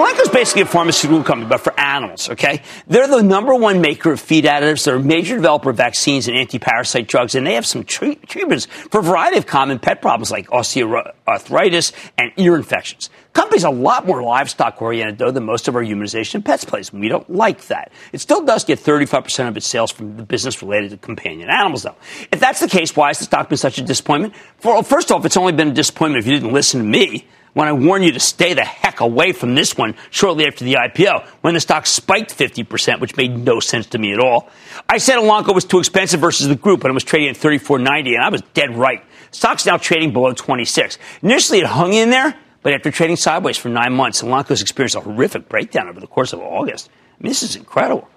Elanco's 0.04 0.28
basically 0.28 0.60
a 0.60 0.66
pharmaceutical 0.66 1.24
company, 1.24 1.48
but 1.48 1.62
for 1.62 1.78
animals, 1.80 2.28
okay? 2.28 2.60
They're 2.86 3.08
the 3.08 3.22
number 3.22 3.54
one 3.54 3.80
maker 3.80 4.12
of 4.12 4.20
feed 4.20 4.44
additives. 4.44 4.84
They're 4.84 4.96
a 4.96 5.00
major 5.00 5.36
developer 5.36 5.70
of 5.70 5.78
vaccines 5.78 6.28
and 6.28 6.36
anti-parasite 6.36 7.08
drugs, 7.08 7.34
and 7.34 7.46
they 7.46 7.54
have 7.54 7.64
some 7.64 7.84
treat- 7.84 8.28
treatments 8.28 8.66
for 8.66 9.00
a 9.00 9.02
variety 9.02 9.38
of 9.38 9.46
common 9.46 9.78
pet 9.78 10.02
problems 10.02 10.30
like 10.30 10.46
osteoarthritis 10.48 11.92
and 12.18 12.32
ear 12.36 12.54
infections. 12.54 13.08
Company's 13.32 13.64
a 13.64 13.70
lot 13.70 14.06
more 14.06 14.22
livestock 14.22 14.82
oriented, 14.82 15.16
though, 15.16 15.30
than 15.30 15.44
most 15.44 15.68
of 15.68 15.74
our 15.74 15.82
humanization 15.82 16.44
pets 16.44 16.66
plays. 16.66 16.92
We 16.92 17.08
don't 17.08 17.30
like 17.30 17.62
that. 17.68 17.90
It 18.12 18.20
still 18.20 18.44
does 18.44 18.64
get 18.64 18.80
35% 18.80 19.48
of 19.48 19.56
its 19.56 19.66
sales 19.66 19.90
from 19.90 20.18
the 20.18 20.22
business 20.22 20.60
related 20.60 20.90
to 20.90 20.98
companion 20.98 21.48
animals, 21.48 21.82
though. 21.82 21.96
If 22.30 22.40
that's 22.40 22.60
the 22.60 22.68
case, 22.68 22.94
why 22.94 23.08
has 23.08 23.20
the 23.20 23.24
stock 23.24 23.48
been 23.48 23.56
such 23.56 23.78
a 23.78 23.82
disappointment? 23.82 24.34
Well, 24.62 24.82
first 24.82 25.10
off, 25.10 25.24
it's 25.24 25.38
only 25.38 25.52
been 25.52 25.68
a 25.68 25.74
disappointment 25.74 26.22
if 26.22 26.30
you 26.30 26.38
didn't 26.38 26.52
listen 26.52 26.80
to 26.80 26.86
me 26.86 27.26
when 27.54 27.68
I 27.68 27.72
warned 27.72 28.04
you 28.04 28.12
to 28.12 28.20
stay 28.20 28.52
the 28.52 28.64
heck 28.94 29.00
away 29.00 29.32
from 29.32 29.54
this 29.54 29.76
one 29.76 29.94
shortly 30.10 30.46
after 30.46 30.64
the 30.64 30.74
IPO, 30.74 31.26
when 31.40 31.54
the 31.54 31.60
stock 31.60 31.86
spiked 31.86 32.36
50%, 32.36 33.00
which 33.00 33.16
made 33.16 33.36
no 33.36 33.60
sense 33.60 33.86
to 33.86 33.98
me 33.98 34.12
at 34.12 34.20
all. 34.20 34.48
I 34.88 34.98
said 34.98 35.16
Elanco 35.16 35.54
was 35.54 35.64
too 35.64 35.78
expensive 35.78 36.20
versus 36.20 36.48
the 36.48 36.54
group, 36.54 36.84
and 36.84 36.90
it 36.90 36.94
was 36.94 37.04
trading 37.04 37.28
at 37.28 37.36
34.90, 37.36 38.14
and 38.14 38.22
I 38.22 38.28
was 38.28 38.42
dead 38.54 38.76
right. 38.76 39.02
Stock's 39.30 39.66
now 39.66 39.76
trading 39.76 40.12
below 40.12 40.32
26. 40.32 40.98
Initially, 41.22 41.58
it 41.60 41.66
hung 41.66 41.92
in 41.92 42.10
there, 42.10 42.36
but 42.62 42.72
after 42.72 42.90
trading 42.90 43.16
sideways 43.16 43.56
for 43.56 43.68
nine 43.68 43.92
months, 43.92 44.22
Elanco's 44.22 44.62
experienced 44.62 44.96
a 44.96 45.00
horrific 45.00 45.48
breakdown 45.48 45.88
over 45.88 46.00
the 46.00 46.06
course 46.06 46.32
of 46.32 46.40
August. 46.40 46.88
I 47.18 47.22
mean, 47.22 47.30
this 47.30 47.42
is 47.42 47.56
incredible. 47.56 48.08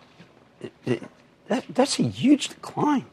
That, 0.85 1.63
that's 1.69 1.99
a 1.99 2.03
huge 2.03 2.49
decline. 2.49 3.05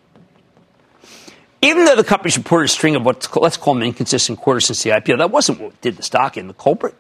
Even 1.62 1.86
though 1.86 1.96
the 1.96 2.04
company's 2.04 2.36
reported 2.36 2.66
a 2.66 2.68
string 2.68 2.94
of 2.94 3.06
what 3.06 3.26
let's 3.36 3.56
call 3.56 3.72
them 3.72 3.82
inconsistent 3.82 4.38
quarters 4.38 4.66
since 4.66 4.82
the 4.82 4.90
IPO, 4.90 5.16
that 5.16 5.30
wasn't 5.30 5.60
what 5.60 5.80
did 5.80 5.96
the 5.96 6.02
stock 6.02 6.36
in. 6.36 6.46
The 6.46 6.52
culprit 6.52 6.94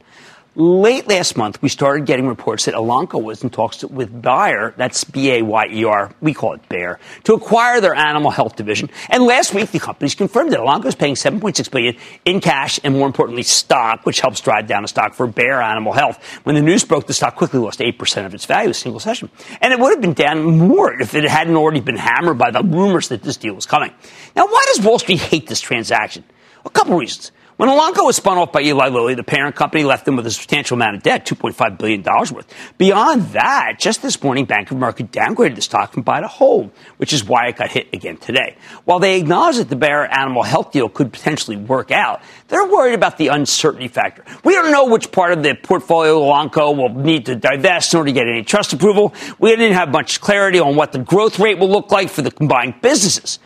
Late 0.56 1.08
last 1.08 1.36
month, 1.36 1.60
we 1.62 1.68
started 1.68 2.06
getting 2.06 2.28
reports 2.28 2.66
that 2.66 2.74
Elanco 2.74 3.20
was 3.20 3.42
in 3.42 3.50
talks 3.50 3.82
with 3.82 4.22
Bayer, 4.22 4.72
that's 4.76 5.02
B-A-Y-E-R, 5.02 6.12
we 6.20 6.32
call 6.32 6.52
it 6.52 6.68
Bayer, 6.68 7.00
to 7.24 7.34
acquire 7.34 7.80
their 7.80 7.92
animal 7.96 8.30
health 8.30 8.54
division. 8.54 8.88
And 9.10 9.24
last 9.24 9.52
week, 9.52 9.72
the 9.72 9.80
companies 9.80 10.14
confirmed 10.14 10.52
that 10.52 10.60
Elanco 10.60 10.84
is 10.84 10.94
paying 10.94 11.16
7.6 11.16 11.70
billion 11.72 11.96
in 12.24 12.40
cash 12.40 12.78
and, 12.84 12.94
more 12.94 13.08
importantly, 13.08 13.42
stock, 13.42 14.06
which 14.06 14.20
helps 14.20 14.40
drive 14.40 14.68
down 14.68 14.82
the 14.82 14.88
stock 14.88 15.14
for 15.14 15.26
Bayer 15.26 15.60
Animal 15.60 15.92
Health. 15.92 16.24
When 16.44 16.54
the 16.54 16.62
news 16.62 16.84
broke, 16.84 17.08
the 17.08 17.14
stock 17.14 17.34
quickly 17.34 17.58
lost 17.58 17.80
8% 17.80 18.24
of 18.24 18.32
its 18.32 18.44
value 18.44 18.70
a 18.70 18.74
single 18.74 19.00
session. 19.00 19.30
And 19.60 19.72
it 19.72 19.80
would 19.80 19.90
have 19.90 20.00
been 20.00 20.12
down 20.12 20.56
more 20.56 20.92
if 21.02 21.16
it 21.16 21.24
hadn't 21.24 21.56
already 21.56 21.80
been 21.80 21.96
hammered 21.96 22.38
by 22.38 22.52
the 22.52 22.62
rumors 22.62 23.08
that 23.08 23.24
this 23.24 23.36
deal 23.36 23.54
was 23.54 23.66
coming. 23.66 23.92
Now, 24.36 24.46
why 24.46 24.64
does 24.72 24.86
Wall 24.86 25.00
Street 25.00 25.18
hate 25.18 25.48
this 25.48 25.60
transaction? 25.60 26.22
A 26.64 26.70
couple 26.70 26.96
reasons. 26.96 27.32
When 27.56 27.68
Elanco 27.68 28.04
was 28.04 28.16
spun 28.16 28.36
off 28.36 28.50
by 28.50 28.62
Eli 28.62 28.88
Lilly, 28.88 29.14
the 29.14 29.22
parent 29.22 29.54
company 29.54 29.84
left 29.84 30.06
them 30.06 30.16
with 30.16 30.26
a 30.26 30.30
substantial 30.32 30.74
amount 30.74 30.96
of 30.96 31.04
debt, 31.04 31.24
$2.5 31.24 31.78
billion 31.78 32.02
worth. 32.02 32.52
Beyond 32.78 33.22
that, 33.28 33.76
just 33.78 34.02
this 34.02 34.20
morning, 34.24 34.44
Bank 34.44 34.72
of 34.72 34.76
America 34.76 35.04
downgraded 35.04 35.54
the 35.54 35.62
stock 35.62 35.92
from 35.92 36.02
buy 36.02 36.20
to 36.20 36.26
hold, 36.26 36.72
which 36.96 37.12
is 37.12 37.22
why 37.22 37.46
it 37.46 37.56
got 37.56 37.70
hit 37.70 37.86
again 37.92 38.16
today. 38.16 38.56
While 38.86 38.98
they 38.98 39.20
acknowledge 39.20 39.58
that 39.58 39.68
the 39.68 39.76
Bayer 39.76 40.04
Animal 40.04 40.42
Health 40.42 40.72
deal 40.72 40.88
could 40.88 41.12
potentially 41.12 41.56
work 41.56 41.92
out, 41.92 42.22
they're 42.48 42.66
worried 42.66 42.94
about 42.94 43.18
the 43.18 43.28
uncertainty 43.28 43.86
factor. 43.86 44.24
We 44.42 44.54
don't 44.54 44.72
know 44.72 44.86
which 44.86 45.12
part 45.12 45.32
of 45.32 45.44
the 45.44 45.54
portfolio 45.54 46.20
Elanco 46.22 46.76
will 46.76 46.92
need 46.92 47.26
to 47.26 47.36
divest 47.36 47.94
in 47.94 47.98
order 47.98 48.08
to 48.08 48.14
get 48.14 48.26
antitrust 48.26 48.72
approval. 48.72 49.14
We 49.38 49.50
didn't 49.50 49.74
have 49.74 49.90
much 49.90 50.20
clarity 50.20 50.58
on 50.58 50.74
what 50.74 50.90
the 50.90 50.98
growth 50.98 51.38
rate 51.38 51.60
will 51.60 51.70
look 51.70 51.92
like 51.92 52.10
for 52.10 52.22
the 52.22 52.32
combined 52.32 52.80
businesses 52.82 53.38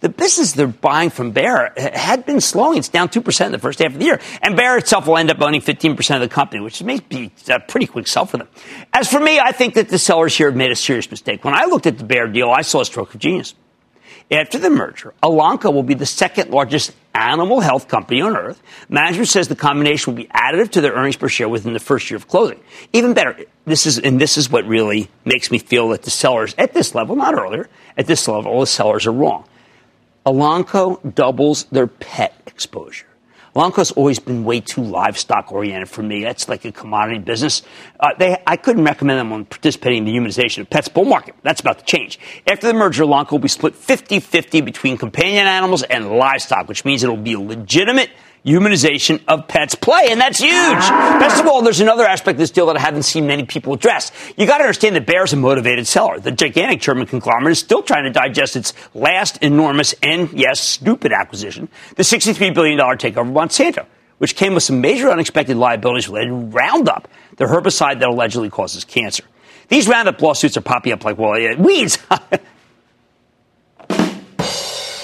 the 0.00 0.08
business 0.08 0.52
they're 0.52 0.66
buying 0.66 1.10
from 1.10 1.30
Bayer 1.30 1.72
had 1.76 2.26
been 2.26 2.40
slowing. 2.40 2.78
It's 2.78 2.88
down 2.88 3.08
2% 3.08 3.46
in 3.46 3.52
the 3.52 3.58
first 3.58 3.78
half 3.78 3.92
of 3.92 3.98
the 3.98 4.04
year. 4.04 4.20
And 4.42 4.56
Bayer 4.56 4.76
itself 4.76 5.06
will 5.06 5.16
end 5.16 5.30
up 5.30 5.40
owning 5.40 5.62
15% 5.62 6.14
of 6.14 6.20
the 6.20 6.28
company, 6.28 6.62
which 6.62 6.82
may 6.82 7.00
be 7.00 7.32
a 7.48 7.60
pretty 7.60 7.86
quick 7.86 8.06
sell 8.06 8.26
for 8.26 8.36
them. 8.36 8.48
As 8.92 9.10
for 9.10 9.20
me, 9.20 9.38
I 9.38 9.52
think 9.52 9.74
that 9.74 9.88
the 9.88 9.98
sellers 9.98 10.36
here 10.36 10.48
have 10.48 10.56
made 10.56 10.70
a 10.70 10.76
serious 10.76 11.10
mistake. 11.10 11.44
When 11.44 11.54
I 11.54 11.64
looked 11.64 11.86
at 11.86 11.98
the 11.98 12.04
Bayer 12.04 12.28
deal, 12.28 12.50
I 12.50 12.62
saw 12.62 12.80
a 12.80 12.84
stroke 12.84 13.14
of 13.14 13.20
genius. 13.20 13.54
After 14.28 14.58
the 14.58 14.70
merger, 14.70 15.14
Elanco 15.22 15.72
will 15.72 15.84
be 15.84 15.94
the 15.94 16.04
second 16.04 16.50
largest 16.50 16.92
animal 17.14 17.60
health 17.60 17.86
company 17.86 18.20
on 18.20 18.36
earth. 18.36 18.60
Management 18.88 19.28
says 19.28 19.46
the 19.46 19.54
combination 19.54 20.12
will 20.12 20.22
be 20.22 20.28
additive 20.28 20.70
to 20.72 20.80
their 20.80 20.92
earnings 20.94 21.16
per 21.16 21.28
share 21.28 21.48
within 21.48 21.74
the 21.74 21.78
first 21.78 22.10
year 22.10 22.16
of 22.16 22.26
closing. 22.26 22.60
Even 22.92 23.14
better, 23.14 23.36
this 23.66 23.86
is, 23.86 24.00
and 24.00 24.20
this 24.20 24.36
is 24.36 24.50
what 24.50 24.66
really 24.66 25.08
makes 25.24 25.52
me 25.52 25.58
feel 25.58 25.90
that 25.90 26.02
the 26.02 26.10
sellers 26.10 26.56
at 26.58 26.74
this 26.74 26.92
level, 26.92 27.14
not 27.14 27.34
earlier, 27.34 27.68
at 27.96 28.08
this 28.08 28.26
level, 28.26 28.58
the 28.58 28.66
sellers 28.66 29.06
are 29.06 29.12
wrong. 29.12 29.44
Elanco 30.26 31.14
doubles 31.14 31.64
their 31.66 31.86
pet 31.86 32.34
exposure. 32.46 33.06
Elanco's 33.54 33.92
always 33.92 34.18
been 34.18 34.44
way 34.44 34.60
too 34.60 34.82
livestock 34.82 35.50
oriented 35.50 35.88
for 35.88 36.02
me. 36.02 36.22
That's 36.22 36.46
like 36.48 36.64
a 36.66 36.72
commodity 36.72 37.20
business. 37.20 37.62
Uh, 37.98 38.08
they, 38.18 38.36
I 38.46 38.56
couldn't 38.56 38.84
recommend 38.84 39.18
them 39.18 39.32
on 39.32 39.46
participating 39.46 39.98
in 39.98 40.04
the 40.04 40.12
humanization 40.12 40.58
of 40.58 40.68
pets 40.68 40.88
bull 40.88 41.06
market. 41.06 41.36
That's 41.42 41.60
about 41.60 41.78
to 41.78 41.84
change. 41.86 42.18
After 42.46 42.66
the 42.66 42.74
merger, 42.74 43.04
Elanco 43.04 43.32
will 43.32 43.38
be 43.38 43.48
split 43.48 43.74
50-50 43.74 44.62
between 44.62 44.98
companion 44.98 45.46
animals 45.46 45.84
and 45.84 46.10
livestock, 46.10 46.68
which 46.68 46.84
means 46.84 47.02
it'll 47.02 47.16
be 47.16 47.32
a 47.32 47.40
legitimate 47.40 48.10
humanization 48.46 49.20
of 49.26 49.48
pets 49.48 49.74
play, 49.74 50.06
and 50.10 50.20
that's 50.20 50.38
huge. 50.38 50.52
Best 50.52 51.40
of 51.40 51.46
all, 51.48 51.62
there's 51.62 51.80
another 51.80 52.04
aspect 52.04 52.36
of 52.36 52.38
this 52.38 52.52
deal 52.52 52.66
that 52.66 52.76
I 52.76 52.80
haven't 52.80 53.02
seen 53.02 53.26
many 53.26 53.44
people 53.44 53.74
address. 53.74 54.12
You 54.36 54.46
got 54.46 54.58
to 54.58 54.64
understand 54.64 54.94
that 54.94 55.04
Bayer's 55.04 55.32
a 55.32 55.36
motivated 55.36 55.86
seller. 55.86 56.20
The 56.20 56.30
gigantic 56.30 56.80
German 56.80 57.06
conglomerate 57.06 57.52
is 57.52 57.58
still 57.58 57.82
trying 57.82 58.04
to 58.04 58.10
digest 58.10 58.54
its 58.54 58.72
last 58.94 59.42
enormous 59.42 59.94
and, 60.02 60.32
yes, 60.32 60.60
stupid 60.60 61.12
acquisition, 61.12 61.68
the 61.96 62.04
$63 62.04 62.54
billion 62.54 62.78
takeover 62.78 63.28
of 63.28 63.34
Monsanto, 63.34 63.84
which 64.18 64.36
came 64.36 64.54
with 64.54 64.62
some 64.62 64.80
major 64.80 65.10
unexpected 65.10 65.56
liabilities 65.56 66.08
related 66.08 66.30
to 66.30 66.36
Roundup, 66.36 67.08
the 67.36 67.44
herbicide 67.46 67.98
that 67.98 68.08
allegedly 68.08 68.48
causes 68.48 68.84
cancer. 68.84 69.24
These 69.68 69.88
Roundup 69.88 70.22
lawsuits 70.22 70.56
are 70.56 70.60
popping 70.62 70.92
up 70.92 71.04
like, 71.04 71.18
well, 71.18 71.56
weeds. 71.58 71.98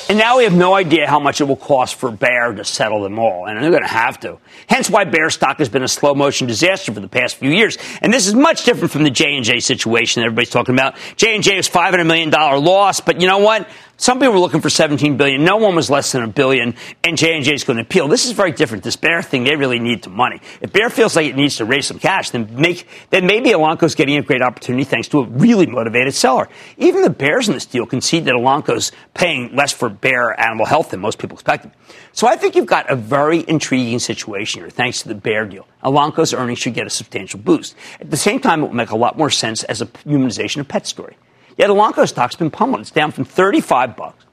And 0.09 0.18
now 0.18 0.38
we 0.38 0.44
have 0.44 0.55
no 0.55 0.74
idea 0.74 1.09
how 1.09 1.20
much 1.20 1.40
it 1.40 1.44
will 1.44 1.57
cost 1.57 1.94
for 1.94 2.11
Bayer 2.11 2.53
to 2.55 2.64
settle 2.64 3.03
them 3.03 3.18
all, 3.18 3.46
and 3.46 3.62
they're 3.62 3.70
going 3.70 3.82
to 3.82 3.88
have 3.88 4.20
to. 4.20 4.38
Hence 4.66 4.90
why 4.90 5.05
Bayer 5.05 5.30
stock 5.30 5.59
has 5.59 5.68
been 5.68 5.82
a 5.82 5.88
slow 5.88 6.14
motion 6.14 6.46
disaster 6.46 6.92
for 6.92 7.00
the 7.00 7.09
past 7.09 7.36
few 7.36 7.50
years. 7.50 7.78
And 8.00 8.12
this 8.12 8.26
is 8.26 8.34
much 8.34 8.64
different 8.64 8.90
from 8.90 9.05
the 9.05 9.11
J&J 9.11 9.61
situation 9.61 10.20
that 10.20 10.26
everybody's 10.26 10.50
talking 10.50 10.74
about. 10.74 10.96
J&J 11.16 11.57
is 11.57 11.68
$500 11.68 12.07
million 12.07 12.30
loss, 12.30 13.00
but 13.00 13.20
you 13.20 13.26
know 13.26 13.38
what? 13.38 13.68
Some 14.03 14.18
people 14.18 14.32
were 14.32 14.40
looking 14.40 14.61
for 14.61 14.68
17 14.68 15.16
billion. 15.16 15.44
No 15.44 15.59
one 15.59 15.76
was 15.76 15.88
less 15.88 16.11
than 16.11 16.24
a 16.24 16.26
billion, 16.26 16.74
and 17.05 17.16
J 17.16 17.36
and 17.36 17.44
J 17.44 17.55
is 17.55 17.62
going 17.62 17.76
to 17.76 17.84
appeal. 17.84 18.09
This 18.09 18.26
is 18.26 18.32
very 18.32 18.50
different. 18.50 18.82
This 18.82 18.96
Bayer 18.96 19.22
thing, 19.22 19.44
they 19.44 19.55
really 19.55 19.78
need 19.78 20.03
the 20.03 20.11
money. 20.11 20.40
If 20.61 20.72
Bayer 20.72 20.90
feels 20.90 21.14
like 21.14 21.26
it 21.26 21.36
needs 21.36 21.59
to 21.59 21.64
raise 21.64 21.86
some 21.86 22.00
cash, 22.00 22.30
then 22.30 22.53
make 22.53 22.88
then 23.11 23.26
maybe 23.26 23.50
Elanco's 23.50 23.94
getting 23.94 24.16
a 24.16 24.22
great 24.22 24.42
opportunity 24.42 24.82
thanks 24.82 25.07
to 25.11 25.20
a 25.20 25.24
really 25.26 25.66
motivated 25.66 26.14
seller. 26.14 26.48
Even 26.78 27.03
the 27.03 27.11
Bears 27.11 27.46
in 27.46 27.55
this 27.55 27.64
deal 27.64 27.86
concede 27.86 28.24
that 28.24 28.34
Elanco's 28.34 28.90
paying 29.14 29.55
less 29.55 29.70
for 29.70 29.88
Bayer 29.88 30.32
Animal 30.32 30.66
Health 30.66 30.90
than 30.90 30.98
most 30.98 31.20
people 31.20 31.36
expected. 31.36 31.70
So 32.11 32.26
I 32.26 32.34
think 32.34 32.57
you've 32.57 32.66
got 32.66 32.90
a 32.90 32.96
very 32.96 33.44
intriguing 33.46 34.00
situation 34.00 34.62
here, 34.62 34.70
thanks 34.70 35.03
to 35.03 35.09
the 35.11 35.14
Bayer 35.14 35.46
deal. 35.46 35.68
Elanco's 35.84 36.34
earnings 36.34 36.59
should 36.59 36.74
get 36.74 36.88
a 36.88 36.90
substantial 36.90 37.38
boost. 37.38 37.76
At 38.00 38.11
the 38.11 38.16
same 38.16 38.40
time, 38.40 38.64
it 38.64 38.66
will 38.66 38.74
make 38.74 38.90
a 38.90 38.96
lot 38.96 39.16
more 39.16 39.30
sense 39.30 39.62
as 39.62 39.80
a 39.80 39.86
humanization 39.86 40.59
of 40.59 40.66
pet 40.66 40.88
story. 40.88 41.16
Yet 41.57 41.70
Elanco 41.70 42.09
stock's 42.09 42.36
been 42.36 42.50
pummeled. 42.50 42.80
It's 42.80 42.90
down 42.90 43.12
from 43.12 43.24
35 43.24 43.96
bucks 43.96 44.24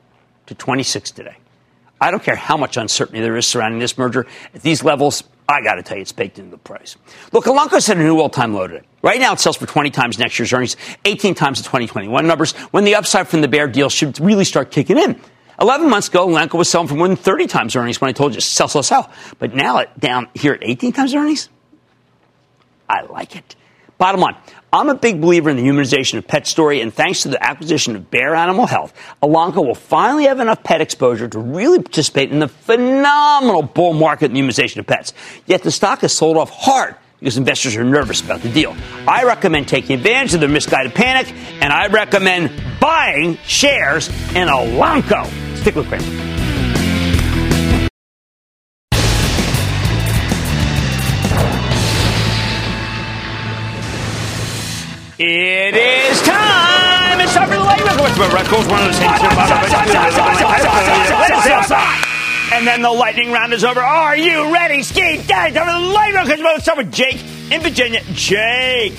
to 0.48 0.56
26 0.56 1.12
today. 1.12 1.38
I 2.02 2.12
don't 2.12 2.24
care 2.24 2.36
how 2.36 2.58
much 2.58 2.78
uncertainty 2.78 3.20
there 3.22 3.36
is 3.36 3.46
surrounding 3.46 3.80
this 3.80 3.98
merger. 3.98 4.26
At 4.54 4.62
these 4.62 4.84
levels, 4.84 5.24
I 5.50 5.62
got 5.62 5.76
to 5.76 5.84
tell 5.84 5.98
you, 5.98 6.02
it's 6.02 6.12
baked 6.12 6.40
into 6.40 6.52
the 6.52 6.58
price. 6.58 6.96
Look, 7.34 7.46
Elanco 7.46 7.82
set 7.82 7.98
a 7.98 8.00
new 8.00 8.20
all-time 8.20 8.54
low 8.54 8.68
today. 8.68 8.86
Right 9.02 9.20
now, 9.20 9.34
it 9.34 9.40
sells 9.40 9.58
for 9.58 9.66
20 9.66 9.90
times 9.90 10.18
next 10.18 10.40
year's 10.40 10.54
earnings, 10.54 10.78
18 11.06 11.36
times 11.36 11.58
the 11.58 11.64
2021 11.64 12.26
numbers, 12.26 12.54
when 12.72 12.84
the 12.84 12.96
upside 12.96 13.28
from 13.28 13.42
the 13.42 13.48
Bayer 13.48 13.68
deal 13.68 13.90
should 13.90 14.20
really 14.20 14.46
start 14.46 14.72
kicking 14.72 14.98
in. 14.98 15.20
11 15.60 15.90
months 15.90 16.08
ago, 16.08 16.28
Elanco 16.28 16.54
was 16.54 16.70
selling 16.70 16.88
for 16.88 16.96
more 16.96 17.08
than 17.08 17.18
30 17.18 17.48
times 17.48 17.76
earnings 17.76 18.00
when 18.00 18.10
I 18.10 18.14
told 18.14 18.34
you 18.34 18.40
sell, 18.40 18.70
sell, 18.70 18.84
sell. 18.84 19.12
But 19.40 19.54
now 19.54 19.84
down 19.98 20.30
here 20.34 20.54
at 20.54 20.64
18 20.64 20.94
times 20.94 21.14
earnings. 21.14 21.50
I 22.88 23.02
like 23.02 23.36
it. 23.36 23.56
Bottom 24.00 24.22
line, 24.22 24.38
I'm 24.72 24.88
a 24.88 24.96
big 24.96 25.20
believer 25.20 25.50
in 25.50 25.58
the 25.58 25.64
humanization 25.64 26.20
of 26.20 26.26
pet 26.26 26.48
story, 26.48 26.80
and 26.80 26.94
thanks 26.94 27.24
to 27.24 27.28
the 27.28 27.44
acquisition 27.44 27.98
of 27.98 28.10
Bayer 28.10 28.34
Animal 28.34 28.66
Health, 28.66 28.94
Elanco 29.22 29.58
will 29.58 29.76
finally 29.76 30.24
have 30.24 30.40
enough 30.40 30.64
pet 30.64 30.80
exposure 30.80 31.28
to 31.28 31.38
really 31.38 31.80
participate 31.80 32.32
in 32.32 32.40
the 32.40 32.48
phenomenal 32.48 33.62
bull 33.62 33.92
market 33.92 34.28
in 34.28 34.36
the 34.36 34.40
humanization 34.40 34.78
of 34.78 34.88
pets. 34.88 35.14
Yet 35.48 35.64
the 35.64 35.72
stock 35.72 36.00
has 36.00 36.14
sold 36.14 36.38
off 36.38 36.50
hard 36.50 36.96
because 37.20 37.36
investors 37.36 37.76
are 37.76 37.84
nervous 37.84 38.22
about 38.22 38.40
the 38.40 38.50
deal. 38.50 38.74
I 39.06 39.26
recommend 39.26 39.68
taking 39.68 39.98
advantage 39.98 40.34
of 40.34 40.40
their 40.40 40.48
misguided 40.48 40.96
panic, 40.96 41.34
and 41.62 41.74
I 41.74 41.88
recommend 41.88 42.80
buying 42.80 43.36
shares 43.44 44.08
in 44.30 44.48
Elanco. 44.48 45.26
Stick 45.58 45.76
with 45.76 45.90
Cramer. 45.90 46.39
It 55.22 55.76
is 55.76 56.22
time. 56.22 57.20
It's 57.20 57.34
time 57.34 57.50
for 57.50 57.56
the 57.56 57.62
late 57.62 57.84
record. 57.84 58.72
one 58.72 58.80
of 58.80 58.86
those 58.86 58.98
things. 58.98 59.12
And 62.54 62.66
then 62.66 62.82
the 62.82 62.90
lightning 62.90 63.34
round 63.34 63.52
is 63.52 63.66
over. 63.66 63.82
Are 63.82 64.16
you 64.16 64.54
ready, 64.54 64.82
Ski 64.82 65.22
Daddy? 65.28 65.54
Time 65.54 65.68
for 65.68 65.74
the 65.74 65.94
late 65.94 66.14
record. 66.14 66.40
Let's 66.40 66.64
start 66.64 66.78
with 66.78 66.94
Jake 66.94 67.22
in 67.52 67.60
Virginia. 67.60 68.02
Jake. 68.14 68.94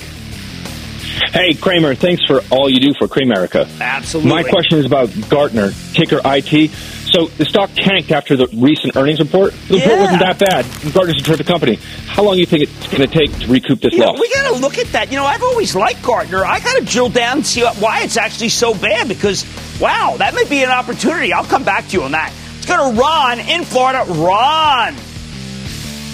Hey, 1.33 1.55
Cramer, 1.55 1.95
thanks 1.95 2.23
for 2.27 2.41
all 2.51 2.69
you 2.69 2.79
do 2.79 2.93
for 2.99 3.07
Cramerica. 3.07 3.67
Absolutely. 3.81 4.31
My 4.31 4.43
question 4.43 4.77
is 4.77 4.85
about 4.85 5.09
Gartner, 5.27 5.71
ticker 5.93 6.21
IT. 6.23 6.69
So 7.11 7.25
the 7.27 7.45
stock 7.45 7.69
tanked 7.75 8.11
after 8.11 8.35
the 8.37 8.47
recent 8.53 8.95
earnings 8.95 9.19
report. 9.19 9.53
The 9.67 9.75
report 9.75 9.99
wasn't 9.99 10.19
that 10.21 10.39
bad. 10.39 10.65
Gartner's 10.93 11.19
a 11.19 11.23
terrific 11.23 11.45
company. 11.45 11.75
How 12.07 12.23
long 12.23 12.35
do 12.35 12.39
you 12.39 12.45
think 12.45 12.63
it's 12.63 12.87
going 12.87 13.01
to 13.01 13.07
take 13.07 13.37
to 13.39 13.47
recoup 13.47 13.81
this 13.81 13.93
You 13.93 13.99
know, 13.99 14.05
loss? 14.11 14.19
we 14.19 14.29
got 14.33 14.53
to 14.53 14.61
look 14.61 14.77
at 14.77 14.87
that. 14.93 15.11
You 15.11 15.17
know, 15.17 15.25
I've 15.25 15.43
always 15.43 15.75
liked 15.75 16.01
Gartner. 16.03 16.45
I 16.45 16.59
got 16.61 16.77
to 16.79 16.85
drill 16.85 17.09
down 17.09 17.37
and 17.37 17.45
see 17.45 17.63
why 17.63 18.03
it's 18.03 18.15
actually 18.17 18.49
so 18.49 18.73
bad 18.73 19.07
because, 19.09 19.45
wow, 19.81 20.15
that 20.19 20.33
may 20.33 20.45
be 20.47 20.63
an 20.63 20.69
opportunity. 20.69 21.33
I'll 21.33 21.43
come 21.43 21.63
back 21.65 21.87
to 21.89 21.97
you 21.97 22.03
on 22.03 22.11
that. 22.11 22.33
Let's 22.55 22.65
go 22.67 22.91
to 22.93 22.97
Ron 22.99 23.39
in 23.39 23.63
Florida. 23.65 24.05
Ron. 24.07 24.95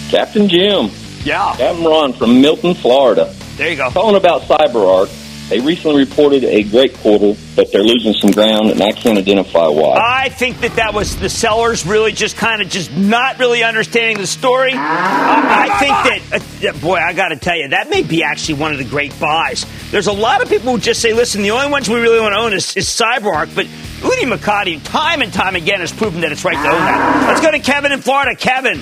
Captain 0.10 0.48
Jim. 0.48 0.90
Yeah. 1.24 1.54
Captain 1.58 1.84
Ron 1.84 2.14
from 2.14 2.42
Milton, 2.42 2.74
Florida. 2.74 3.34
There 3.58 3.70
you 3.70 3.76
go. 3.76 3.90
Calling 3.92 4.16
about 4.16 4.44
CyberArk. 4.44 5.10
They 5.50 5.62
recently 5.62 6.04
reported 6.04 6.44
a 6.44 6.64
great 6.64 6.94
quarter, 6.96 7.40
but 7.56 7.72
they're 7.72 7.82
losing 7.82 8.14
some 8.14 8.32
ground, 8.32 8.70
and 8.70 8.82
I 8.82 8.92
can't 8.92 9.18
identify 9.18 9.68
why. 9.68 9.98
I 9.98 10.28
think 10.28 10.60
that 10.60 10.76
that 10.76 10.94
was 10.94 11.18
the 11.18 11.30
sellers 11.30 11.86
really 11.86 12.12
just 12.12 12.36
kind 12.36 12.62
of 12.62 12.68
just 12.68 12.92
not 12.92 13.40
really 13.40 13.64
understanding 13.64 14.18
the 14.18 14.28
story. 14.28 14.74
I, 14.74 15.70
I 15.70 15.80
think 15.80 16.62
that, 16.62 16.76
uh, 16.76 16.80
boy, 16.80 16.96
I 16.96 17.14
got 17.14 17.30
to 17.30 17.38
tell 17.38 17.56
you, 17.56 17.70
that 17.70 17.90
may 17.90 18.04
be 18.04 18.24
actually 18.24 18.56
one 18.56 18.74
of 18.74 18.78
the 18.78 18.84
great 18.84 19.18
buys. 19.22 19.66
There's 19.90 20.08
a 20.08 20.14
lot 20.14 20.44
of 20.44 20.50
people 20.50 20.74
who 20.74 20.80
just 20.80 21.02
say, 21.02 21.14
listen, 21.14 21.44
the 21.44 21.52
only 21.52 21.72
ones 21.72 21.90
we 21.90 22.02
really 22.02 22.20
want 22.20 22.34
to 22.34 22.40
own 22.40 22.52
is, 22.52 22.76
is 22.76 22.88
CyberArk, 22.88 23.56
but 23.56 23.68
Udi 23.68 24.30
Mokady, 24.30 24.84
time 24.84 25.22
and 25.22 25.32
time 25.32 25.56
again, 25.56 25.80
has 25.80 25.94
proven 25.94 26.20
that 26.22 26.34
it's 26.34 26.44
right 26.44 26.56
to 26.56 26.60
own 26.60 26.80
that. 26.80 27.26
Let's 27.30 27.42
go 27.42 27.52
to 27.52 27.60
Kevin 27.60 27.94
in 27.94 28.02
Florida. 28.02 28.36
Kevin. 28.36 28.80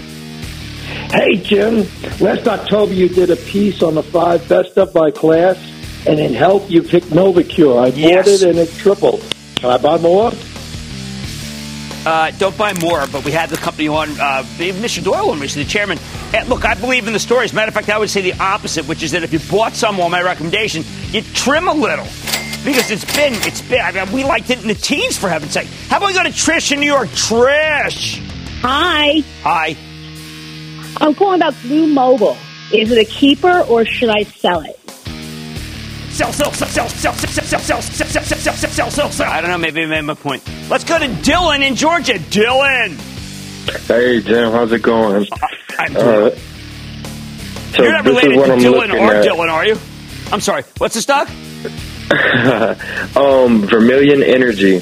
Hey, 1.11 1.37
Jim. 1.37 1.87
Last 2.19 2.47
October, 2.47 2.93
you 2.93 3.07
did 3.07 3.29
a 3.29 3.35
piece 3.35 3.83
on 3.83 3.93
the 3.93 4.03
five 4.03 4.47
best 4.49 4.71
stuff 4.71 4.91
by 4.93 5.11
class, 5.11 5.57
and 6.07 6.19
in 6.19 6.33
health, 6.33 6.69
you 6.69 6.81
picked 6.83 7.07
NovoCure. 7.07 7.83
I 7.83 7.87
Yes. 7.87 8.25
bought 8.25 8.27
it, 8.27 8.41
and 8.49 8.59
it 8.59 8.75
tripled. 8.77 9.23
Can 9.55 9.69
I 9.69 9.77
buy 9.77 9.97
more? 9.97 10.31
Uh, 12.05 12.29
don't 12.37 12.55
buy 12.55 12.71
more, 12.73 13.07
but 13.11 13.25
we 13.25 13.31
had 13.31 13.49
the 13.49 13.57
company 13.57 13.87
on, 13.87 14.09
uh, 14.19 14.43
Mr. 14.59 15.03
Doyle 15.03 15.31
on 15.31 15.39
recently, 15.39 15.63
the 15.63 15.69
chairman. 15.71 15.97
And 16.35 16.47
look, 16.47 16.63
I 16.63 16.75
believe 16.75 17.07
in 17.07 17.13
the 17.13 17.19
story. 17.19 17.45
As 17.45 17.51
a 17.51 17.55
matter 17.55 17.69
of 17.69 17.73
fact, 17.73 17.89
I 17.89 17.97
would 17.97 18.11
say 18.11 18.21
the 18.21 18.33
opposite, 18.39 18.87
which 18.87 19.01
is 19.01 19.11
that 19.11 19.23
if 19.23 19.33
you 19.33 19.39
bought 19.49 19.73
some 19.73 19.99
on 19.99 20.11
my 20.11 20.21
recommendation, 20.21 20.83
you 21.11 21.21
trim 21.33 21.67
a 21.67 21.73
little. 21.73 22.05
Because 22.63 22.91
it's 22.91 23.05
been, 23.15 23.33
it's 23.41 23.61
been, 23.61 23.81
I 23.81 23.91
mean, 23.91 24.11
we 24.11 24.23
liked 24.23 24.49
it 24.51 24.61
in 24.61 24.67
the 24.67 24.75
teens, 24.75 25.17
for 25.17 25.29
heaven's 25.29 25.53
sake. 25.53 25.67
How 25.89 25.97
about 25.97 26.07
we 26.09 26.13
go 26.13 26.23
to 26.23 26.29
Trish 26.29 26.71
in 26.71 26.79
New 26.79 26.85
York? 26.91 27.09
Trish! 27.09 28.19
Hi. 28.61 29.23
Hi. 29.43 29.75
I'm 31.01 31.13
calling 31.15 31.41
about 31.41 31.55
Blue 31.63 31.87
Mobile. 31.87 32.37
Is 32.71 32.91
it 32.91 32.97
a 32.99 33.05
keeper 33.05 33.61
or 33.61 33.83
should 33.85 34.09
I 34.09 34.23
sell 34.23 34.61
it? 34.61 34.79
I 39.27 39.41
don't 39.41 39.49
know. 39.49 39.57
Maybe 39.57 39.83
I 39.83 39.85
made 39.85 40.01
my 40.01 40.13
point. 40.13 40.43
Let's 40.69 40.83
go 40.83 40.97
to 40.97 41.05
Dylan 41.07 41.61
in 41.67 41.75
Georgia. 41.75 42.13
Dylan. 42.13 42.97
Hey, 43.87 44.21
Jim, 44.21 44.51
how's 44.51 44.71
it 44.71 44.81
going? 44.81 45.27
I'm 45.77 45.95
Uh, 45.95 46.29
so 47.73 47.83
You're 47.83 47.91
not 47.91 48.05
related 48.05 48.35
to 48.35 48.43
I'm 48.53 48.59
Dylan 48.59 48.93
or 48.93 49.13
at. 49.15 49.25
Dylan, 49.25 49.51
are 49.51 49.65
you? 49.65 49.77
I'm 50.31 50.39
sorry. 50.41 50.63
What's 50.77 50.95
the 50.95 51.01
stock? 51.01 51.27
um, 53.17 53.65
Vermilion 53.67 54.23
Energy. 54.23 54.81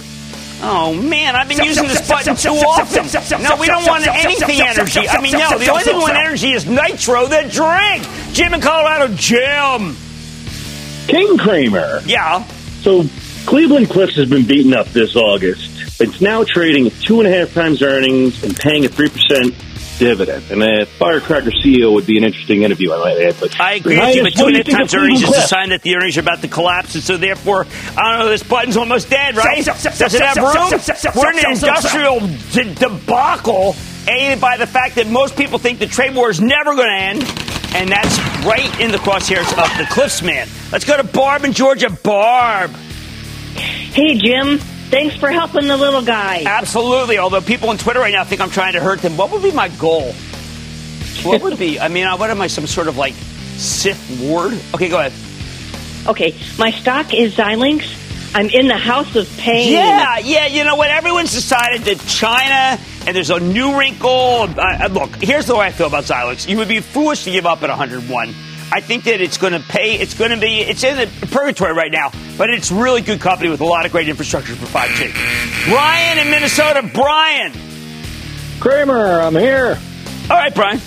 Oh 0.66 0.94
man, 0.94 1.36
I've 1.36 1.50
been 1.50 1.64
using 1.66 1.88
this 1.88 2.08
button 2.08 2.36
too 2.38 2.50
often. 2.50 3.06
sell, 3.06 3.22
sell, 3.22 3.40
No, 3.42 3.58
we 3.58 3.68
don't 3.68 3.86
want 3.86 4.06
sell, 4.06 4.14
anything 4.16 4.62
energy. 4.62 5.08
I 5.10 5.20
mean, 5.22 5.32
sell, 5.32 5.52
no, 5.52 5.58
the 5.60 5.70
only 5.70 5.84
thing 5.84 5.96
we 5.98 6.02
want 6.04 6.16
energy 6.16 6.52
is 6.54 6.66
nitro, 6.66 7.28
the 7.28 7.42
drink. 7.52 8.08
Jim 8.34 8.54
in 8.54 8.62
Colorado, 8.62 9.14
Jim. 9.16 9.98
King 11.08 11.38
Cramer. 11.38 12.02
Yeah. 12.06 12.44
So 12.82 13.06
Cleveland 13.46 13.90
Cliffs 13.90 14.16
has 14.16 14.30
been 14.30 14.46
beaten 14.46 14.74
up 14.74 14.88
this 14.88 15.16
August. 15.16 16.02
It's 16.02 16.22
now 16.22 16.44
trading 16.44 16.88
at 16.88 16.94
two 16.94 17.20
and 17.20 17.28
a 17.28 17.38
half 17.38 17.54
times 17.54 17.82
earnings 17.82 18.44
and 18.44 18.56
paying 18.56 18.86
a 18.86 18.90
three 18.90 19.10
percent 19.10 19.54
dividend. 20.00 20.44
And 20.50 20.64
a 20.64 20.86
Firecracker 20.86 21.52
CEO 21.52 21.94
would 21.94 22.06
be 22.06 22.18
an 22.18 22.24
interesting 22.24 22.64
interview, 22.64 22.92
I 22.94 22.98
might 22.98 23.18
add. 23.18 23.36
But 23.40 23.60
I 23.60 23.74
agree 23.76 24.00
with 24.00 24.16
you, 24.16 24.24
but 24.24 24.34
Highest, 24.34 24.38
two 24.38 24.44
what 24.44 24.48
and 24.48 24.48
do 24.48 24.48
a 24.48 24.52
you 24.52 24.58
half 24.58 24.66
think 24.66 24.78
times 24.78 24.94
of 24.94 25.00
earnings 25.00 25.24
is 25.24 25.30
a 25.30 25.48
sign 25.48 25.70
that 25.70 25.82
the 25.82 25.96
earnings 25.96 26.18
are 26.18 26.22
about 26.22 26.42
to 26.42 26.48
collapse, 26.48 26.96
and 26.96 27.04
so 27.04 27.18
therefore, 27.18 27.68
I 27.98 28.12
don't 28.18 28.26
know, 28.26 28.30
this 28.30 28.44
button's 28.44 28.78
almost 28.78 29.10
dead, 29.10 29.36
right? 29.36 29.64
Does 29.64 30.14
it 30.14 30.22
have 30.22 30.38
room? 30.38 30.80
sell, 30.80 30.96
sell, 30.96 31.12
We're 31.16 31.32
in 31.32 31.46
an 31.46 31.56
sell, 31.56 31.82
sell, 31.82 32.18
industrial 32.18 32.74
debacle 32.76 33.76
aided 34.08 34.42
by 34.42 34.58
the 34.58 34.68
fact 34.68 34.96
that 34.96 35.08
most 35.08 35.38
people 35.38 35.60
think 35.60 35.80
the 35.80 35.88
trade 35.88 36.16
war 36.16 36.30
is 36.30 36.42
never 36.42 36.76
going 36.76 36.88
to 36.88 36.94
end, 36.94 37.22
and 37.76 37.90
that's 37.90 38.18
right 38.46 38.80
in 38.80 38.92
the 38.92 38.98
crosshairs 38.98 39.50
of 39.52 39.78
the 39.78 39.86
Cliffs 39.92 40.22
man. 40.22 40.48
Let's 40.72 40.86
go 40.86 40.98
to 40.98 41.04
Barb 41.04 41.44
in 41.44 41.54
Georgia. 41.54 41.90
Barb. 41.90 42.72
Hey, 42.72 44.18
Jim. 44.18 44.60
Thanks 44.90 45.16
for 45.16 45.30
helping 45.30 45.68
the 45.68 45.78
little 45.78 46.04
guy. 46.04 46.44
Absolutely. 46.46 47.18
Although 47.18 47.42
people 47.42 47.70
on 47.70 47.78
Twitter 47.78 48.00
right 48.00 48.14
now 48.14 48.24
think 48.24 48.42
I'm 48.42 48.52
trying 48.52 48.74
to 48.74 48.80
hurt 48.80 49.00
them, 49.00 49.18
what 49.18 49.32
would 49.32 49.42
be 49.42 49.52
my 49.52 49.70
goal? 49.70 50.14
What 51.24 51.42
would 51.42 51.58
be? 51.58 51.80
I 51.80 51.88
mean, 51.88 52.06
what 52.20 52.30
am 52.30 52.42
I? 52.42 52.48
Some 52.48 52.68
sort 52.68 52.88
of 52.88 52.98
like 52.98 53.14
Sith 53.14 54.22
ward? 54.22 54.54
Okay, 54.76 54.90
go 54.90 55.00
ahead. 55.00 55.14
Okay, 56.08 56.36
my 56.60 56.70
stock 56.72 57.14
is 57.14 57.36
Xilinx. 57.36 57.93
I'm 58.36 58.50
in 58.50 58.68
the 58.68 58.78
house 58.78 59.16
of 59.16 59.30
pain. 59.38 59.72
Yeah, 59.72 60.18
yeah. 60.20 60.48
You 60.48 60.64
know 60.64 60.76
what? 60.76 60.90
Everyone's 60.90 61.32
decided 61.32 61.82
that 61.84 62.00
China 62.08 62.82
and 63.06 63.16
there's 63.16 63.30
a 63.30 63.40
new 63.40 63.78
wrinkle. 63.78 64.44
Uh, 64.44 64.56
uh, 64.58 64.90
look, 64.92 65.16
here's 65.22 65.46
the 65.46 65.56
way 65.56 65.68
I 65.68 65.72
feel 65.72 65.88
about 65.88 66.06
Xilinx. 66.06 66.48
You 66.48 66.58
would 66.58 66.68
be 66.68 66.80
foolish 66.80 67.26
to 67.26 67.32
give 67.32 67.46
up 67.46 67.62
at 67.64 67.70
101. 67.70 68.34
I 68.72 68.82
think 68.82 69.04
that 69.04 69.22
it's 69.22 69.38
going 69.38 69.54
to 69.54 69.60
pay. 69.60 70.00
It's 70.00 70.16
going 70.16 70.32
to 70.32 70.38
be. 70.38 70.62
It's 70.62 70.84
in 70.84 70.98
the 70.98 71.28
purgatory 71.28 71.74
right 71.74 71.92
now, 71.92 72.12
but 72.38 72.50
it's 72.50 72.72
really 72.72 73.02
good 73.02 73.22
company 73.22 73.50
with 73.50 73.62
a 73.62 73.66
lot 73.66 73.86
of 73.86 73.92
great 73.92 74.10
infrastructure 74.10 74.56
for 74.56 74.66
5G. 74.66 75.70
Brian 75.70 76.18
in 76.18 76.32
Minnesota. 76.32 76.90
Brian. 76.94 77.54
Cramer, 78.60 79.20
I'm 79.20 79.36
here. 79.36 79.78
All 80.30 80.38
right, 80.38 80.56
Brian. 80.56 80.80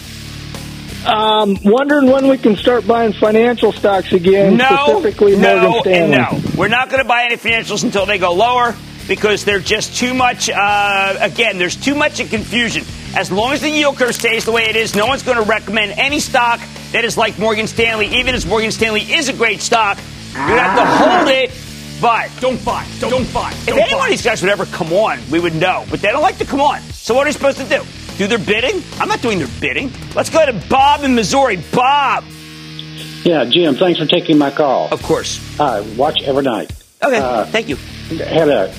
Um, 1.07 1.57
wondering 1.65 2.11
when 2.11 2.29
we 2.29 2.37
can 2.39 2.57
start 2.57 2.87
buying 2.87 3.13
financial 3.13 3.73
stocks 3.73 4.13
again, 4.13 4.57
No, 4.57 4.67
specifically 4.99 5.37
no, 5.37 5.61
Morgan 5.71 5.81
Stanley. 5.83 6.17
and 6.17 6.45
no. 6.45 6.51
We're 6.59 6.69
not 6.69 6.89
going 6.91 7.03
to 7.03 7.09
buy 7.09 7.25
any 7.25 7.37
financials 7.37 7.85
until 7.85 8.07
they 8.07 8.19
go 8.19 8.33
lower 8.33 8.75
because 9.07 9.45
they're 9.45 9.61
just 9.61 9.97
too 9.97 10.15
much. 10.15 10.51
Uh, 10.51 11.17
again, 11.21 11.59
there's 11.59 11.77
too 11.77 11.95
much 11.95 12.19
in 12.19 12.29
confusion. 12.29 12.85
As 13.15 13.31
long 13.31 13.53
as 13.53 13.61
the 13.61 13.71
yield 13.71 13.97
curve 13.97 14.15
stays 14.15 14.45
the 14.45 14.53
way 14.53 14.65
it 14.65 14.75
is, 14.77 14.95
no 14.97 15.07
one's 15.07 15.23
going 15.23 15.37
to 15.39 15.45
recommend 15.45 15.93
any 15.93 16.19
stock 16.19 16.61
that 16.93 17.05
is 17.05 17.17
like 17.17 17.39
Morgan 17.39 17.67
Stanley, 17.67 18.07
even 18.09 18.35
as 18.35 18.45
Morgan 18.45 18.73
Stanley 18.73 19.01
is 19.03 19.29
a 19.29 19.33
great 19.33 19.61
stock. 19.61 19.99
You're 20.35 20.47
going 20.49 20.57
to 20.59 20.63
have 20.63 20.79
to 20.79 20.87
hold 20.87 21.29
it, 21.29 21.51
but 22.01 22.31
don't 22.41 22.63
buy. 22.65 22.87
Don't, 22.99 23.33
buy. 23.33 23.53
If 23.53 23.69
any 23.69 23.95
one 23.95 24.05
of 24.05 24.11
these 24.11 24.23
guys 24.25 24.43
would 24.43 24.51
ever 24.51 24.67
come 24.67 24.93
on, 24.93 25.19
we 25.31 25.39
would 25.41 25.55
know. 25.55 25.85
But 25.89 26.01
they 26.03 26.09
don't 26.09 26.21
like 26.23 26.39
to 26.39 26.45
come 26.45 26.61
on. 26.61 26.81
So 26.93 27.15
what 27.15 27.27
are 27.27 27.31
you 27.31 27.33
supposed 27.33 27.59
to 27.59 27.65
do? 27.65 27.83
Do 28.19 28.27
their 28.27 28.39
bidding? 28.39 28.83
I'm 28.99 29.09
not 29.09 29.21
doing 29.21 29.39
their 29.39 29.49
bidding. 29.61 29.93
Let's 30.15 30.31
go 30.31 30.45
to 30.45 30.53
Bob 30.71 31.05
in 31.05 31.15
Missouri. 31.15 31.57
Bob. 31.73 32.25
Yeah, 33.25 33.45
Jim, 33.45 33.75
thanks 33.75 33.99
for 33.99 34.07
taking 34.07 34.39
my 34.39 34.51
call. 34.51 34.89
Of 34.91 35.03
course. 35.03 35.41
I 35.61 35.81
watch 35.97 36.23
every 36.23 36.43
night. 36.45 36.71
Okay, 37.03 37.19
Uh, 37.19 37.45
thank 37.47 37.69
you. 37.69 37.77
Had 38.25 38.49
a 38.49 38.73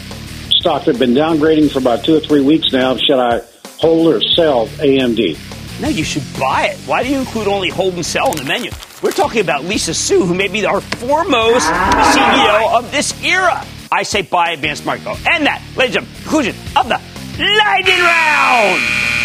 stock 0.50 0.86
that's 0.86 0.98
been 0.98 1.14
downgrading 1.14 1.70
for 1.72 1.80
about 1.80 2.04
two 2.04 2.16
or 2.16 2.20
three 2.20 2.42
weeks 2.42 2.72
now. 2.72 2.96
Should 2.98 3.20
I 3.20 3.42
hold 3.80 4.08
or 4.14 4.22
sell 4.22 4.68
AMD? 4.80 5.38
No, 5.82 5.90
you 5.90 6.04
should 6.04 6.24
buy 6.40 6.68
it. 6.68 6.78
Why 6.88 7.04
do 7.04 7.10
you 7.10 7.20
include 7.20 7.48
only 7.48 7.70
hold 7.70 7.94
and 7.94 8.06
sell 8.06 8.32
in 8.32 8.38
the 8.38 8.44
menu? 8.46 8.72
We're 9.04 9.12
talking 9.12 9.42
about 9.42 9.66
Lisa 9.66 9.94
Su, 9.94 10.26
who 10.26 10.34
may 10.34 10.48
be 10.48 10.66
our 10.66 10.82
foremost 10.82 11.68
CEO 11.68 12.74
of 12.80 12.92
this 12.92 13.14
era. 13.24 13.64
I 13.92 14.02
say 14.04 14.24
buy 14.24 14.52
advanced. 14.52 14.84
Go. 14.86 15.16
And 15.30 15.46
that, 15.46 15.62
ladies 15.76 15.96
and 15.98 16.08
gentlemen, 16.08 16.22
conclusion 16.24 16.56
of 16.76 16.88
the 16.88 17.00
lightning 17.38 18.02
round. 18.02 19.17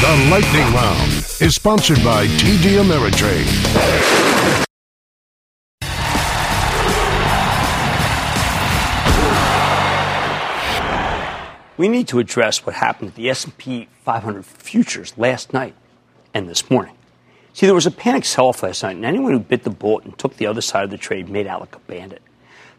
The 0.00 0.28
Lightning 0.30 0.72
Round 0.74 1.12
is 1.40 1.56
sponsored 1.56 2.04
by 2.04 2.28
TD 2.28 2.80
Ameritrade. 2.80 3.48
We 11.76 11.88
need 11.88 12.06
to 12.06 12.20
address 12.20 12.64
what 12.64 12.76
happened 12.76 13.08
at 13.08 13.16
the 13.16 13.28
S&P 13.28 13.88
500 14.04 14.46
futures 14.46 15.18
last 15.18 15.52
night 15.52 15.74
and 16.32 16.48
this 16.48 16.70
morning. 16.70 16.94
See, 17.52 17.66
there 17.66 17.74
was 17.74 17.86
a 17.86 17.90
panic 17.90 18.24
sell-off 18.24 18.62
last 18.62 18.84
night, 18.84 18.94
and 18.94 19.04
anyone 19.04 19.32
who 19.32 19.40
bit 19.40 19.64
the 19.64 19.70
bullet 19.70 20.04
and 20.04 20.16
took 20.16 20.36
the 20.36 20.46
other 20.46 20.60
side 20.60 20.84
of 20.84 20.90
the 20.90 20.96
trade 20.96 21.28
made 21.28 21.48
out 21.48 21.58
like 21.58 21.74
a 21.74 21.80
bandit. 21.80 22.22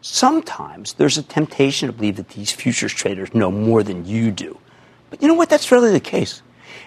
Sometimes 0.00 0.94
there's 0.94 1.18
a 1.18 1.22
temptation 1.22 1.88
to 1.88 1.92
believe 1.92 2.16
that 2.16 2.30
these 2.30 2.50
futures 2.50 2.94
traders 2.94 3.34
know 3.34 3.50
more 3.50 3.82
than 3.82 4.06
you 4.06 4.30
do. 4.30 4.58
But 5.10 5.20
you 5.20 5.28
know 5.28 5.34
what? 5.34 5.50
That's 5.50 5.70
rarely 5.70 5.92
the 5.92 6.00
case. 6.00 6.40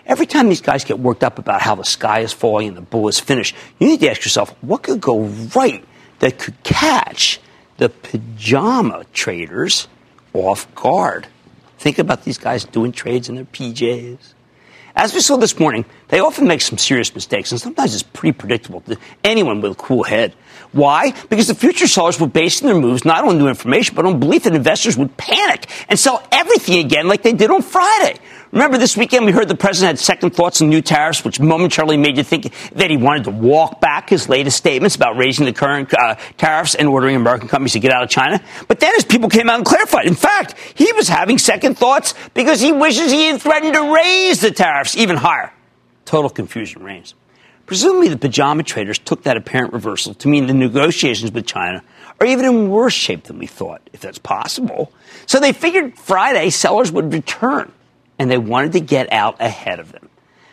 Every 0.06 0.26
time 0.26 0.50
these 0.50 0.62
guys 0.62 0.84
get 0.84 1.00
worked 1.00 1.24
up 1.24 1.40
about 1.40 1.62
how 1.62 1.76
the 1.76 1.86
sky 1.86 2.20
is 2.20 2.34
falling 2.34 2.70
and 2.70 2.78
the 2.78 2.82
bull 2.82 3.08
is 3.08 3.20
finished, 3.20 3.56
you 3.80 3.88
need 3.88 4.02
to 4.02 4.10
ask 4.10 4.24
yourself, 4.26 4.50
what 4.62 4.84
could 4.84 5.00
go 5.00 5.22
right 5.56 5.84
that 6.20 6.40
could 6.40 6.62
catch 6.64 7.40
the 7.78 7.90
pajama 7.90 9.06
traders 9.14 9.88
off 10.34 10.74
guard? 10.76 11.28
Think 11.78 12.00
about 12.00 12.24
these 12.24 12.38
guys 12.38 12.66
doing 12.66 12.92
trades 12.92 13.30
in 13.30 13.36
their 13.36 13.46
PJs. 13.46 14.34
As 14.96 15.14
we 15.14 15.22
saw 15.22 15.38
this 15.38 15.60
morning, 15.60 15.86
they 16.10 16.20
often 16.20 16.48
make 16.48 16.62
some 16.62 16.78
serious 16.78 17.16
mistakes, 17.16 17.52
and 17.52 17.60
sometimes 17.60 17.96
it's 17.96 18.04
pretty 18.04 18.38
predictable 18.38 18.82
to 18.82 18.98
anyone 19.24 19.60
with 19.60 19.72
a 19.72 19.76
cool 19.76 20.04
head. 20.04 20.36
Why? 20.72 21.14
Because 21.30 21.48
the 21.48 21.56
future 21.56 21.88
sellers 21.88 22.20
were 22.20 22.28
basing 22.28 22.68
their 22.68 22.80
moves 22.80 23.04
not 23.04 23.26
on 23.26 23.40
new 23.40 23.48
information, 23.48 23.96
but 23.96 24.06
on 24.06 24.20
belief 24.20 24.44
that 24.44 24.54
investors 24.54 24.96
would 24.96 25.18
panic 25.18 25.68
and 25.90 25.98
sell 25.98 26.26
everything 26.32 26.78
again 26.78 27.08
like 27.08 27.24
they 27.24 27.34
did 27.34 27.50
on 27.50 27.64
Friday. 27.64 28.20
Remember 28.54 28.78
this 28.78 28.96
weekend 28.96 29.26
we 29.26 29.32
heard 29.32 29.48
the 29.48 29.56
president 29.56 29.98
had 29.98 30.06
second 30.06 30.36
thoughts 30.36 30.62
on 30.62 30.70
new 30.70 30.80
tariffs, 30.80 31.26
which 31.26 31.40
momentarily 31.40 31.98
made 31.98 32.18
you 32.18 32.24
think 32.24 32.54
that 32.76 32.92
he 32.92 32.98
wanted 32.98 33.24
to 33.24 33.32
walk 33.32 33.82
back 33.82 34.12
his 34.12 34.30
latest 34.30 34.58
statements 34.58 34.96
about 34.96 35.18
raising 35.18 35.46
the 35.46 35.54
current 35.54 35.92
uh, 35.92 36.14
tariffs 36.38 36.76
and 36.76 36.88
ordering 36.88 37.16
American 37.16 37.48
companies 37.48 37.74
to 37.74 37.80
get 37.80 37.92
out 37.92 38.04
of 38.04 38.12
China. 38.12 38.40
But 38.68 38.80
then 38.80 38.94
his 38.94 39.06
people 39.06 39.28
came 39.28 39.50
out 39.50 39.56
and 39.56 39.66
clarified. 39.66 40.06
In 40.06 40.14
fact, 40.14 40.54
he 40.76 40.92
was 40.94 41.08
having 41.08 41.40
second 41.40 41.80
thoughts 41.80 42.14
because 42.36 42.62
he 42.62 42.72
wishes 42.72 43.12
he 43.12 43.26
had 43.26 43.42
threatened 43.42 43.74
to 43.74 43.92
raise 43.92 44.42
the 44.42 44.52
tariffs 44.52 44.96
even 44.96 45.18
higher. 45.18 45.52
Total 46.06 46.30
confusion 46.30 46.84
reigns. 46.84 47.16
Presumably, 47.66 48.08
the 48.08 48.18
pajama 48.18 48.62
traders 48.62 49.00
took 49.00 49.24
that 49.24 49.36
apparent 49.36 49.74
reversal 49.74 50.14
to 50.14 50.28
mean 50.28 50.46
the 50.46 50.54
negotiations 50.54 51.32
with 51.32 51.48
China 51.48 51.84
are 52.20 52.28
even 52.28 52.46
in 52.46 52.70
worse 52.70 52.94
shape 52.94 53.24
than 53.24 53.40
we 53.40 53.48
thought, 53.48 53.82
if 53.94 54.02
that's 54.02 54.20
possible. 54.20 54.94
So 55.26 55.40
they 55.40 55.54
figured 55.54 55.98
Friday 55.98 56.52
sellers 56.52 56.92
would 56.92 57.12
return, 57.12 57.72
and 58.24 58.32
they 58.32 58.38
wanted 58.38 58.72
to 58.72 58.80
get 58.80 59.12
out 59.12 59.40
ahead 59.42 59.80
of 59.80 59.92
them. 59.92 60.10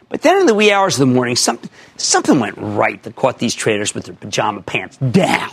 But 0.08 0.22
then 0.22 0.40
in 0.40 0.46
the 0.46 0.54
wee 0.54 0.72
hours 0.72 0.98
of 0.98 1.08
the 1.08 1.14
morning, 1.14 1.36
something, 1.36 1.70
something 1.96 2.40
went 2.40 2.56
right 2.58 3.00
that 3.04 3.14
caught 3.14 3.38
these 3.38 3.54
traders 3.54 3.94
with 3.94 4.06
their 4.06 4.14
pajama 4.14 4.60
pants 4.62 4.96
down. 4.96 5.50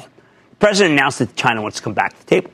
The 0.49 0.55
president 0.57 0.99
announced 0.99 1.20
that 1.20 1.36
China 1.36 1.61
wants 1.61 1.78
to 1.78 1.84
come 1.84 1.93
back 1.93 2.13
to 2.13 2.20
the 2.20 2.26
table. 2.26 2.51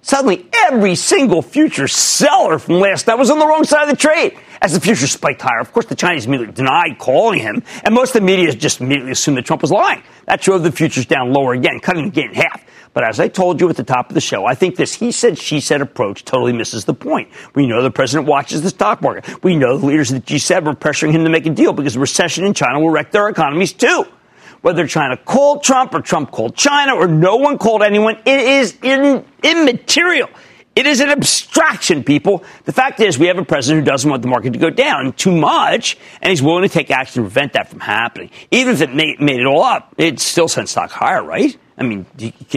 Suddenly, 0.00 0.48
every 0.66 0.94
single 0.94 1.42
future 1.42 1.86
seller 1.86 2.58
from 2.58 2.76
last 2.76 3.06
night 3.06 3.18
was 3.18 3.30
on 3.30 3.38
the 3.38 3.46
wrong 3.46 3.64
side 3.64 3.82
of 3.82 3.90
the 3.90 3.96
trade. 3.96 4.38
As 4.62 4.72
the 4.72 4.80
futures 4.80 5.12
spiked 5.12 5.42
higher, 5.42 5.60
of 5.60 5.72
course, 5.72 5.84
the 5.84 5.94
Chinese 5.94 6.24
immediately 6.24 6.54
denied 6.54 6.96
calling 6.98 7.40
him, 7.40 7.62
and 7.84 7.94
most 7.94 8.14
of 8.14 8.22
the 8.22 8.26
media 8.26 8.50
just 8.54 8.80
immediately 8.80 9.12
assumed 9.12 9.36
that 9.36 9.44
Trump 9.44 9.60
was 9.60 9.70
lying. 9.70 10.02
That 10.24 10.40
drove 10.40 10.62
the 10.62 10.72
futures 10.72 11.04
down 11.04 11.34
lower 11.34 11.52
again, 11.52 11.80
cutting 11.80 12.04
the 12.06 12.10
gain 12.10 12.30
in 12.30 12.34
half. 12.34 12.64
But 12.92 13.04
as 13.04 13.20
I 13.20 13.28
told 13.28 13.60
you 13.60 13.68
at 13.68 13.76
the 13.76 13.84
top 13.84 14.08
of 14.08 14.14
the 14.14 14.20
show, 14.20 14.46
I 14.46 14.54
think 14.54 14.76
this 14.76 14.94
he 14.94 15.12
said, 15.12 15.38
she 15.38 15.60
said 15.60 15.80
approach 15.80 16.24
totally 16.24 16.52
misses 16.52 16.84
the 16.84 16.94
point. 16.94 17.30
We 17.54 17.66
know 17.66 17.82
the 17.82 17.90
president 17.90 18.28
watches 18.28 18.62
the 18.62 18.70
stock 18.70 19.00
market. 19.00 19.44
We 19.44 19.56
know 19.56 19.78
the 19.78 19.86
leaders 19.86 20.10
of 20.10 20.24
the 20.24 20.34
G7 20.34 20.66
are 20.66 20.74
pressuring 20.74 21.12
him 21.12 21.24
to 21.24 21.30
make 21.30 21.46
a 21.46 21.50
deal 21.50 21.72
because 21.72 21.96
recession 21.96 22.44
in 22.44 22.54
China 22.54 22.80
will 22.80 22.90
wreck 22.90 23.12
their 23.12 23.28
economies 23.28 23.72
too. 23.72 24.06
Whether 24.62 24.86
China 24.86 25.16
called 25.16 25.62
Trump 25.62 25.94
or 25.94 26.00
Trump 26.00 26.32
called 26.32 26.56
China 26.56 26.94
or 26.94 27.06
no 27.06 27.36
one 27.36 27.58
called 27.58 27.82
anyone, 27.82 28.18
it 28.26 28.40
is 28.40 28.76
in, 28.82 29.24
immaterial. 29.42 30.28
It 30.76 30.86
is 30.86 31.00
an 31.00 31.10
abstraction, 31.10 32.04
people. 32.04 32.44
The 32.64 32.72
fact 32.72 33.00
is, 33.00 33.18
we 33.18 33.26
have 33.26 33.38
a 33.38 33.44
president 33.44 33.84
who 33.84 33.90
doesn't 33.90 34.08
want 34.08 34.22
the 34.22 34.28
market 34.28 34.52
to 34.52 34.58
go 34.58 34.70
down 34.70 35.12
too 35.14 35.32
much, 35.32 35.98
and 36.22 36.30
he's 36.30 36.42
willing 36.42 36.62
to 36.62 36.68
take 36.68 36.90
action 36.90 37.22
to 37.22 37.28
prevent 37.28 37.54
that 37.54 37.68
from 37.68 37.80
happening. 37.80 38.30
Even 38.50 38.74
if 38.74 38.80
it 38.80 38.94
made, 38.94 39.20
made 39.20 39.40
it 39.40 39.46
all 39.46 39.64
up, 39.64 39.94
it 39.98 40.20
still 40.20 40.46
sent 40.46 40.68
stock 40.68 40.90
higher, 40.90 41.24
right? 41.24 41.58
I 41.80 41.82
mean, 41.82 42.06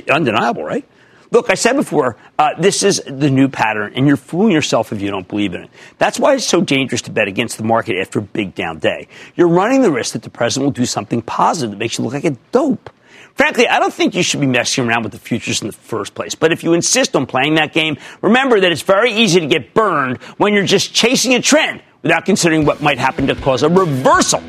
undeniable, 0.09 0.63
right? 0.63 0.85
Look, 1.31 1.49
I 1.49 1.55
said 1.55 1.73
before, 1.73 2.15
uh, 2.37 2.51
this 2.59 2.83
is 2.83 3.01
the 3.07 3.31
new 3.31 3.47
pattern, 3.47 3.93
and 3.95 4.05
you're 4.05 4.17
fooling 4.17 4.51
yourself 4.51 4.93
if 4.93 5.01
you 5.01 5.09
don't 5.09 5.27
believe 5.27 5.55
in 5.55 5.63
it. 5.63 5.69
That's 5.97 6.19
why 6.19 6.35
it's 6.35 6.45
so 6.45 6.61
dangerous 6.61 7.01
to 7.03 7.11
bet 7.11 7.27
against 7.27 7.57
the 7.57 7.63
market 7.63 7.95
after 7.99 8.19
a 8.19 8.21
big 8.21 8.53
down 8.53 8.77
day. 8.77 9.07
You're 9.35 9.47
running 9.47 9.81
the 9.81 9.91
risk 9.91 10.13
that 10.13 10.21
the 10.21 10.29
president 10.29 10.65
will 10.65 10.73
do 10.73 10.85
something 10.85 11.23
positive 11.23 11.71
that 11.71 11.77
makes 11.77 11.97
you 11.97 12.03
look 12.03 12.13
like 12.13 12.25
a 12.25 12.37
dope. 12.51 12.91
Frankly, 13.33 13.67
I 13.67 13.79
don't 13.79 13.91
think 13.91 14.13
you 14.13 14.21
should 14.21 14.41
be 14.41 14.45
messing 14.45 14.87
around 14.87 15.01
with 15.01 15.11
the 15.11 15.17
futures 15.17 15.61
in 15.61 15.67
the 15.67 15.73
first 15.73 16.13
place. 16.13 16.35
But 16.35 16.51
if 16.51 16.63
you 16.63 16.73
insist 16.73 17.15
on 17.15 17.25
playing 17.25 17.55
that 17.55 17.73
game, 17.73 17.97
remember 18.21 18.59
that 18.59 18.71
it's 18.71 18.83
very 18.83 19.11
easy 19.11 19.39
to 19.39 19.47
get 19.47 19.73
burned 19.73 20.17
when 20.37 20.53
you're 20.53 20.67
just 20.67 20.93
chasing 20.93 21.33
a 21.33 21.41
trend 21.41 21.81
without 22.03 22.25
considering 22.25 22.63
what 22.63 22.83
might 22.83 22.99
happen 22.99 23.25
to 23.25 23.35
cause 23.35 23.63
a 23.63 23.69
reversal. 23.69 24.43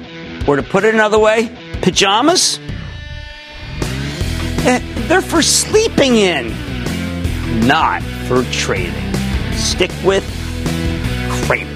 Or 0.47 0.57
to 0.57 0.63
put 0.63 0.85
it 0.85 0.93
another 0.93 1.19
way, 1.19 1.49
pajamas? 1.81 2.59
Eh, 4.67 4.81
they're 5.09 5.21
for 5.21 5.43
sleeping 5.43 6.17
in 6.17 6.49
not 7.67 8.03
for 8.27 8.45
trading. 8.45 9.13
Stick 9.53 9.91
with 10.05 10.25
Cramer. 11.47 11.71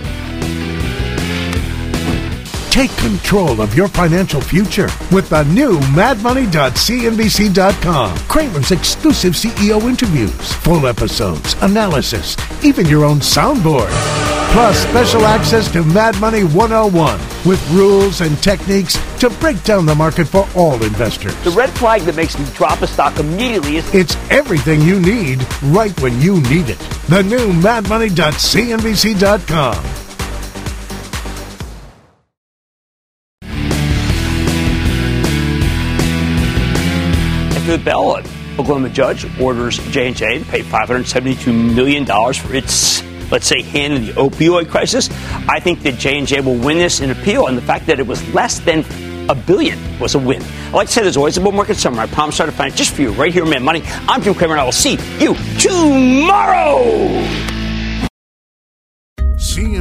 Take 2.70 2.90
control 2.96 3.60
of 3.60 3.74
your 3.74 3.88
financial 3.88 4.40
future 4.40 4.88
with 5.10 5.28
the 5.30 5.42
new 5.44 5.78
madmoney.cnbc.com. 5.94 8.16
Cramer's 8.28 8.70
exclusive 8.70 9.34
CEO 9.34 9.82
interviews, 9.82 10.52
full 10.54 10.86
episodes, 10.86 11.54
analysis, 11.62 12.36
even 12.62 12.86
your 12.86 13.04
own 13.04 13.18
soundboard. 13.18 14.37
Plus, 14.52 14.78
special 14.88 15.26
access 15.26 15.70
to 15.72 15.84
Mad 15.84 16.18
Money 16.20 16.42
101 16.42 17.18
with 17.46 17.70
rules 17.70 18.22
and 18.22 18.42
techniques 18.42 18.96
to 19.20 19.28
break 19.40 19.62
down 19.62 19.84
the 19.84 19.94
market 19.94 20.26
for 20.26 20.48
all 20.56 20.82
investors. 20.82 21.34
The 21.44 21.50
red 21.50 21.68
flag 21.70 22.00
that 22.02 22.16
makes 22.16 22.38
me 22.38 22.46
drop 22.54 22.80
a 22.80 22.86
stock 22.86 23.18
immediately 23.18 23.76
is 23.76 23.94
it's 23.94 24.16
everything 24.30 24.80
you 24.80 24.98
need 25.00 25.46
right 25.64 25.92
when 26.00 26.18
you 26.20 26.40
need 26.42 26.70
it. 26.70 26.78
The 27.08 27.22
new 27.22 27.52
madmoney.cnbc.com. 27.52 29.74
After 37.54 37.76
the 37.76 37.84
bell, 37.84 38.16
Oklahoma 38.58 38.88
judge 38.88 39.26
orders 39.38 39.76
J&J 39.90 40.38
to 40.38 40.44
pay 40.46 40.62
$572 40.62 41.74
million 41.74 42.06
for 42.06 42.54
its 42.54 43.02
let's 43.30 43.46
say, 43.46 43.62
hand 43.62 43.94
in 43.94 44.06
the 44.06 44.12
opioid 44.12 44.68
crisis. 44.68 45.08
I 45.48 45.60
think 45.60 45.82
that 45.82 45.98
J&J 45.98 46.40
will 46.40 46.58
win 46.58 46.78
this 46.78 47.00
in 47.00 47.10
appeal, 47.10 47.46
and 47.46 47.56
the 47.56 47.62
fact 47.62 47.86
that 47.86 47.98
it 47.98 48.06
was 48.06 48.26
less 48.34 48.60
than 48.60 48.84
a 49.28 49.34
billion 49.34 49.78
was 49.98 50.14
a 50.14 50.18
win. 50.18 50.42
I 50.42 50.70
like 50.70 50.88
to 50.88 50.92
say 50.92 51.02
there's 51.02 51.16
always 51.16 51.36
a 51.36 51.40
bull 51.40 51.52
market 51.52 51.76
somewhere. 51.76 52.04
I 52.04 52.06
promise 52.06 52.40
I'll 52.40 52.50
find 52.50 52.72
it 52.72 52.76
just 52.76 52.94
for 52.94 53.02
you 53.02 53.12
right 53.12 53.32
here 53.32 53.44
Mad 53.44 53.62
Money. 53.62 53.82
I'm 54.08 54.22
Jim 54.22 54.34
Cramer, 54.34 54.54
and 54.54 54.60
I 54.60 54.64
will 54.64 54.72
see 54.72 54.98
you 55.18 55.34
tomorrow. 55.58 57.57